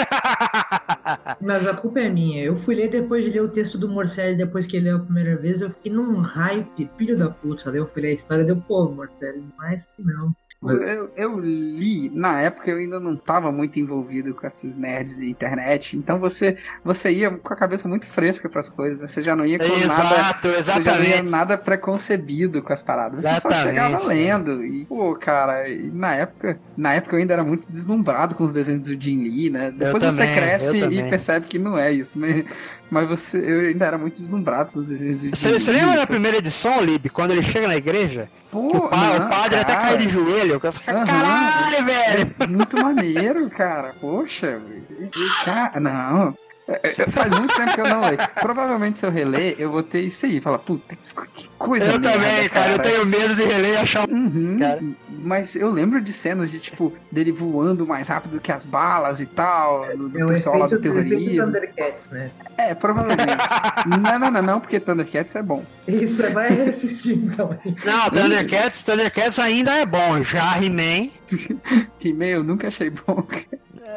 [1.40, 2.42] Mas a culpa é minha.
[2.42, 5.00] Eu fui ler depois de ler o texto do Morcelli, depois que ele leu a
[5.00, 7.70] primeira vez, eu fiquei num hype, filho da puta.
[7.70, 10.34] Daí eu fui ler a história, deu, pô, Morcelli, mas não.
[10.62, 15.30] Eu, eu, li, na época eu ainda não estava muito envolvido com esses nerds de
[15.30, 16.54] internet, então você
[16.84, 19.06] você ia com a cabeça muito fresca para as coisas, né?
[19.06, 20.84] Você já não ia com Exato, nada, exatamente.
[20.84, 23.20] você já não ia nada preconcebido com as paradas.
[23.20, 25.64] Exatamente, você só chegava lendo e, pô, cara,
[25.94, 29.48] na época, na época eu ainda era muito deslumbrado com os desenhos do Jim Lee,
[29.48, 29.70] né?
[29.70, 32.44] Depois você cresce e percebe que não é isso, mas,
[32.90, 35.60] mas você eu ainda era muito deslumbrado com os desenhos Jim você, Lee.
[35.60, 38.28] Você lembra da primeira edição, Lib, quando ele chega na igreja?
[38.50, 39.60] Pô, o, pa não, o, padre cara.
[39.60, 40.60] até cai de joelho.
[40.62, 42.34] Eu fico, uhum, caralho, velho!
[42.40, 43.94] É muito maneiro, cara.
[44.00, 44.60] Poxa,
[45.44, 46.34] cara, não.
[46.70, 48.18] É, é, faz muito tempo que eu não leio.
[48.40, 50.40] Provavelmente se eu reler, eu vou ter isso aí.
[50.40, 50.96] Falar, puta,
[51.34, 52.48] que coisa Eu merda, também, cara.
[52.48, 52.72] cara.
[52.72, 54.80] Eu tenho medo de reler e achar uhum, cara.
[55.08, 59.26] Mas eu lembro de cenas de, tipo, dele voando mais rápido que as balas e
[59.26, 61.44] tal, do, do é pessoal lá do terrorismo.
[61.44, 62.30] Thundercats, né?
[62.56, 63.34] É, provavelmente.
[63.86, 65.64] não, não, não, não, porque Thundercats é bom.
[65.88, 67.58] Isso, vai assistir então.
[67.84, 70.22] Não, Thundercats, Thundercats ainda é bom.
[70.22, 71.10] Já He-Man.
[72.02, 73.24] He-Man eu nunca achei bom.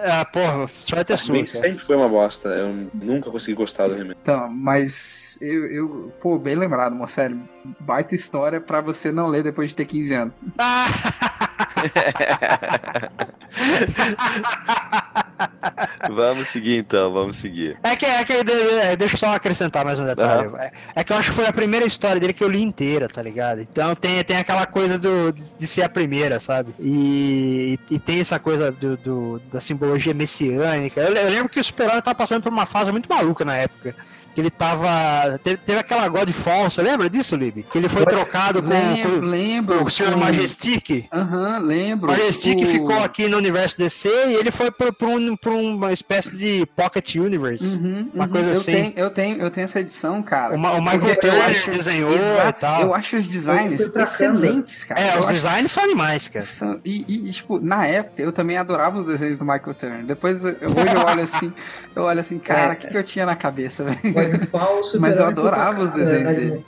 [0.06, 1.48] Ah, porra, só vai ter sua.
[1.48, 2.50] sempre foi uma bosta.
[2.50, 4.16] Eu nunca consegui gostar do He-Man.
[4.22, 7.40] Então, mas eu, eu, pô, bem lembrado, Marcelo.
[7.80, 10.36] Baita história pra você não ler depois de ter 15 anos.
[16.12, 17.78] Vamos seguir então, vamos seguir.
[17.84, 20.50] É que, é que de- deixa eu só acrescentar mais um detalhe.
[20.60, 23.08] É, é que eu acho que foi a primeira história dele que eu li inteira,
[23.08, 23.62] tá ligado?
[23.62, 26.74] Então tem, tem aquela coisa do, de ser a primeira, sabe?
[26.80, 31.00] E, e tem essa coisa do, do- da simbologia messiânica.
[31.02, 33.96] Eu, eu lembro que o Super-Homem tava passando por uma fase muito maluca na época.
[34.34, 35.38] Que ele tava.
[35.44, 37.64] Teve, teve aquela Godfall, você lembra disso, Lib?
[37.70, 39.78] Que ele foi trocado com, Lembro, com, lembro.
[39.80, 40.14] com o Sr.
[40.14, 41.08] com- Majestic.
[41.14, 42.10] Aham, lembro.
[42.10, 45.52] O Majestic O- ficou aqui no universo DC e ele foi pra, pra um- pra
[45.52, 47.78] uma espécie de Pocket Universe.
[47.78, 48.30] Uhum, Uma uhum.
[48.32, 48.72] coisa eu assim.
[48.72, 50.54] Tenho, eu, tenho, eu tenho essa edição, cara.
[50.56, 52.82] O, o Michael Turner acho- desenhou e Exato, tal.
[52.82, 55.00] eu acho os designs excelentes, cara.
[55.00, 56.44] É, eu os acho designs são animais, cara.
[56.44, 60.06] São- E, e, tipo, na época eu também adorava os desenhos do Michael Turner.
[60.06, 61.54] Depois eu- hoje eu olho assim,
[61.96, 62.76] eu olho assim, cara, o É.
[62.76, 64.23] que, que eu tinha na cabeça, velho?
[64.26, 66.66] Super-Homem Mas eu adorava os desenhos né, dele.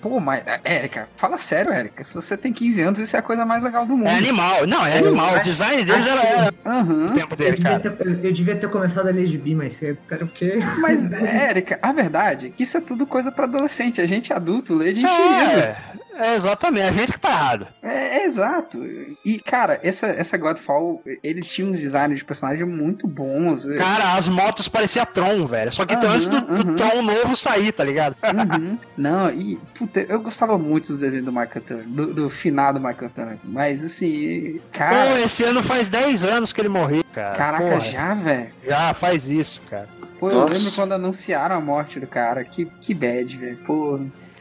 [0.00, 2.04] Pô, mas, Érica, fala sério, Érica.
[2.04, 4.08] Se você tem 15 anos, isso é a coisa mais legal do mundo.
[4.08, 4.66] É animal.
[4.66, 5.36] Não, é Eu animal.
[5.36, 7.06] O design deles era era Aham.
[7.06, 7.90] o tempo Eu dele, devia, cara.
[7.90, 10.58] ter, eu- eu devia ter começado a ler gibi mais cedo, cara, porque.
[10.80, 14.00] Mas, Érica, a verdade é que isso é tudo coisa pra adolescente.
[14.00, 15.52] A gente adulto lê de enxerga.
[15.52, 15.76] É,
[16.18, 16.88] é, exatamente.
[16.88, 17.66] A gente que tá errado.
[17.82, 18.78] É, é exato.
[19.24, 23.64] E, cara, essa, essa Godfall, ele tinha uns designs de personagem muito bons.
[23.78, 25.72] Cara, as motos pareciam Tron, velho.
[25.72, 26.76] Só que Aham, antes do, do aham.
[26.76, 28.16] Tron novo sair, tá ligado?
[28.22, 28.78] Uhum.
[28.96, 33.10] Não, e, puta, eu gostava muito dos desenhos do Michael Turner, do, do finado Michael
[33.10, 33.38] Turner.
[33.44, 37.36] Mas, assim, Pô, cara, esse ano faz 10 anos que ele morreu, cara.
[37.36, 38.50] caraca, Porra, já, velho.
[38.66, 39.88] Já faz isso, cara.
[40.18, 40.52] Pô, eu Nossa.
[40.54, 42.42] lembro quando anunciaram a morte do cara.
[42.44, 43.56] Que, que bad, velho.
[43.58, 44.00] Pô.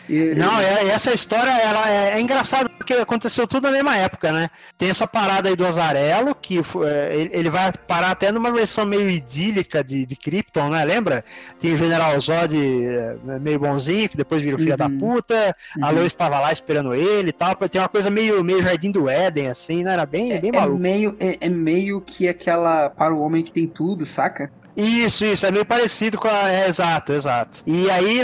[0.09, 4.31] E- Não, é, essa história ela é, é engraçada porque aconteceu tudo na mesma época,
[4.31, 4.49] né?
[4.77, 8.85] Tem essa parada aí do Azarelo, que é, ele, ele vai parar até numa versão
[8.85, 10.85] meio idílica de, de Krypton, né?
[10.85, 11.23] Lembra?
[11.59, 14.99] Tem o General Zod é, meio bonzinho, que depois vira o filho da Uhum.
[14.99, 15.55] puta.
[15.81, 15.93] A Uhum.
[15.95, 17.55] Lois estava lá esperando ele e tal.
[17.55, 19.93] Tem uma coisa meio, meio Jardim do Éden, assim, né?
[19.93, 20.79] Era bem, bem É maluco.
[20.79, 24.51] meio, é, é meio que aquela para o homem que tem tudo, saca?
[24.79, 26.51] Isso, isso, é meio parecido com a.
[26.51, 27.63] É, exato, exato.
[27.65, 28.21] E aí,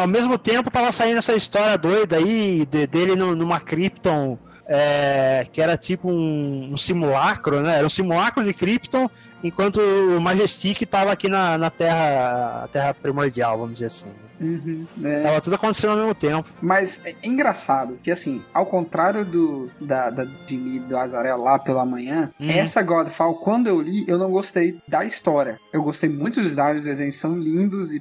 [0.00, 4.38] ao mesmo tempo, tava saindo essa história doida aí de- dele numa Krypton.
[4.72, 7.78] é, que era tipo um, um simulacro, né?
[7.78, 9.10] Era um simulacro de Krypton,
[9.42, 14.06] enquanto o Majestic tava aqui na, na Terra, Terra primordial, vamos dizer assim.
[14.40, 15.20] Uhum, é.
[15.22, 16.48] Tava tudo acontecendo ao mesmo tempo.
[16.62, 21.84] Mas é engraçado que, assim, ao contrário do da, da Jimmy do Azarel lá pela
[21.84, 22.48] manhã, Uhum.
[22.50, 25.58] essa Godfall, quando eu li, eu não gostei da história.
[25.72, 28.00] Eu gostei muito dos designs, os desenhos são lindos e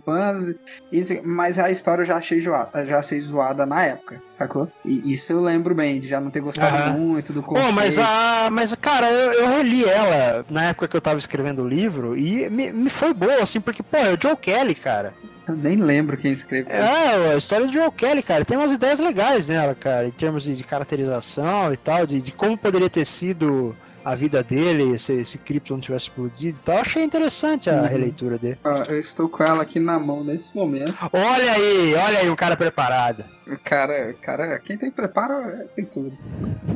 [1.07, 4.69] quê, mas a história eu já achei zoada, já achei zoada na época, sacou?
[4.85, 6.93] E isso eu lembro bem, de já não ter gostado Aham.
[6.97, 7.73] muito do conceito.
[7.73, 8.49] mas a.
[8.51, 12.49] Mas, cara, eu, eu reli ela na época que eu tava escrevendo o livro e
[12.49, 15.13] me, me foi boa, assim, porque, pô, é o Joe Kelly, cara.
[15.49, 16.71] Eu nem lembro quem escreveu.
[16.75, 20.43] É, a história do Joe Kelly, cara, tem umas ideias legais nela, cara, em termos
[20.43, 25.25] de, de caracterização e tal, de, de como poderia ter sido a vida dele se,
[25.25, 26.77] se Krypton não tivesse explodido e tal.
[26.77, 27.87] Achei interessante a Uhum.
[27.87, 28.57] releitura dele.
[28.63, 30.95] Ó, eu estou com ela aqui na mão nesse momento.
[31.11, 33.25] Olha aí, olha aí um cara preparado.
[33.45, 36.17] O cara, cara, quem tem preparo é, tem tudo.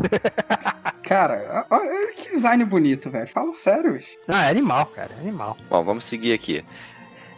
[1.03, 3.27] cara, olha que design bonito, velho.
[3.27, 4.17] Fala sério, bicho.
[4.27, 5.57] Ah, é animal, cara, é animal.
[5.69, 6.63] Bom, vamos seguir aqui.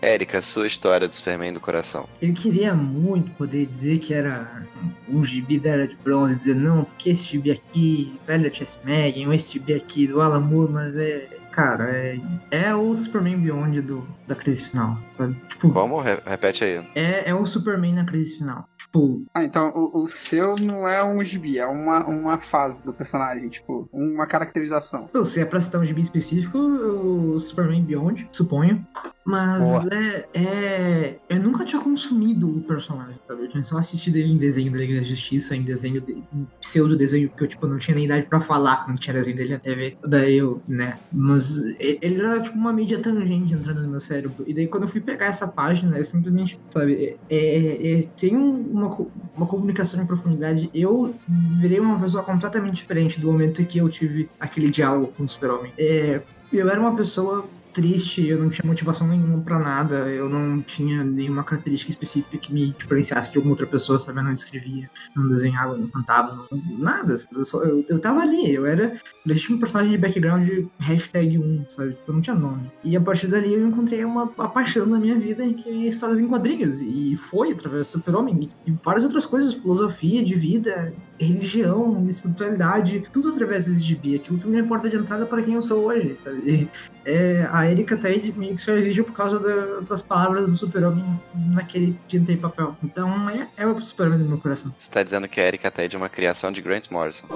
[0.05, 2.07] Érica, sua história do Superman do coração.
[2.21, 4.63] Eu queria muito poder dizer que era
[5.09, 9.27] um gibi da Era de Bronze, dizer não, porque esse gibi aqui, velho Chess Megan,
[9.27, 11.27] ou esse gibi aqui do Alan Moore, mas é.
[11.55, 12.19] Cara, é,
[12.51, 15.37] é o Superman Beyond do, da crise final, sabe?
[15.47, 15.97] Tipo, Como?
[16.01, 16.85] Re- Repete aí.
[16.93, 18.67] é, é o Superman na crise final.
[18.77, 22.91] Tipo, Ah, então o, o seu não é um gibi, é uma, uma fase do
[22.91, 25.09] personagem, tipo, uma caracterização.
[25.13, 28.85] eu sei, é pra citar um gibi específico, o Superman Beyond, suponho.
[29.25, 31.15] Mas é, é.
[31.27, 33.43] Eu nunca tinha consumido o personagem, sabe?
[33.43, 36.47] Eu tinha só assistido ele em desenho da Liga da Justiça, em desenho de, em
[36.61, 39.53] pseudo desenho, porque eu tipo, não tinha nem idade pra falar quando tinha desenho dele
[39.53, 39.97] na TV.
[40.05, 40.99] Daí eu, né?
[41.11, 44.43] Mas ele era tipo uma mídia tangente entrando no meu cérebro.
[44.47, 48.37] E daí quando eu fui pegar essa página, eu simplesmente, sabe, é, é- é- tem
[48.37, 48.97] um- uma,
[49.35, 50.69] uma comunicação em profundidade.
[50.73, 51.15] Eu
[51.53, 55.27] virei uma pessoa completamente diferente do momento em que eu tive aquele diálogo com o
[55.29, 55.73] Super-Homem.
[55.79, 56.21] É,
[56.53, 57.45] eu era uma pessoa
[57.75, 62.53] triste, eu não tinha motivação nenhuma pra nada, eu não tinha nenhuma característica específica que
[62.53, 64.19] me diferenciasse de alguma outra pessoa, sabe?
[64.19, 67.19] Eu não escrevia, não desenhava, não cantava, não- nada.
[67.35, 68.95] Eu, só, eu, eu tava ali, eu era
[69.25, 70.47] legítimo personagem de background
[70.79, 71.97] hashtag 1, sabe?
[72.07, 72.71] Eu não tinha nome.
[72.81, 76.17] E a partir dali eu encontrei uma, uma paixão na minha vida, que é histórias
[76.19, 76.79] em quadrinhos.
[76.81, 83.29] E foi através do Super-Homem e várias outras coisas, filosofia de vida, religião, espiritualidade, tudo
[83.29, 84.15] através desse gibi.
[84.15, 86.37] Aquilo foi minha porta de entrada para quem eu sou hoje, sabe?
[86.49, 86.67] E,
[87.05, 91.05] é, a Erika Ted meio que só existe por causa da- das palavras do super-homem
[91.53, 92.75] naquele tinta e papel.
[92.83, 94.73] Então é, é o super-homem do meu coração.
[94.77, 97.27] Você tá dizendo que a Erika Ted é uma criação de Grant Morrison.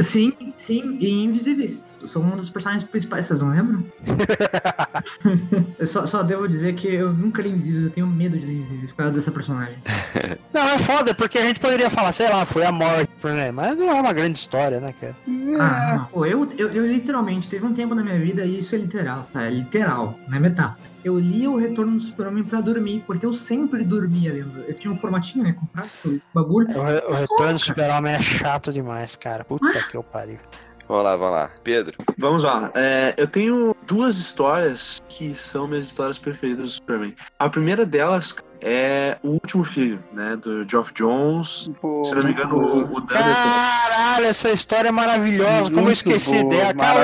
[0.00, 1.82] Sim, sim, e Invisíveis.
[2.04, 3.84] São um dos personagens principais, vocês não lembram?
[5.78, 8.54] eu só, só devo dizer que eu nunca li Invisíveis, eu tenho medo de ler
[8.54, 9.76] Invisíveis por causa dessa personagem.
[10.52, 13.50] Não, é foda, porque a gente poderia falar, sei lá, foi a morte, né?
[13.50, 15.14] Mas não é uma grande história, né, cara?
[15.60, 18.78] Ah, pô, eu, eu, eu literalmente, teve um tempo na minha vida, e isso é
[18.78, 19.42] literal, tá?
[19.44, 20.78] É literal, não é metáfora.
[21.04, 24.64] Eu li o Retorno do Super-Homem pra dormir, porque eu sempre dormia lendo.
[24.66, 25.52] Eu tinha um formatinho, né?
[25.52, 26.68] Comprado, o bagulho.
[26.76, 27.58] O, o Retorno do.
[27.60, 29.44] Super-Homem é chato demais, cara.
[29.44, 30.38] Puta que eu pariu.
[30.88, 31.50] Vamos lá, vamos lá.
[31.64, 31.96] Pedro.
[32.18, 32.70] Vamos lá.
[32.74, 37.14] É, eu tenho duas histórias que são minhas histórias preferidas do Superman.
[37.38, 40.36] A primeira delas é o último filho, né?
[40.36, 41.70] Do Geoff Jones.
[41.80, 43.02] Pô, Se não me engano, o, o.
[43.02, 45.64] Caralho, essa história é maravilhosa.
[45.64, 46.74] Como eu Muito esqueci boa, dela.
[46.74, 47.00] Cara,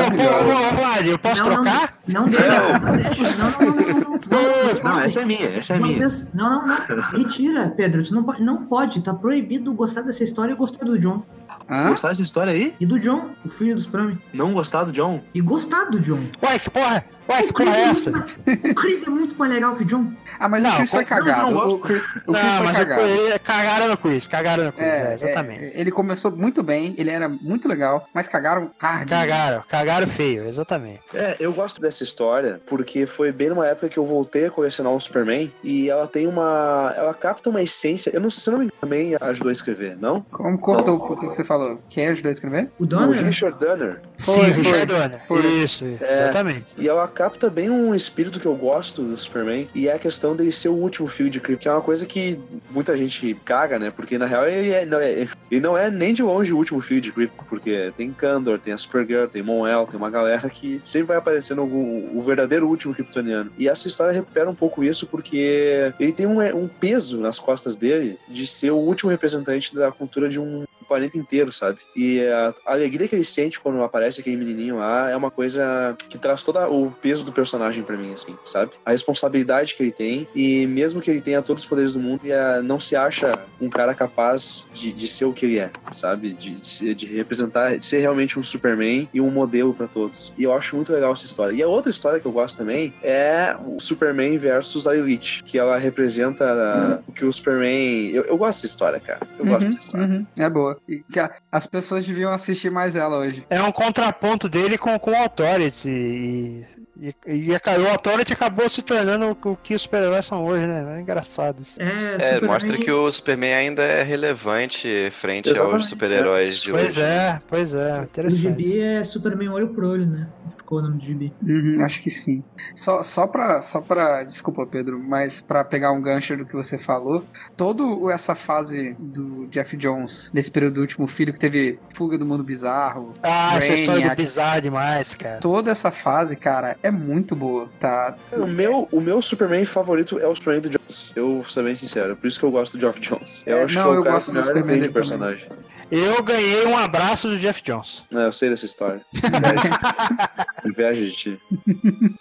[0.74, 1.98] Vlad, eu posso Não, não, trocar?
[2.09, 3.36] Não deixa, não deixa.
[3.36, 4.82] Não, não, não, não, não.
[4.82, 5.96] não, Não, essa é minha, essa é minha.
[5.96, 6.32] Vocês...
[6.32, 7.12] Não, não, não.
[7.12, 8.02] Mentira, Pedro.
[8.02, 9.02] Tu não pode, não pode.
[9.02, 11.22] Tá proibido gostar dessa história e gostar do John.
[11.68, 11.89] Hã?
[11.90, 12.74] Gostar dessa história aí?
[12.80, 14.18] E do John, o filho dos Superman.
[14.32, 15.20] Não gostar do John?
[15.34, 16.24] E gostar do John.
[16.43, 17.05] Ué, que porra?
[17.28, 18.10] Ué, que Chris, porra é é essa?
[18.10, 18.39] mais,
[18.70, 20.12] o Chris é muito mais legal que o John.
[20.39, 21.51] Ah, mas Não, o Chris foi cagado.
[21.52, 21.78] não O?
[21.78, 23.02] Chris, o Chris Não, foi mas cagado.
[23.02, 25.64] eu, cagaram no quiz, cagaram no quiz, é, É, exatamente.
[25.64, 29.09] é, ele começou muito bem, ele era muito legal, mas cagaram hard.
[29.09, 31.01] Cagaram, cagaram feio, exatamente.
[31.14, 34.93] É, eu gosto dessa história porque foi bem numa época que eu voltei a colecionar
[34.93, 36.93] o Superman e ela tem uma.
[36.97, 38.10] Ela capta uma essência.
[38.12, 40.22] Eu não sei se não me engano, também ajudou a escrever, não?
[40.30, 41.51] Como cortou o que você falou?
[41.88, 42.68] Quem ajudou a escrever?
[42.78, 43.24] O O Donner?
[43.24, 44.00] Richard Donner.
[44.18, 45.20] Foi, Sim, foi, Richard Donner.
[45.26, 45.46] foi.
[45.62, 46.12] Isso, É.
[46.12, 46.66] exatamente.
[46.78, 50.34] E ela capta bem um espírito que eu gosto do Superman, e é a questão
[50.36, 52.38] dele ser o último fio de Krypton, que é uma coisa que
[52.70, 53.90] muita gente caga, né?
[53.90, 56.80] Porque na real ele, é, não, é, ele não é nem de longe o último
[56.80, 60.80] fio de Krypton, porque tem Kandor, tem a Supergirl, tem Mon-El, tem uma galera que
[60.84, 63.50] sempre vai aparecendo algum, o verdadeiro último kryptoniano.
[63.58, 67.74] E essa história recupera um pouco isso, porque ele tem um, um peso nas costas
[67.74, 71.78] dele de ser o último representante da cultura de um planeta inteiro, sabe?
[71.96, 75.96] E a, a alegria que ele sente quando aparece aquele menininho lá é uma coisa
[76.09, 78.72] que traz todo o peso do personagem pra mim, assim, sabe?
[78.84, 82.20] A responsabilidade que ele tem e mesmo que ele tenha todos os poderes do mundo,
[82.24, 85.70] ele ah, não se acha um cara capaz de, de ser o que ele é,
[85.92, 86.32] sabe?
[86.32, 90.32] De, de, de representar, de ser realmente um Superman e um modelo pra todos.
[90.36, 91.54] E eu acho muito legal essa história.
[91.54, 95.59] E a outra história que eu gosto também é o Superman versus a Elite, que
[95.59, 98.10] ela representa ah, o que o Superman...
[98.10, 99.20] Eu, eu gosto dessa história, cara.
[99.38, 100.06] Eu gosto dessa história.
[100.06, 100.80] uhum, é boa.
[100.88, 103.44] E que a- as pessoas deviam assistir mais ela hoje.
[103.50, 105.88] É um contraponto dele com, com o Authority.
[105.90, 106.66] E,
[107.00, 110.66] e, e a- o Authority acabou se tornando o, o que os super-heróis são hoje,
[110.66, 110.98] né?
[110.98, 111.80] É engraçado isso.
[111.80, 115.74] É, É, Superman- mostra que o Superman ainda é relevante frente Exatamente.
[115.74, 117.00] aos super-heróis de Pois hoje.
[117.00, 118.40] é, pois é, O interessante.
[118.42, 120.28] gibi é Superman olho por olho, né?
[120.72, 121.32] Ficou o nome do gibi.
[121.42, 122.42] Uhum, acho que sim.
[122.74, 123.60] Só, só pra.
[123.60, 124.24] Só pra.
[124.24, 127.24] Desculpa, Pedro, mas pra pegar um gancho do que você falou,
[127.56, 127.82] toda
[128.12, 132.42] essa fase do Jeff Jones, desse período do último filho, que teve Fuga do Mundo
[132.42, 135.40] Bizarro, Ah, essa história do bizarro demais, cara.
[135.40, 138.16] toda essa fase, cara, é muito boa, tá?
[138.34, 141.12] O meu, o meu Superman favorito é o Superman do Jones.
[141.14, 142.16] Eu vou ser bem sincero.
[142.16, 143.42] Por isso que eu gosto do Geoff Jones.
[143.46, 144.88] Eu É, acho não, que é o eu cara gosto que do melhor Superman entende
[144.88, 145.81] o dele também.
[145.94, 148.05] Eu ganhei um abraço do Jeff Jones.
[148.10, 149.02] Não, eu sei dessa história.
[150.64, 151.40] Inveja de ti.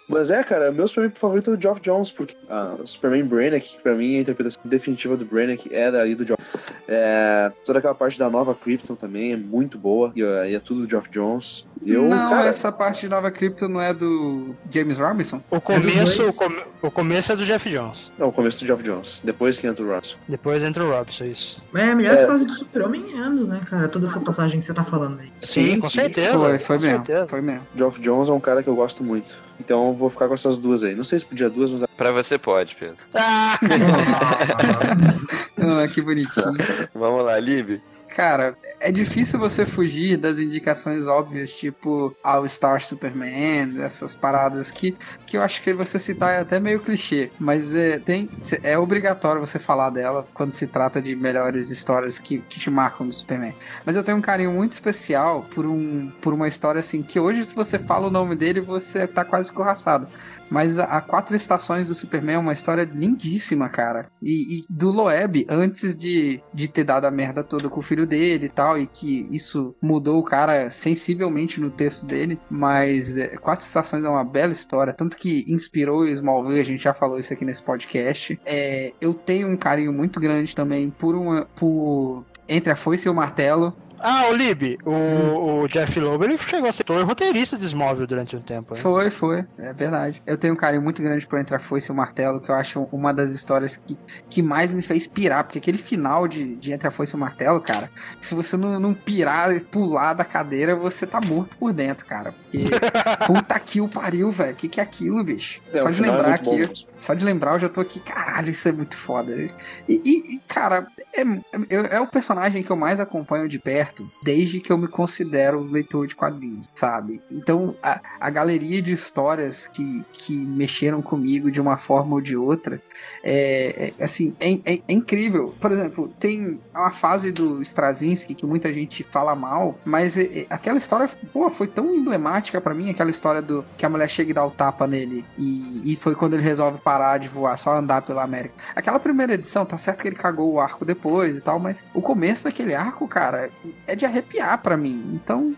[0.08, 3.66] Mas é, cara, meu Superman favorito é o Geoff Jones, porque ah, o Superman Brainiac,
[3.76, 6.42] que pra mim a interpretação definitiva do Brainiac é daí do Geoff.
[6.86, 10.60] É, toda aquela parte da nova Krypton também é muito boa, e, é- e é
[10.60, 11.66] tudo do Geoff Jones.
[11.84, 15.42] Eu, não, cara, essa parte de Nova Krypton não é do James Robinson?
[15.50, 16.28] O começo, dois.
[16.28, 18.12] o, come- o começo é do Jeff Jones.
[18.18, 20.16] Não, o começo do Geoff Jones, depois que entra o Ross.
[20.28, 21.64] Depois entra o Robson, isso.
[21.74, 22.26] É a melhor É.
[22.26, 23.88] fase do Super-Homem em anos, né, cara?
[23.88, 25.32] Toda essa passagem que você tá falando aí.
[25.38, 26.38] Sim, com certeza.
[26.38, 27.06] Foi, foi com mesmo.
[27.06, 27.28] certeza.
[27.28, 27.62] Foi mesmo.
[27.74, 29.38] Geoff Jones é um cara que eu gosto muito.
[29.60, 30.94] Então eu vou ficar com essas duas aí.
[30.94, 32.96] Não sei se podia duas, mas Pra você pode, Pedro.
[33.14, 33.58] Ah,
[35.84, 36.54] Ah, que bonitinho.
[36.94, 37.80] Vamos lá, Lib.
[38.08, 44.96] Cara, é difícil você fugir das indicações óbvias, tipo All Star Superman, essas paradas que,
[45.24, 48.28] que eu acho que você citar é até meio clichê, mas é, tem,
[48.62, 53.06] é obrigatório você falar dela quando se trata de melhores histórias que, que te marcam
[53.06, 53.54] do Superman.
[53.86, 57.44] Mas eu tenho um carinho muito especial por, um, por uma história assim, que hoje
[57.44, 60.08] se você fala o nome dele, você tá quase escorraçado.
[60.52, 64.04] Mas a, a Quatro Estações do Superman é uma história lindíssima, cara.
[64.22, 68.06] E, e do Loeb, antes de, de ter dado a merda toda com o filho
[68.06, 72.38] dele e tal, e que isso mudou o cara sensivelmente no texto dele.
[72.50, 76.94] Mas é, Quatro Estações é uma bela história, tanto que inspirou Smallville, a gente já
[76.94, 78.38] falou isso aqui nesse podcast.
[78.44, 81.46] É, eu tenho um carinho muito grande também por uma.
[81.56, 82.24] por.
[82.48, 86.68] Entre a Foice e o Martelo, Ah, o Lib, o, o Jeff Loeb, ele chegou
[86.68, 88.74] a ser roteirista de Smallville durante um tempo.
[88.74, 88.80] né?
[88.80, 89.44] Foi, foi.
[89.58, 90.22] É verdade.
[90.26, 92.54] Eu tenho um carinho muito grande por Entre a Foice e o Martelo, que eu
[92.54, 93.96] acho uma das histórias que,
[94.28, 95.44] que mais me fez pirar.
[95.44, 97.88] Porque aquele final de, de Entre a Foice e o Martelo, cara,
[98.20, 102.32] se você não, não pirar e pular da cadeira, você tá morto por dentro, cara.
[102.32, 102.68] Porque
[103.26, 104.52] puta que o pariu, velho.
[104.52, 105.60] O que, que é aquilo, bicho?
[105.72, 106.56] É, Só de é lembrar bom aqui.
[106.58, 106.74] mesmo.
[106.98, 109.32] Só de lembrar, eu já tô aqui, caralho, isso é muito foda.
[109.36, 109.50] E,
[109.88, 113.91] e- e, cara, é, é, é o personagem que eu mais acompanho de perto
[114.22, 117.20] desde que eu me considero leitor de quadrinhos, sabe?
[117.30, 122.36] Então, a, a galeria de histórias que, que mexeram comigo de uma forma ou de
[122.36, 122.80] outra
[123.22, 125.54] é, é, assim, é, é- é incrível.
[125.60, 130.46] Por exemplo, tem uma fase do Straczynski que muita gente fala mal, mas é- é-
[130.50, 134.30] aquela história, pô, foi tão emblemática pra mim, aquela história do que a mulher chega
[134.30, 137.76] e dá o tapa nele e, e foi quando ele resolve parar de voar, só
[137.76, 138.54] andar pela América.
[138.74, 142.00] Aquela primeira edição, tá certo que ele cagou o arco depois e tal, mas o
[142.00, 143.50] começo daquele arco, cara,
[143.86, 145.02] é de arrepiar pra mim.
[145.14, 145.56] Então,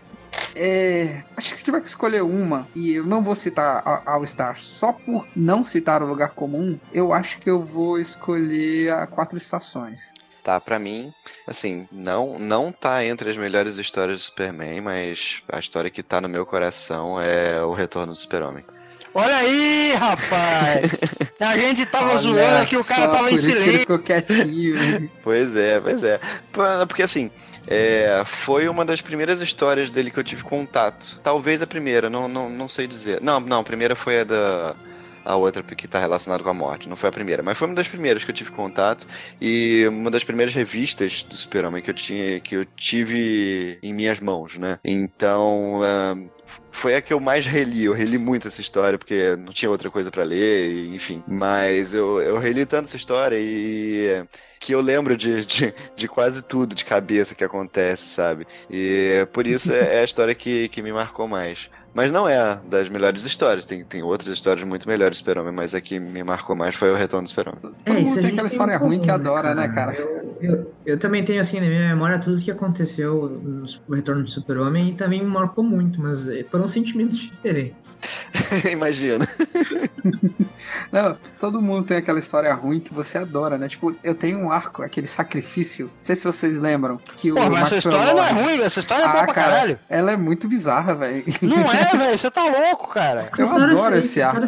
[0.55, 4.93] é, acho que tiver que escolher uma, e eu não vou citar All Star só
[4.93, 10.13] por não citar o lugar comum, eu acho que eu vou escolher a Quatro Estações.
[10.43, 11.11] Tá, pra mim,
[11.47, 16.21] assim, não, não tá entre as melhores histórias do Superman, mas a história que tá
[16.21, 18.63] no meu coração é o Retorno do Super-Homem.
[19.17, 20.91] Olha aí, rapaz!
[21.39, 23.79] A gente tava Olha zoando que o cara tava em que ele silêncio.
[23.79, 25.09] ficou quietinho.
[25.23, 26.19] Pois é, pois é.
[26.85, 27.31] Porque assim,
[27.65, 31.19] é, foi uma das primeiras histórias dele que eu tive contato.
[31.23, 33.21] Talvez a primeira, não, não, não sei dizer.
[33.21, 34.75] Não, não, a primeira foi a da.
[35.25, 37.75] A outra que tá relacionada com a morte, não foi a primeira, mas foi uma
[37.75, 39.07] das primeiras que eu tive contato
[39.41, 44.19] e uma das primeiras revistas do Super-Homem que eu tinha, que eu tive em minhas
[44.19, 44.79] mãos, né?
[44.83, 46.15] Então, ah,
[46.71, 47.85] foi a que eu mais reli.
[47.85, 51.23] Eu reli muito essa história, porque não tinha outra coisa pra ler, enfim.
[51.27, 54.23] Mas eu, eu reli tanto essa história e
[54.59, 58.45] que eu lembro de, de, de quase tudo de cabeça que acontece, sabe?
[58.69, 61.69] E por isso é é a história que, que me marcou mais.
[61.95, 65.73] Mas não é das melhores histórias, tem, tem outras histórias muito melhores do Super-Homem, mas
[65.73, 67.59] a que me marcou mais foi o Retorno do Super-Homem.
[67.61, 69.95] Todo É, mundo isso a tem aquela história ruim que comum, adora, né, cara?
[69.95, 73.41] Eu, eu, eu também tenho, assim, na minha memória tudo que aconteceu
[73.87, 77.97] no Retorno do Super-Homem e também me marcou muito, mas eh, foram sentimentos diferentes.
[78.69, 79.25] Imagina.
[80.91, 83.67] Não, todo mundo tem aquela história ruim que você adora, né?
[83.67, 85.85] Tipo, eu tenho um arco, aquele sacrifício.
[85.87, 86.97] Não sei se vocês lembram.
[87.17, 89.25] Que o Pô, mas essa história não é Lord- ruim, essa história é boa Ah,
[89.25, 89.79] pra cara, caralho.
[89.89, 91.23] ela é muito bizarra, velho.
[91.41, 93.29] Não é, velho, você tá louco, cara.
[93.37, 94.45] Eu História adoro sei, esse arco.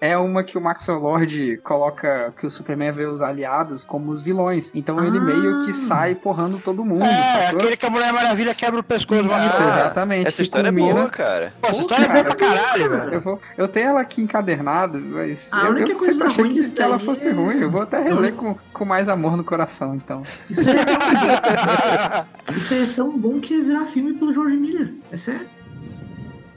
[0.00, 4.20] É uma que o Maxwell Lord coloca que o Superman vê os aliados como os
[4.22, 4.70] vilões.
[4.74, 5.20] Então ele Ah.
[5.20, 7.04] meio que sai porrando todo mundo.
[7.04, 7.58] É, sacou?
[7.60, 9.20] aquele que a Mulher Maravilha quebra o pescoço.
[9.20, 9.80] Isso, vamos Ah, lá.
[9.80, 10.28] exatamente.
[10.28, 11.52] Essa história é culmina- boa, cara.
[11.60, 13.14] Pô, essa história é boa cara, pra caralho, velho.
[13.14, 16.48] Eu, vou, eu tenho ela aqui encadernada, mas A eu, única eu coisa sempre achei
[16.48, 17.60] que, que ela fosse é- ruim.
[17.60, 20.22] Eu vou até reler com, com mais amor no coração, então.
[20.50, 24.56] Isso aí, é tão, isso aí é tão bom que ia virar filme pelo George
[24.56, 24.94] Miller.
[25.10, 25.46] É sério.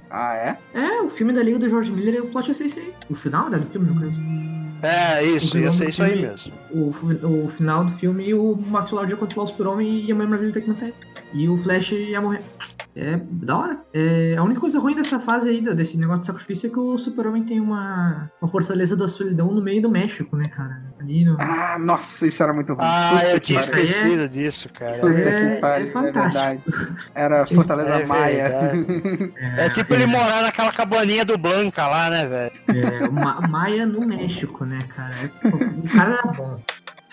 [0.10, 0.58] Ah, é?
[0.74, 2.94] É, o filme da Liga do George Miller, o plot ia ser esse aí.
[3.10, 4.40] O final, né, do filme, no caso.
[4.82, 6.54] É, isso, ia ser isso aí mesmo.
[6.72, 6.90] O,
[7.46, 10.54] o final do filme, o Max Lord ia controlar o Super-Homem e a Mulher Maravilha
[10.54, 10.96] ter que matar ele.
[11.34, 12.42] E o Flash ia morrer.
[12.96, 13.82] É da hora.
[13.94, 16.98] É, a única coisa ruim dessa fase aí, desse negócio de sacrifício, é que o
[16.98, 20.89] Super-Homem tem uma, uma fortaleza da solidão no meio do México, né, cara?
[21.40, 22.86] Ah, nossa, isso era muito ruim.
[22.88, 24.92] Ah, Puta eu tinha aí é- esquecido disso, cara.
[24.94, 26.72] Puta aí que é- pariu, é é, fantástico.
[26.72, 26.98] verdade.
[27.16, 28.50] Era Fortaleza é Maia.
[29.58, 32.52] É tipo ele morar naquela cabaninha do Blanca lá, né, velho?
[32.68, 35.14] É, o Ma- Maia no México, né, cara?
[35.24, 36.60] É, o cara era bom.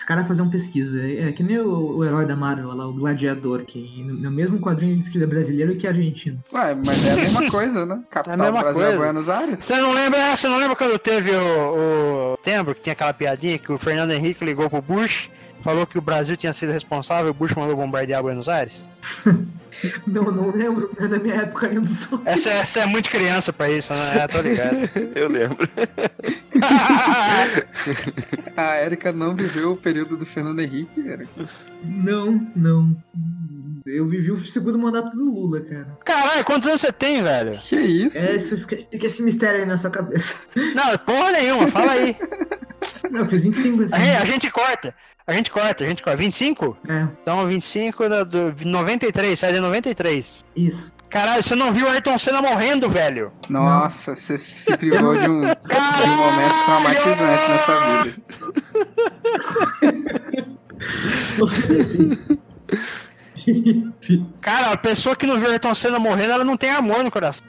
[0.07, 1.05] Esse cara fazer uma pesquisa.
[1.05, 4.31] É, é que nem o, o herói da Marvel lá, o Gladiador, que no, no
[4.31, 6.41] mesmo quadrinho ele diz que ele é brasileiro e que é argentino.
[6.53, 7.99] Ué, mas é a mesma coisa, né?
[8.09, 8.95] Capital mesma do Brasil coisa.
[8.95, 9.59] é Buenos Aires.
[9.59, 13.59] Você não lembra, você não lembra quando teve o, o Tempo, que tinha aquela piadinha
[13.59, 15.29] que o Fernando Henrique ligou pro Bush,
[15.67, 18.89] falou que o Brasil tinha sido responsável, o Bush mandou bombardear Buenos Aires?
[20.07, 20.89] Não, não lembro.
[20.99, 22.19] É da minha época do som.
[22.25, 24.23] Essa, essa é muito criança pra isso, né?
[24.23, 24.75] É, tô ligado.
[25.13, 25.69] Eu lembro.
[28.57, 31.45] A Erika não viveu o período do Fernando Henrique, Erika.
[31.83, 32.97] Não, não.
[33.85, 35.95] Eu vivi o segundo mandato do Lula, cara.
[36.03, 37.51] Caralho, quantos anos você tem, velho?
[37.51, 38.17] Que isso?
[38.17, 40.39] É, isso fica, fica esse mistério aí na sua cabeça.
[40.55, 42.17] Não, porra nenhuma, fala aí.
[43.11, 43.93] Não, eu fiz 25 assim.
[43.93, 44.95] A gente, a gente corta.
[45.27, 46.15] A gente corta, a gente corta.
[46.17, 46.77] 25?
[46.87, 50.45] É, Então, 25 da, do 93, sai de 93.
[50.55, 50.95] isso.
[51.09, 53.31] Caralho, você não viu o Ayrton Senna morrendo, velho?
[53.49, 58.15] Nossa, você se privou de um, de um momento traumatizante nessa vida.
[64.41, 67.11] Cara, a pessoa que não viu o Ayrton Senna morrendo, ela não tem amor no
[67.11, 67.45] coração.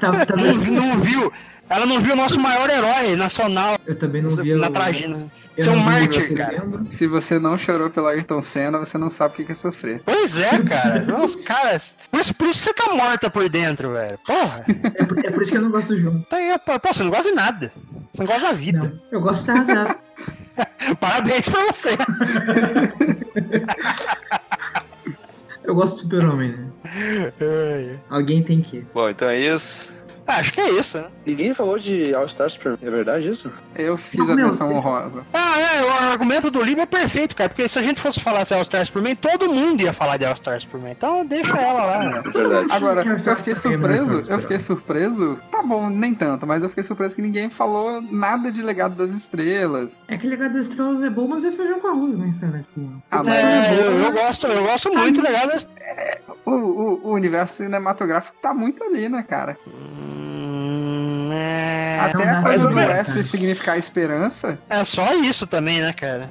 [0.00, 1.32] tá- Não, talvez- não viu.
[1.68, 5.26] Ela não viu o nosso maior herói nacional Eu também não vi na tragédia.
[5.56, 6.64] Você é um mártir, cara.
[6.90, 10.02] Se você não chorou pelo Ayrton Senna, você não sabe o que que é sofrer.
[10.04, 11.00] Pois é, cara.
[11.06, 11.96] Nossa, caras.
[12.10, 14.18] Por isso, por isso você tá morta por dentro, velho.
[14.26, 14.64] Porra.
[14.94, 16.26] É por, é por isso que eu não gosto do jogo.
[16.28, 17.72] Tá aí, pô, pô, você não gosta de nada.
[18.12, 18.78] Você não gosta da vida.
[18.78, 19.98] Não, eu gosto de arrasar.
[21.00, 21.90] Parabéns pra você.
[25.64, 26.66] Eu gosto do super-homem, né?
[27.40, 28.00] Ai.
[28.10, 28.84] Alguém tem que.
[28.92, 29.93] Bom, então é isso.
[30.26, 31.04] Ah, Acho que é isso, né?
[31.26, 33.52] Ninguém falou de All Stars Superman, é verdade isso?
[33.76, 35.22] Eu fiz Não, a menção honrosa.
[35.32, 37.48] Ah, é, o argumento do Lima é perfeito, cara.
[37.50, 40.24] Porque se a gente fosse falar de All Stars Superman, todo mundo ia falar de
[40.24, 40.92] All Stars Superman.
[40.92, 42.22] Então deixa ela lá, né?
[42.26, 42.72] É verdade.
[42.72, 45.38] Agora, eu fiquei surpreso, eu fiquei surpreso.
[45.50, 49.10] Tá bom, nem tanto, mas eu fiquei surpreso que ninguém falou nada de Legado das
[49.12, 50.02] Estrelas.
[50.08, 52.64] É que Legado das Estrelas é bom, mas é feijão com arroz, né, cara?
[53.10, 55.68] Ah, mas É, eu, eu gosto, eu gosto muito legal desse.
[56.46, 59.56] o, o- o universo cinematográfico tá muito ali, né, cara?
[59.66, 60.13] Hum,
[61.34, 61.98] é...
[62.00, 62.78] Até não, a coisa do.
[62.78, 64.58] S significar esperança.
[64.68, 66.28] é só isso também, né, cara?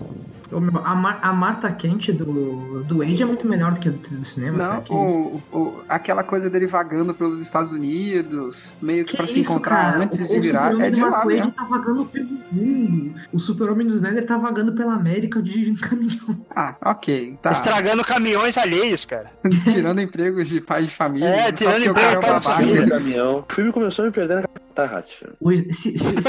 [0.51, 3.89] Ô, meu, A, Mar a Marta Quente do, do Age é muito melhor do que
[3.89, 4.57] a do, cinema.
[4.59, 5.41] cara, Não, que isso.
[5.51, 9.51] o, o- aquela coisa dele vagando pelos Estados Unidos, meio que, Que pra se isso,
[9.51, 10.03] encontrar cara?
[10.03, 11.51] antes O- de o virar, é do de Mark lá mesmo.
[11.53, 13.15] tá vagando pelo mundo.
[13.31, 16.37] O super-homem do Snyder tá vagando pela América dirigindo caminhão.
[16.55, 17.49] Ah, ok, tá.
[17.51, 19.31] Estragando caminhões alheios, cara.
[19.71, 21.27] tirando empregos de pais de família.
[21.27, 22.49] É, só tirando emprego é de pai de babaca.
[22.49, 22.83] família.
[22.83, 23.45] Sim, caminhão.
[23.49, 25.73] O filme começou a me perdendo na catarra, esse filme.
[25.73, 26.21] Se, se, se,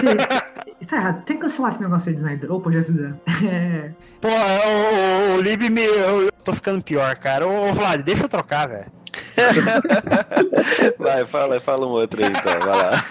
[0.81, 2.53] se, tá errado, tem que cancelar esse negócio aí de Snyder.
[2.53, 3.21] Opa, já fizeram.
[3.45, 5.85] É, Pô, o, o, o Lib me.
[5.85, 7.47] Eu, eu tô ficando pior, cara.
[7.47, 8.91] Ô, Vlad, deixa eu trocar, velho.
[10.99, 13.05] Vai, fala, fala um outro aí então, vai lá.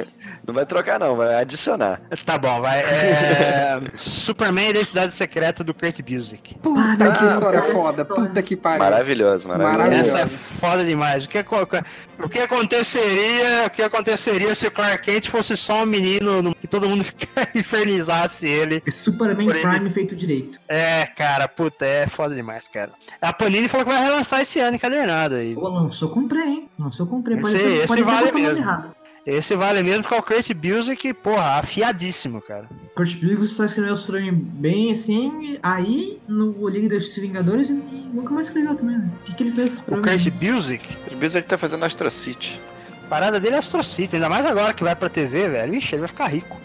[0.46, 2.00] Não vai trocar não, vai adicionar.
[2.24, 2.80] Tá bom, vai.
[2.80, 3.78] É...
[3.94, 6.54] Superman Identidade Secreta do Kurt Busiek.
[6.56, 8.24] Puta Para, que história foda, história.
[8.26, 8.78] puta que pariu.
[8.78, 10.00] Maravilhoso, maravilhoso.
[10.00, 11.24] Essa é foda demais.
[11.24, 13.66] O que, o que aconteceria?
[13.66, 17.04] O que aconteceria se o Clark Kent fosse só um menino no- que todo mundo
[17.54, 18.82] infernizasse ele?
[18.86, 19.60] é Superman ele.
[19.60, 20.58] Prime feito direito.
[20.68, 22.92] É, cara, puta, é foda demais, cara.
[23.20, 25.54] A Panini falou que vai relançar esse ano encadernado aí.
[25.54, 26.68] Pô, lançou, comprei, hein?
[26.78, 27.38] Lançou, comprei.
[27.38, 28.58] Esse- ter- esse pode vale mesmo.
[28.58, 28.90] errado.
[29.26, 32.66] Esse vale mesmo porque é o Kurt Busiek, porra, afiadíssimo, cara.
[32.96, 38.32] Kurt Busiek só escreveu o Superman bem assim, aí no Liga dos Vingadores e nunca
[38.32, 39.10] mais escreveu também, né?
[39.20, 39.78] O que, que ele fez?
[39.80, 39.82] O?
[39.82, 42.58] Kurt Busiek, O Bezos tá fazendo Astro City.
[43.04, 45.74] a parada dele é astrocita, ainda mais agora que vai pra TV, velho.
[45.74, 46.56] Ixi, ele vai ficar rico.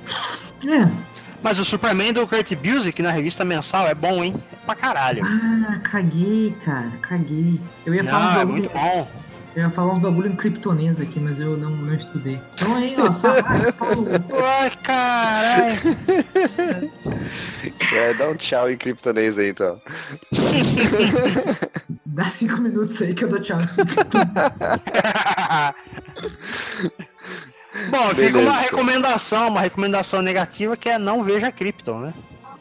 [0.65, 0.89] É.
[1.41, 4.36] Mas o Superman do Kurt Busiek na revista mensal é bom, hein?
[4.52, 5.24] É pra caralho.
[5.24, 7.60] Ah, caguei, cara, caguei.
[7.86, 9.07] Eu ia falar uns Não, é bagulho, muito bom.
[9.56, 12.41] eu ia falar uns bagulho em kryptonês aqui, mas eu não, não estudei.
[12.56, 14.07] Então aí, ó, só ah, Paulo,
[14.44, 15.80] Ai, caralho.
[17.94, 19.82] É, dá um tchau em criptonês aí então.
[22.06, 23.57] dá cinco minutos aí que eu dou tchau.
[27.89, 28.39] Bom, fica Beleza.
[28.39, 32.14] uma recomendação, uma recomendação negativa que é não veja Krypton, né?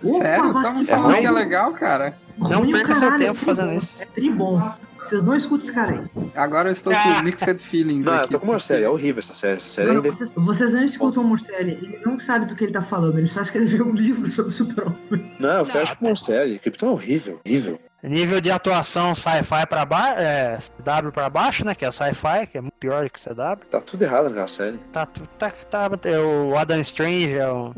[0.06, 0.52] Sério?
[0.52, 1.20] mas Tava que falando ruim.
[1.20, 2.18] que é legal, cara.
[2.36, 4.02] Não perca seu tempo é fazendo isso.
[4.02, 4.60] É tribom.
[5.04, 6.30] Vocês não escutam esse cara aí.
[6.34, 8.30] Agora eu estou com mixed feelings Não, eu aqui.
[8.30, 9.58] tô com uma série, é horrível essa série.
[9.58, 10.10] Essa série Não, ainda...
[10.10, 13.28] vocês, vocês não escutam o Morcelli, ele não sabe do que ele tá falando, ele
[13.28, 15.36] só escreveu um livro sobre o super-homem.
[15.38, 16.58] Não, eu fecho com uma série.
[16.58, 17.78] Krypton é horrível, horrível.
[18.02, 21.74] Nível de atuação sci-fi pra baixo, é, CW pra baixo, né?
[21.74, 23.64] Que é sci-fi, que é muito pior que CW.
[23.70, 24.76] Tá tudo errado naquela série.
[24.92, 25.06] Tá,
[25.38, 25.90] tá, tá,
[26.22, 27.72] o Adam Strange é um.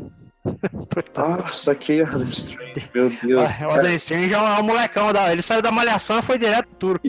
[0.89, 1.21] Puta.
[1.27, 2.89] Nossa, que Adam Strange.
[2.93, 3.61] Meu Deus.
[3.61, 6.37] o Adam Strange é um, é um molecão, da, ele saiu da malhação e foi
[6.37, 7.07] direto pro turco.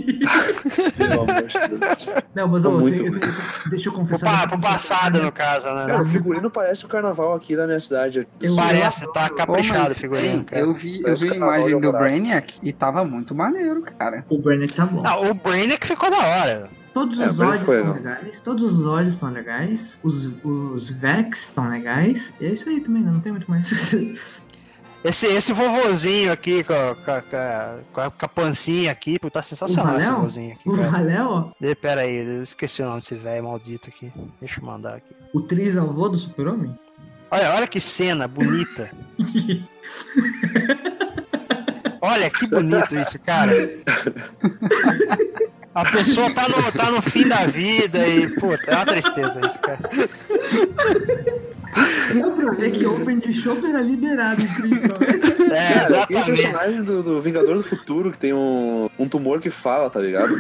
[0.97, 2.09] Pelo amor de Deus.
[2.35, 3.35] Não, mas Tá ô, muito tenho- eu tenho-
[3.70, 4.40] deixa eu Pro, confessar.
[4.43, 5.86] pa- pro passado, no caso, né?
[5.86, 8.27] Cara, o figurino parece o carnaval aqui da minha cidade.
[8.40, 11.93] Eu- Parece, tá caprichado o figurino, eu vi, eu vi a imagem do.
[11.93, 14.24] Brainiac e tava muito maneiro, cara.
[14.28, 15.02] O Burnett tá bom.
[15.05, 16.69] Ah, o Brainiac ficou da hora.
[16.99, 21.69] Todos É, os olhos estão legais, todos os olhos estão legais, os, os Vex estão
[21.70, 23.11] legais, e é isso aí também, né?
[23.12, 23.70] não tem muito mais.
[25.05, 29.16] Esse, esse vovozinho aqui, com a, com a- com com a- com a pancinha aqui,
[29.16, 30.91] pô, tá sensacional O esse vovozinho aqui, o cara.
[30.91, 34.12] Valéu, ó, Ih, Pera aí, eu esqueci o nome desse velho maldito aqui.
[34.41, 35.15] Deixa eu mandar aqui.
[35.33, 36.77] o trisavô do super-homem.
[37.31, 38.91] Olha, olha que cena bonita.
[42.01, 43.53] Olha que bonito isso, cara.
[45.78, 49.60] A pessoa tá no, tá no fim da vida e, puta, é uma tristeza isso,
[49.60, 49.78] cara.
[52.14, 54.98] Dá pra ver que Open de Shop era liberado em Krypton.
[55.48, 56.42] É, Cara, tem um exatamente.
[56.42, 60.36] personagem do, do Vingador do Futuro que tem um, um tumor que fala, tá ligado?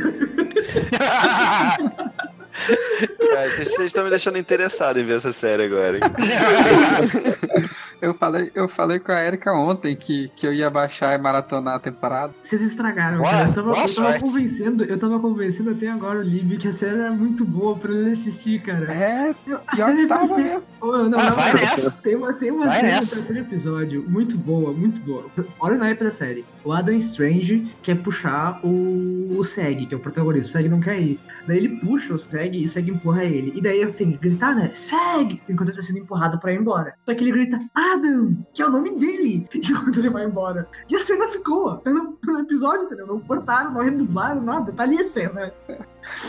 [3.32, 5.98] Cara, vocês, vocês estão me deixando interessado em ver essa série agora.
[8.00, 11.74] Eu falei, eu falei com a Erika ontem que, que eu ia baixar e maratonar
[11.74, 12.32] a temporada.
[12.42, 13.48] Vocês estragaram, cara.
[13.48, 16.98] Eu tava, eu tava convencendo, eu tava convencendo até agora o Libby que a série
[16.98, 18.92] era muito boa pra ele assistir, cara.
[18.92, 19.34] É,
[19.66, 20.62] A série que é tava mesmo.
[20.80, 21.60] Ô, não, Ah, não, vai não.
[21.60, 21.90] nessa.
[22.02, 25.26] Tem uma, tem uma Vai cena terceiro episódio muito boa, muito boa.
[25.58, 26.44] Olha o naipe da série.
[26.64, 30.48] O Adam Strange quer puxar o, o Seg, que é o protagonista.
[30.48, 31.18] O Seg não quer ir.
[31.46, 33.52] Daí ele puxa o Seg e o Seg empurra ele.
[33.56, 34.70] E daí tem que gritar, né?
[34.74, 35.40] Seg!
[35.48, 36.94] Enquanto ele tá sendo empurrado pra ir embora.
[37.04, 37.58] Só que ele grita,
[37.94, 38.36] Adam!
[38.52, 39.48] Que é o nome dele!
[39.54, 40.68] Enquanto ele vai embora.
[40.88, 41.76] E a cena ficou.
[41.78, 43.06] Tá no, no episódio, entendeu?
[43.06, 44.72] Não cortaram, não redublaram, nada.
[44.72, 45.52] Tá ali a cena.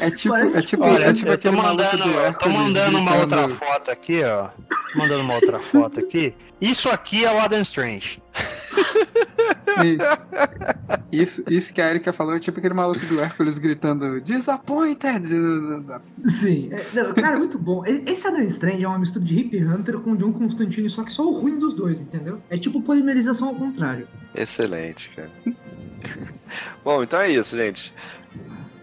[0.01, 2.57] É tipo, Parece é tipo, Olha, é tipo aquele maluco mandando, do eu tô Hércules
[2.57, 4.49] mandando uma outra foto aqui, ó.
[4.93, 6.33] Tô mandando uma outra foto aqui.
[6.61, 8.21] Isso aqui é o Adam Strange.
[11.11, 15.25] Isso, isso que a Erika falou é tipo aquele maluco do Hércules gritando Disappointed!
[16.27, 17.83] Sim, é, não, cara, é muito bom.
[17.85, 21.25] Esse Adam Strange é uma mistura de Hip Hunter com John Constantine, só que só
[21.25, 22.41] o ruim dos dois, entendeu?
[22.49, 24.07] É tipo polimerização ao contrário.
[24.35, 25.31] Excelente, cara.
[26.83, 27.93] Bom, então é isso, gente.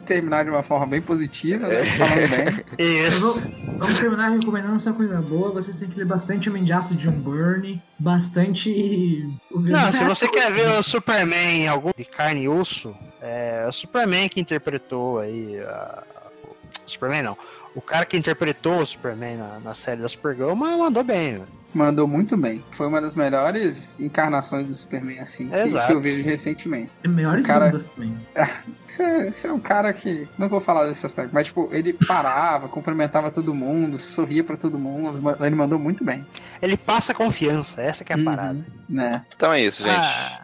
[0.06, 1.82] Terminar de uma forma bem positiva, É.
[1.82, 1.90] né?
[1.98, 2.64] falando bem.
[3.06, 3.42] Isso.
[3.78, 5.50] vamos, terminar recomendando essa coisa boa.
[5.52, 9.28] Vocês têm que ler bastante Homem de Aço de John Byrne, bastante.
[9.50, 13.72] Não, se você quer ver o Superman em algum de carne e osso, é o
[13.72, 15.58] Superman que interpretou aí.
[15.60, 16.02] a-
[16.86, 17.38] o Superman não.
[17.74, 21.34] O cara que interpretou o Superman na, na série da Supergirl mas mandou bem.
[21.34, 21.42] né?
[21.76, 22.64] Mandou muito bem.
[22.70, 26.90] Foi uma das melhores encarnações do Superman, assim, que, que eu vejo recentemente.
[27.04, 28.16] É melhores Cara- bandas também.
[28.86, 30.26] Você é, você é um cara que.
[30.38, 34.78] Não vou falar desse aspecto, mas tipo, ele parava, cumprimentava todo mundo, sorria pra todo
[34.78, 35.22] mundo.
[35.44, 36.26] Ele mandou muito bem.
[36.62, 38.54] Ele passa confiança, essa que é a parada.
[38.54, 39.22] Uhum, né?
[39.36, 39.98] Então é isso, gente.
[39.98, 40.40] Ah.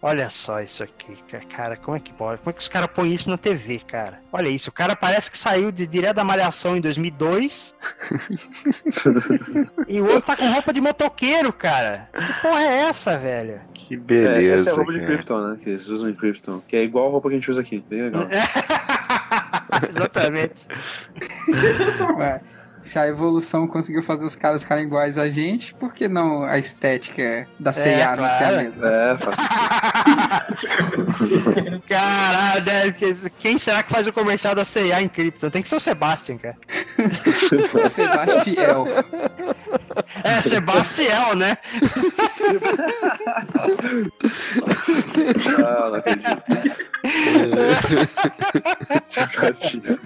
[0.00, 2.38] Olha só isso aqui, ca- cara, como é que pode?
[2.38, 4.20] Como é que os caras põem isso na TV, cara?
[4.32, 7.74] Olha isso, o cara parece que saiu de direto da Malhação em 2002
[9.88, 12.08] e o outro tá com roupa de motoqueiro, cara.
[12.12, 13.60] Que porra é essa, velho?
[13.74, 14.54] Que É, beleza.
[14.54, 15.12] essa é a roupa de cara.
[15.14, 15.58] Krypton, né?
[15.62, 16.62] Que eles usam em Krypton.
[16.68, 17.84] Que é igual a roupa que a gente usa aqui.
[17.88, 18.22] Bem legal.
[19.88, 20.66] Exatamente.
[22.80, 26.56] Se a evolução conseguiu fazer os caras ficarem iguais a gente, por que não a
[26.58, 28.56] estética da CIA não ser a claro.
[28.62, 28.86] mesma?
[28.88, 29.36] É, faz
[31.88, 32.94] Caralho?
[32.94, 35.50] Que- quem será que faz o comercial da CIA em Krypton?
[35.50, 36.56] Tem que ser o Sebastian, cara.
[37.88, 38.86] Sebastiel.
[40.24, 41.58] É, Sebastião, né?
[45.64, 46.42] Ah, não acredito.
[49.04, 49.98] Sebastião.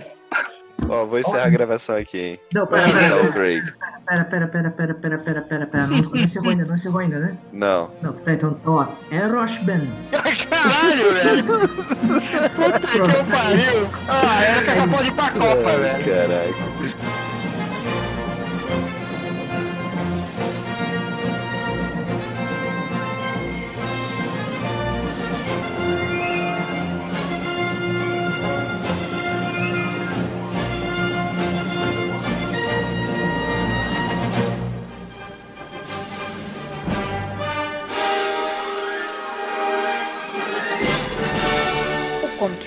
[0.89, 2.41] Ó, vou encerrar a gravação aqui, hein?
[2.55, 5.87] Não, pera, pera, pera, pera, pera, pera, pera, pera, pera, pera, pera.
[5.87, 7.37] Não, não encerrou ainda, não encerrou ainda, né?
[7.53, 7.91] Não.
[8.03, 8.87] Não, pera, então, ó.
[9.11, 9.91] É Roshben.
[10.11, 11.45] Caralho, velho.
[12.55, 13.89] Puta que eu pariu.
[14.09, 16.05] Ah, era que acabou de ir pra Copa, velho.
[16.05, 17.02] Caraca.